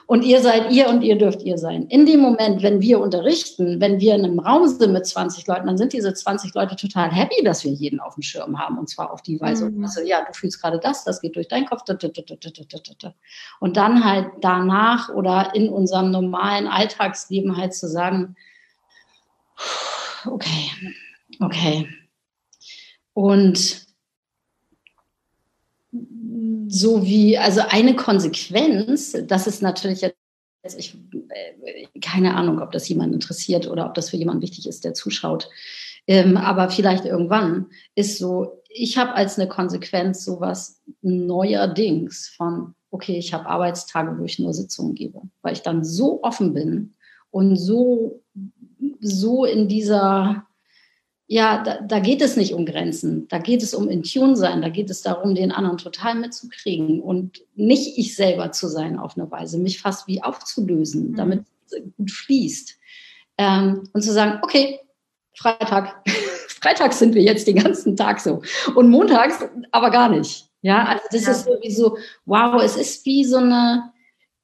Und 0.08 0.22
ihr 0.22 0.40
seid 0.40 0.72
ihr 0.72 0.88
und 0.88 1.02
ihr 1.02 1.18
dürft 1.18 1.42
ihr 1.42 1.58
sein. 1.58 1.86
In 1.88 2.06
dem 2.06 2.20
Moment, 2.20 2.62
wenn 2.62 2.80
wir 2.80 2.98
unterrichten, 2.98 3.78
wenn 3.78 4.00
wir 4.00 4.14
in 4.14 4.24
einem 4.24 4.38
Raum 4.38 4.66
sind 4.66 4.94
mit 4.94 5.06
20 5.06 5.46
Leuten, 5.46 5.66
dann 5.66 5.76
sind 5.76 5.92
diese 5.92 6.14
20 6.14 6.54
Leute 6.54 6.76
total 6.76 7.12
happy, 7.12 7.44
dass 7.44 7.62
wir 7.62 7.72
jeden 7.72 8.00
auf 8.00 8.14
dem 8.14 8.22
Schirm 8.22 8.58
haben. 8.58 8.78
Und 8.78 8.88
zwar 8.88 9.12
auf 9.12 9.20
die 9.20 9.38
Weise, 9.38 9.68
mhm. 9.68 9.84
also 9.84 10.00
ja, 10.00 10.24
du 10.24 10.32
fühlst 10.32 10.62
gerade 10.62 10.78
das, 10.78 11.04
das 11.04 11.20
geht 11.20 11.36
durch 11.36 11.48
deinen 11.48 11.66
Kopf. 11.66 11.82
Und 13.60 13.76
dann 13.76 14.02
halt 14.02 14.30
danach 14.40 15.10
oder 15.10 15.54
in 15.54 15.68
unserem 15.68 16.10
normalen 16.10 16.68
Alltagsleben 16.68 17.58
halt 17.58 17.74
zu 17.74 17.86
sagen, 17.86 18.34
okay, 20.24 20.70
okay. 21.38 21.86
Und 23.12 23.87
so 26.68 27.04
wie, 27.04 27.38
also 27.38 27.62
eine 27.68 27.96
Konsequenz, 27.96 29.16
das 29.26 29.46
ist 29.46 29.62
natürlich 29.62 30.00
jetzt, 30.02 30.16
ich, 30.76 30.96
äh, 31.28 31.86
keine 32.00 32.34
Ahnung, 32.34 32.60
ob 32.60 32.72
das 32.72 32.88
jemand 32.88 33.14
interessiert 33.14 33.68
oder 33.68 33.86
ob 33.86 33.94
das 33.94 34.10
für 34.10 34.16
jemanden 34.16 34.42
wichtig 34.42 34.66
ist, 34.66 34.84
der 34.84 34.94
zuschaut. 34.94 35.48
Ähm, 36.06 36.36
aber 36.36 36.70
vielleicht 36.70 37.04
irgendwann 37.04 37.66
ist 37.94 38.18
so, 38.18 38.62
ich 38.68 38.98
habe 38.98 39.14
als 39.14 39.38
eine 39.38 39.48
Konsequenz 39.48 40.24
sowas 40.24 40.82
neuerdings 41.02 42.28
von, 42.28 42.74
okay, 42.90 43.18
ich 43.18 43.34
habe 43.34 43.46
Arbeitstage, 43.46 44.18
wo 44.18 44.24
ich 44.24 44.38
nur 44.38 44.52
Sitzungen 44.54 44.94
gebe, 44.94 45.22
weil 45.42 45.52
ich 45.52 45.62
dann 45.62 45.84
so 45.84 46.22
offen 46.22 46.54
bin 46.54 46.94
und 47.30 47.56
so, 47.56 48.22
so 49.00 49.44
in 49.44 49.68
dieser 49.68 50.47
ja, 51.30 51.62
da, 51.62 51.82
da, 51.82 51.98
geht 52.00 52.22
es 52.22 52.36
nicht 52.36 52.54
um 52.54 52.64
Grenzen, 52.64 53.28
da 53.28 53.38
geht 53.38 53.62
es 53.62 53.74
um 53.74 53.90
Intune 53.90 54.34
sein, 54.34 54.62
da 54.62 54.70
geht 54.70 54.88
es 54.88 55.02
darum, 55.02 55.34
den 55.34 55.52
anderen 55.52 55.76
total 55.76 56.14
mitzukriegen 56.14 57.02
und 57.02 57.42
nicht 57.54 57.98
ich 57.98 58.16
selber 58.16 58.50
zu 58.50 58.66
sein 58.66 58.98
auf 58.98 59.16
eine 59.16 59.30
Weise, 59.30 59.58
mich 59.58 59.78
fast 59.78 60.08
wie 60.08 60.22
aufzulösen, 60.22 61.10
mhm. 61.10 61.16
damit 61.16 61.44
es 61.66 61.82
gut 61.98 62.10
fließt. 62.10 62.78
Ähm, 63.36 63.88
und 63.92 64.00
zu 64.00 64.10
sagen, 64.10 64.40
okay, 64.42 64.80
Freitag, 65.34 66.02
Freitags 66.48 66.98
sind 66.98 67.14
wir 67.14 67.22
jetzt 67.22 67.46
den 67.46 67.62
ganzen 67.62 67.94
Tag 67.94 68.20
so 68.20 68.40
und 68.74 68.88
montags 68.88 69.44
aber 69.70 69.90
gar 69.90 70.08
nicht. 70.08 70.48
Ja, 70.62 70.86
also 70.86 71.04
das 71.12 71.26
ja. 71.26 71.32
ist 71.32 71.44
sowieso, 71.44 71.98
wow, 72.24 72.62
es 72.62 72.76
ist 72.76 73.04
wie 73.04 73.24
so 73.24 73.36
eine, 73.36 73.92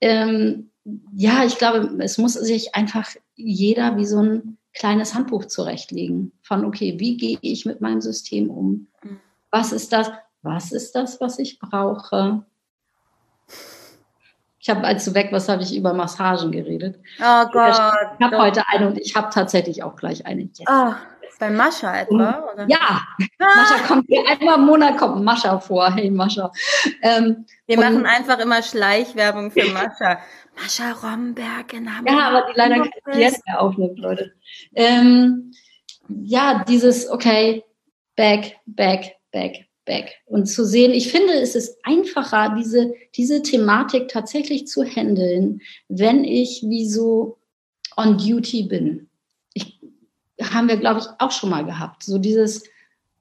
ähm, 0.02 0.70
ja, 1.16 1.44
ich 1.46 1.56
glaube, 1.56 1.96
es 2.00 2.18
muss 2.18 2.34
sich 2.34 2.74
einfach 2.74 3.08
jeder 3.36 3.96
wie 3.96 4.04
so 4.04 4.18
ein 4.18 4.58
kleines 4.74 5.14
Handbuch 5.14 5.46
zurechtlegen 5.46 6.32
von, 6.42 6.64
okay, 6.64 6.96
wie 6.98 7.16
gehe 7.16 7.38
ich 7.40 7.64
mit 7.64 7.80
meinem 7.80 8.00
System 8.00 8.50
um? 8.50 8.88
Was 9.50 9.72
ist 9.72 9.92
das? 9.92 10.10
Was 10.42 10.72
ist 10.72 10.94
das, 10.94 11.20
was 11.20 11.38
ich 11.38 11.58
brauche? 11.58 12.44
Ich 14.58 14.68
habe, 14.68 14.84
als 14.84 15.04
du 15.04 15.14
weg 15.14 15.30
warst, 15.30 15.48
habe 15.48 15.62
ich 15.62 15.76
über 15.76 15.94
Massagen 15.94 16.50
geredet. 16.50 16.98
Oh 17.20 17.44
Gott. 17.52 17.72
Ich 18.18 18.24
habe 18.24 18.38
heute 18.38 18.62
eine 18.68 18.88
und 18.88 18.98
ich 18.98 19.14
habe 19.14 19.30
tatsächlich 19.30 19.82
auch 19.82 19.96
gleich 19.96 20.26
eine. 20.26 20.42
Yes. 20.42 20.66
Oh, 20.68 20.94
bei 21.38 21.50
Mascha 21.50 21.96
etwa? 22.00 22.44
Oder? 22.52 22.66
Ja, 22.68 22.78
ah. 23.38 23.56
Mascha 23.56 23.86
kommt 23.86 24.06
hier 24.08 24.22
einmal 24.26 24.58
im 24.58 24.64
Monat 24.66 24.96
kommt 24.96 25.22
Mascha 25.22 25.58
vor. 25.60 25.92
Hey 25.92 26.10
Mascha. 26.10 26.50
Ähm, 27.02 27.44
Wir 27.66 27.78
machen 27.78 28.06
einfach 28.06 28.38
immer 28.38 28.62
Schleichwerbung 28.62 29.50
für 29.50 29.68
Mascha. 29.70 30.18
Mascha 30.56 30.92
Romberg 30.92 31.72
in 31.72 31.94
Hamburg. 31.94 32.14
Ja, 32.14 32.28
aber 32.28 32.46
die 32.50 32.56
leider 32.56 32.88
jetzt 33.18 33.46
mehr 33.46 33.60
aufnimmt, 33.60 33.98
Leute. 33.98 34.32
Ähm, 34.74 35.52
ja, 36.08 36.64
dieses, 36.68 37.08
okay, 37.08 37.64
back, 38.16 38.56
back, 38.66 39.16
back, 39.32 39.66
back. 39.84 40.16
Und 40.26 40.46
zu 40.46 40.64
sehen, 40.64 40.92
ich 40.92 41.10
finde, 41.10 41.34
es 41.34 41.54
ist 41.54 41.78
einfacher, 41.82 42.54
diese, 42.58 42.94
diese 43.14 43.42
Thematik 43.42 44.08
tatsächlich 44.08 44.66
zu 44.66 44.84
handeln, 44.84 45.60
wenn 45.88 46.24
ich 46.24 46.62
wie 46.66 46.88
so 46.88 47.38
on 47.96 48.18
duty 48.18 48.64
bin. 48.64 49.08
Ich, 49.54 49.80
haben 50.40 50.68
wir, 50.68 50.76
glaube 50.76 51.00
ich, 51.00 51.06
auch 51.18 51.30
schon 51.30 51.50
mal 51.50 51.64
gehabt. 51.64 52.02
So 52.02 52.18
dieses, 52.18 52.64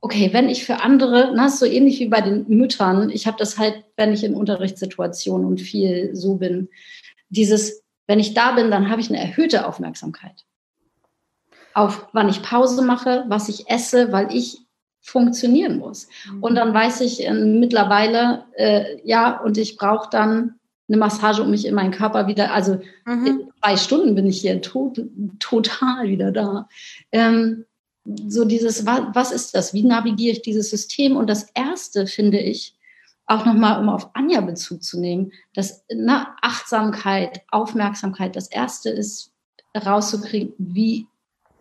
okay, 0.01 0.34
wenn 0.34 0.49
ich 0.49 0.65
für 0.65 0.81
andere, 0.81 1.31
na, 1.36 1.49
so 1.49 1.65
ähnlich 1.65 1.99
wie 1.99 2.07
bei 2.07 2.21
den 2.21 2.45
Müttern, 2.49 3.09
ich 3.09 3.27
habe 3.27 3.38
das 3.38 3.57
halt, 3.57 3.86
wenn 3.95 4.13
ich 4.13 4.23
in 4.23 4.36
Unterrichtssituationen 4.36 5.47
und 5.47 5.61
viel 5.61 6.15
so 6.15 6.36
bin, 6.36 6.69
dieses, 7.34 7.84
wenn 8.07 8.19
ich 8.19 8.34
da 8.34 8.51
bin, 8.53 8.71
dann 8.71 8.89
habe 8.89 9.01
ich 9.01 9.09
eine 9.09 9.19
erhöhte 9.19 9.67
Aufmerksamkeit. 9.67 10.45
Auf 11.73 12.07
wann 12.13 12.29
ich 12.29 12.43
Pause 12.43 12.84
mache, 12.84 13.25
was 13.27 13.49
ich 13.49 13.69
esse, 13.69 14.11
weil 14.11 14.34
ich 14.34 14.59
funktionieren 15.01 15.79
muss. 15.79 16.07
Mhm. 16.29 16.43
Und 16.43 16.55
dann 16.55 16.73
weiß 16.73 17.01
ich 17.01 17.25
äh, 17.25 17.34
mittlerweile, 17.34 18.45
äh, 18.55 18.97
ja, 19.03 19.39
und 19.41 19.57
ich 19.57 19.75
brauche 19.75 20.09
dann 20.09 20.55
eine 20.88 20.97
Massage, 20.97 21.41
um 21.41 21.49
mich 21.49 21.65
in 21.65 21.75
meinen 21.75 21.91
Körper 21.91 22.27
wieder, 22.27 22.53
also 22.53 22.79
mhm. 23.05 23.25
in 23.25 23.47
zwei 23.59 23.77
Stunden 23.77 24.15
bin 24.15 24.27
ich 24.27 24.41
hier 24.41 24.61
tot, 24.61 25.01
total 25.39 26.07
wieder 26.07 26.31
da. 26.31 26.67
Ähm, 27.11 27.65
so 28.27 28.45
dieses, 28.45 28.86
was, 28.86 29.01
was 29.13 29.31
ist 29.31 29.55
das? 29.55 29.73
Wie 29.73 29.84
navigiere 29.84 30.34
ich 30.34 30.41
dieses 30.41 30.69
System? 30.69 31.15
Und 31.15 31.29
das 31.29 31.49
erste, 31.53 32.05
finde 32.05 32.39
ich, 32.39 32.75
auch 33.26 33.45
nochmal, 33.45 33.80
um 33.80 33.89
auf 33.89 34.09
Anja 34.13 34.41
Bezug 34.41 34.84
zu 34.84 34.99
nehmen, 34.99 35.32
dass 35.53 35.86
na, 35.93 36.36
Achtsamkeit, 36.41 37.41
Aufmerksamkeit, 37.49 38.36
das 38.36 38.47
erste 38.49 38.89
ist 38.89 39.32
rauszukriegen, 39.76 40.53
wie 40.57 41.07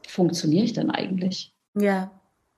funktioniere 0.07 0.65
ich 0.65 0.73
denn 0.73 0.91
eigentlich? 0.91 1.55
Ja. 1.75 2.11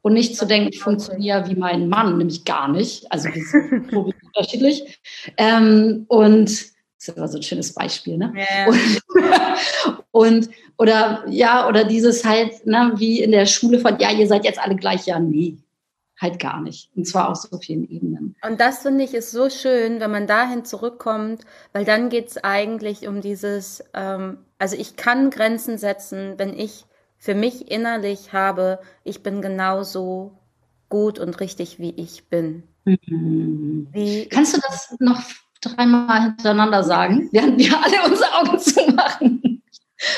Und 0.02 0.14
nicht 0.14 0.36
zu 0.36 0.46
denken, 0.46 0.68
ich 0.72 0.80
funktioniere 0.80 1.48
wie 1.48 1.54
mein 1.54 1.88
Mann, 1.88 2.18
nämlich 2.18 2.44
gar 2.44 2.68
nicht. 2.68 3.10
Also 3.10 3.28
wir 3.32 3.42
sind 3.42 3.92
unterschiedlich. 4.34 5.00
Ähm, 5.38 6.04
und 6.08 6.50
das 6.50 7.08
ist 7.08 7.16
immer 7.16 7.28
so 7.28 7.38
ein 7.38 7.42
schönes 7.42 7.72
Beispiel, 7.72 8.18
ne? 8.18 8.32
Ja. 8.36 8.66
Und, 8.66 10.04
und, 10.10 10.50
oder 10.76 11.24
ja, 11.28 11.68
oder 11.68 11.84
dieses 11.84 12.24
halt, 12.24 12.66
ne, 12.66 12.92
wie 12.96 13.22
in 13.22 13.30
der 13.30 13.46
Schule 13.46 13.78
von, 13.78 13.98
ja, 13.98 14.10
ihr 14.10 14.26
seid 14.26 14.44
jetzt 14.44 14.58
alle 14.58 14.76
gleich, 14.76 15.06
ja, 15.06 15.18
nee. 15.18 15.58
Halt 16.20 16.38
gar 16.38 16.60
nicht. 16.60 16.90
Und 16.94 17.06
zwar 17.06 17.28
auf 17.28 17.36
so 17.36 17.58
vielen 17.58 17.88
Ebenen. 17.88 18.36
Und 18.46 18.60
das 18.60 18.78
finde 18.78 19.04
ich 19.04 19.14
ist 19.14 19.30
so 19.30 19.50
schön, 19.50 20.00
wenn 20.00 20.10
man 20.10 20.26
dahin 20.26 20.64
zurückkommt, 20.64 21.42
weil 21.72 21.84
dann 21.84 22.08
geht 22.08 22.28
es 22.28 22.42
eigentlich 22.42 23.06
um 23.08 23.20
dieses, 23.20 23.84
ähm, 23.94 24.38
also 24.58 24.76
ich 24.76 24.96
kann 24.96 25.30
Grenzen 25.30 25.78
setzen, 25.78 26.34
wenn 26.36 26.56
ich 26.58 26.84
für 27.18 27.34
mich 27.34 27.70
innerlich 27.70 28.32
habe, 28.32 28.80
ich 29.02 29.22
bin 29.22 29.40
genauso 29.40 30.38
gut 30.88 31.18
und 31.18 31.40
richtig, 31.40 31.78
wie 31.78 31.94
ich 31.96 32.28
bin. 32.28 32.64
Mhm. 32.84 33.88
Wie 33.92 34.28
Kannst 34.28 34.56
du 34.56 34.60
das 34.60 34.94
noch 35.00 35.22
dreimal 35.60 36.22
hintereinander 36.22 36.84
sagen, 36.84 37.28
während 37.32 37.58
wir 37.58 37.82
alle 37.82 38.10
unsere 38.10 38.32
Augen 38.34 38.58
zumachen? 38.58 39.62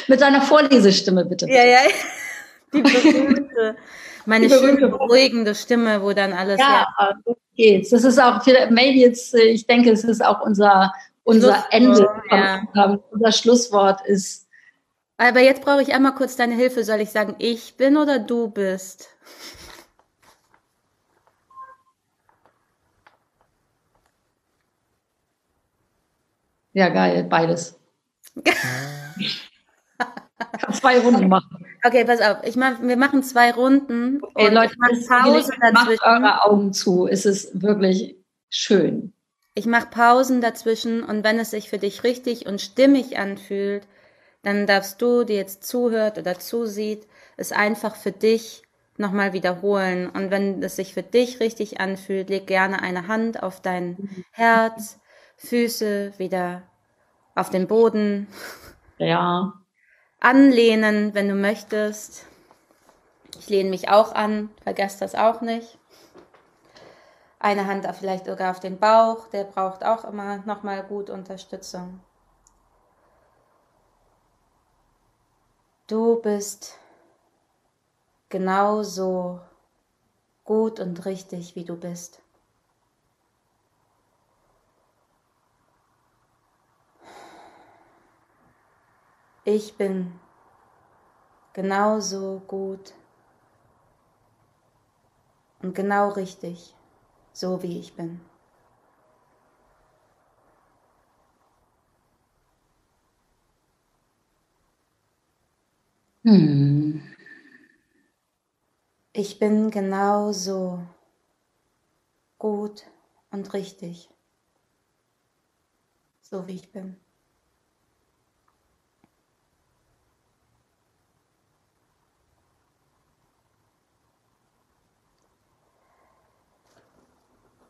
Mit 0.08 0.20
deiner 0.20 0.42
Vorlesestimme, 0.42 1.24
bitte. 1.24 1.48
Ja, 1.48 1.64
ja. 1.64 1.78
Die 2.74 2.82
berühmte. 2.82 3.76
Meine 4.26 4.50
schöne, 4.50 4.88
beruhigende 4.88 5.54
Stimme, 5.54 6.02
wo 6.02 6.12
dann 6.12 6.32
alles. 6.32 6.60
Ja, 6.60 6.86
ja. 6.98 7.14
geht's. 7.54 7.90
Das 7.90 8.04
ist 8.04 8.20
auch, 8.20 8.44
maybe 8.70 8.98
jetzt, 8.98 9.34
ich 9.34 9.66
denke, 9.66 9.90
es 9.90 10.04
ist 10.04 10.24
auch 10.24 10.40
unser, 10.40 10.92
unser 11.24 11.64
Ende. 11.70 12.08
Ja. 12.30 12.62
Unser 13.10 13.32
Schlusswort 13.32 14.00
ist. 14.06 14.48
Aber 15.16 15.40
jetzt 15.40 15.62
brauche 15.62 15.82
ich 15.82 15.94
einmal 15.94 16.14
kurz 16.14 16.36
deine 16.36 16.54
Hilfe. 16.54 16.84
Soll 16.84 17.00
ich 17.00 17.10
sagen, 17.10 17.36
ich 17.38 17.76
bin 17.76 17.96
oder 17.96 18.18
du 18.18 18.50
bist? 18.50 19.08
Ja, 26.72 26.90
geil, 26.90 27.24
beides. 27.24 27.78
kann 30.66 30.74
zwei 30.74 30.98
Runden 31.00 31.28
machen. 31.28 31.55
Okay, 31.86 32.04
pass 32.04 32.20
auf. 32.20 32.38
Ich 32.42 32.56
mach, 32.56 32.82
wir 32.82 32.96
machen 32.96 33.22
zwei 33.22 33.52
Runden. 33.52 34.18
Okay, 34.20 34.48
und 34.48 34.54
Leute, 34.54 34.74
ich 34.92 35.08
Pause 35.08 35.52
macht 35.72 36.02
eure 36.02 36.42
Augen 36.44 36.72
zu. 36.72 37.06
Es 37.06 37.24
ist 37.24 37.62
wirklich 37.62 38.16
schön. 38.50 39.12
Ich 39.54 39.66
mache 39.66 39.86
Pausen 39.86 40.40
dazwischen 40.40 41.04
und 41.04 41.22
wenn 41.22 41.38
es 41.38 41.52
sich 41.52 41.70
für 41.70 41.78
dich 41.78 42.02
richtig 42.02 42.46
und 42.46 42.60
stimmig 42.60 43.18
anfühlt, 43.18 43.86
dann 44.42 44.66
darfst 44.66 45.00
du, 45.00 45.22
die 45.22 45.34
jetzt 45.34 45.64
zuhört 45.64 46.18
oder 46.18 46.38
zusieht, 46.40 47.06
es 47.36 47.52
einfach 47.52 47.94
für 47.94 48.12
dich 48.12 48.62
nochmal 48.96 49.32
wiederholen. 49.32 50.10
Und 50.10 50.32
wenn 50.32 50.62
es 50.62 50.76
sich 50.76 50.92
für 50.92 51.04
dich 51.04 51.38
richtig 51.38 51.80
anfühlt, 51.80 52.30
leg 52.30 52.48
gerne 52.48 52.82
eine 52.82 53.06
Hand 53.06 53.42
auf 53.44 53.62
dein 53.62 54.24
Herz, 54.32 54.98
Füße 55.36 56.14
wieder 56.18 56.64
auf 57.36 57.48
den 57.50 57.68
Boden. 57.68 58.26
Ja 58.98 59.54
anlehnen, 60.26 61.14
wenn 61.14 61.28
du 61.28 61.36
möchtest. 61.36 62.26
Ich 63.38 63.48
lehne 63.48 63.70
mich 63.70 63.88
auch 63.88 64.12
an, 64.12 64.50
vergesst 64.64 65.00
das 65.00 65.14
auch 65.14 65.40
nicht. 65.40 65.78
Eine 67.38 67.68
Hand 67.68 67.86
vielleicht 67.96 68.26
sogar 68.26 68.50
auf 68.50 68.58
den 68.58 68.80
Bauch, 68.80 69.28
der 69.28 69.44
braucht 69.44 69.84
auch 69.84 70.04
immer 70.04 70.38
nochmal 70.38 70.82
gut 70.82 71.10
Unterstützung. 71.10 72.00
Du 75.86 76.20
bist 76.20 76.76
genauso 78.28 79.40
gut 80.42 80.80
und 80.80 81.06
richtig, 81.06 81.54
wie 81.54 81.64
du 81.64 81.76
bist. 81.76 82.20
Ich 89.48 89.76
bin 89.76 90.18
genauso 91.52 92.42
gut 92.48 92.94
und 95.62 95.72
genau 95.72 96.08
richtig, 96.08 96.74
so 97.32 97.62
wie 97.62 97.78
ich 97.78 97.94
bin. 97.94 98.20
Hm. 106.24 107.00
Ich 109.12 109.38
bin 109.38 109.70
genauso 109.70 110.82
gut 112.36 112.84
und 113.30 113.52
richtig, 113.54 114.10
so 116.20 116.48
wie 116.48 116.56
ich 116.56 116.72
bin. 116.72 116.96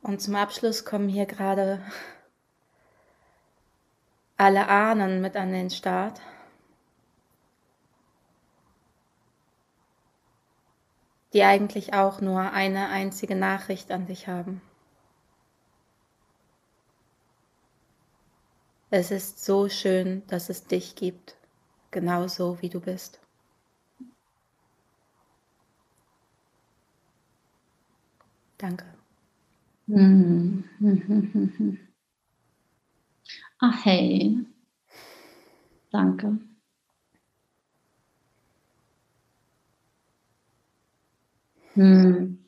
Und 0.06 0.22
zum 0.22 0.36
Abschluss 0.36 0.84
kommen 0.84 1.08
hier 1.08 1.26
gerade 1.26 1.82
alle 4.36 4.68
Ahnen 4.68 5.20
mit 5.20 5.34
an 5.34 5.52
den 5.52 5.68
Start. 5.68 6.20
die 11.32 11.42
eigentlich 11.42 11.92
auch 11.92 12.22
nur 12.22 12.52
eine 12.52 12.88
einzige 12.88 13.34
Nachricht 13.34 13.90
an 13.90 14.06
dich 14.06 14.26
haben. 14.26 14.62
Es 18.88 19.10
ist 19.10 19.44
so 19.44 19.68
schön, 19.68 20.26
dass 20.28 20.48
es 20.48 20.64
dich 20.64 20.94
gibt, 20.94 21.36
genauso 21.90 22.62
wie 22.62 22.70
du 22.70 22.80
bist. 22.80 23.20
Danke. 28.56 28.95
Mhm. 29.86 30.64
Ach 33.60 33.78
hey, 33.84 34.38
danke. 35.90 36.38
Hm. 41.74 42.38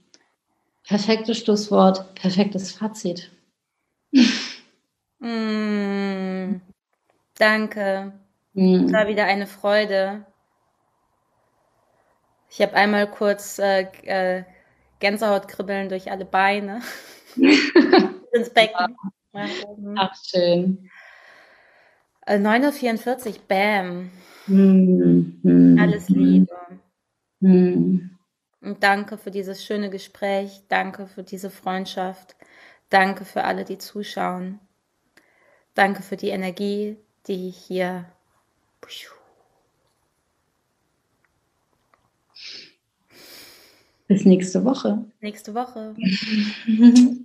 Perfektes 0.84 1.38
Schlusswort, 1.38 2.14
perfektes 2.14 2.72
Fazit. 2.72 3.30
Mm, 5.20 6.60
danke. 7.36 8.12
Mm. 8.54 8.86
Es 8.86 8.92
war 8.92 9.06
wieder 9.06 9.24
eine 9.26 9.46
Freude. 9.46 10.24
Ich 12.50 12.62
habe 12.62 12.74
einmal 12.74 13.10
kurz 13.10 13.58
äh, 13.58 13.82
äh, 14.04 14.44
Gänsehautkribbeln 15.00 15.88
durch 15.88 16.10
alle 16.10 16.24
Beine. 16.24 16.80
ins 18.32 18.50
Becken. 18.50 18.96
Ja. 19.32 19.46
Ach, 19.96 20.14
schön. 20.24 20.90
9.44 22.26 23.26
äh, 23.26 23.30
Uhr, 23.30 23.34
bam. 23.48 24.10
Mm, 24.46 25.78
Alles 25.78 26.08
Liebe. 26.08 26.48
Mm. 27.40 28.10
Und 28.60 28.82
danke 28.82 29.16
für 29.18 29.30
dieses 29.30 29.64
schöne 29.64 29.88
Gespräch. 29.88 30.62
Danke 30.68 31.06
für 31.06 31.22
diese 31.22 31.50
Freundschaft. 31.50 32.36
Danke 32.90 33.24
für 33.24 33.44
alle, 33.44 33.64
die 33.64 33.78
zuschauen. 33.78 34.58
Danke 35.74 36.02
für 36.02 36.16
die 36.16 36.30
Energie, 36.30 36.96
die 37.26 37.50
hier. 37.50 38.06
Bis 44.08 44.24
nächste 44.24 44.64
Woche. 44.64 45.04
Nächste 45.20 45.54
Woche. 45.54 45.94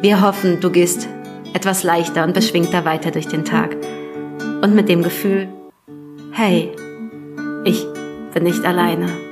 wir 0.00 0.22
hoffen, 0.22 0.60
du 0.60 0.70
gehst 0.70 1.08
etwas 1.54 1.82
leichter 1.82 2.24
und 2.24 2.34
beschwingter 2.34 2.84
weiter 2.84 3.10
durch 3.10 3.26
den 3.26 3.44
Tag. 3.44 3.76
Und 4.62 4.74
mit 4.74 4.88
dem 4.88 5.02
Gefühl, 5.02 5.48
hey, 6.32 6.70
ich 7.64 7.84
bin 8.32 8.44
nicht 8.44 8.64
alleine. 8.64 9.27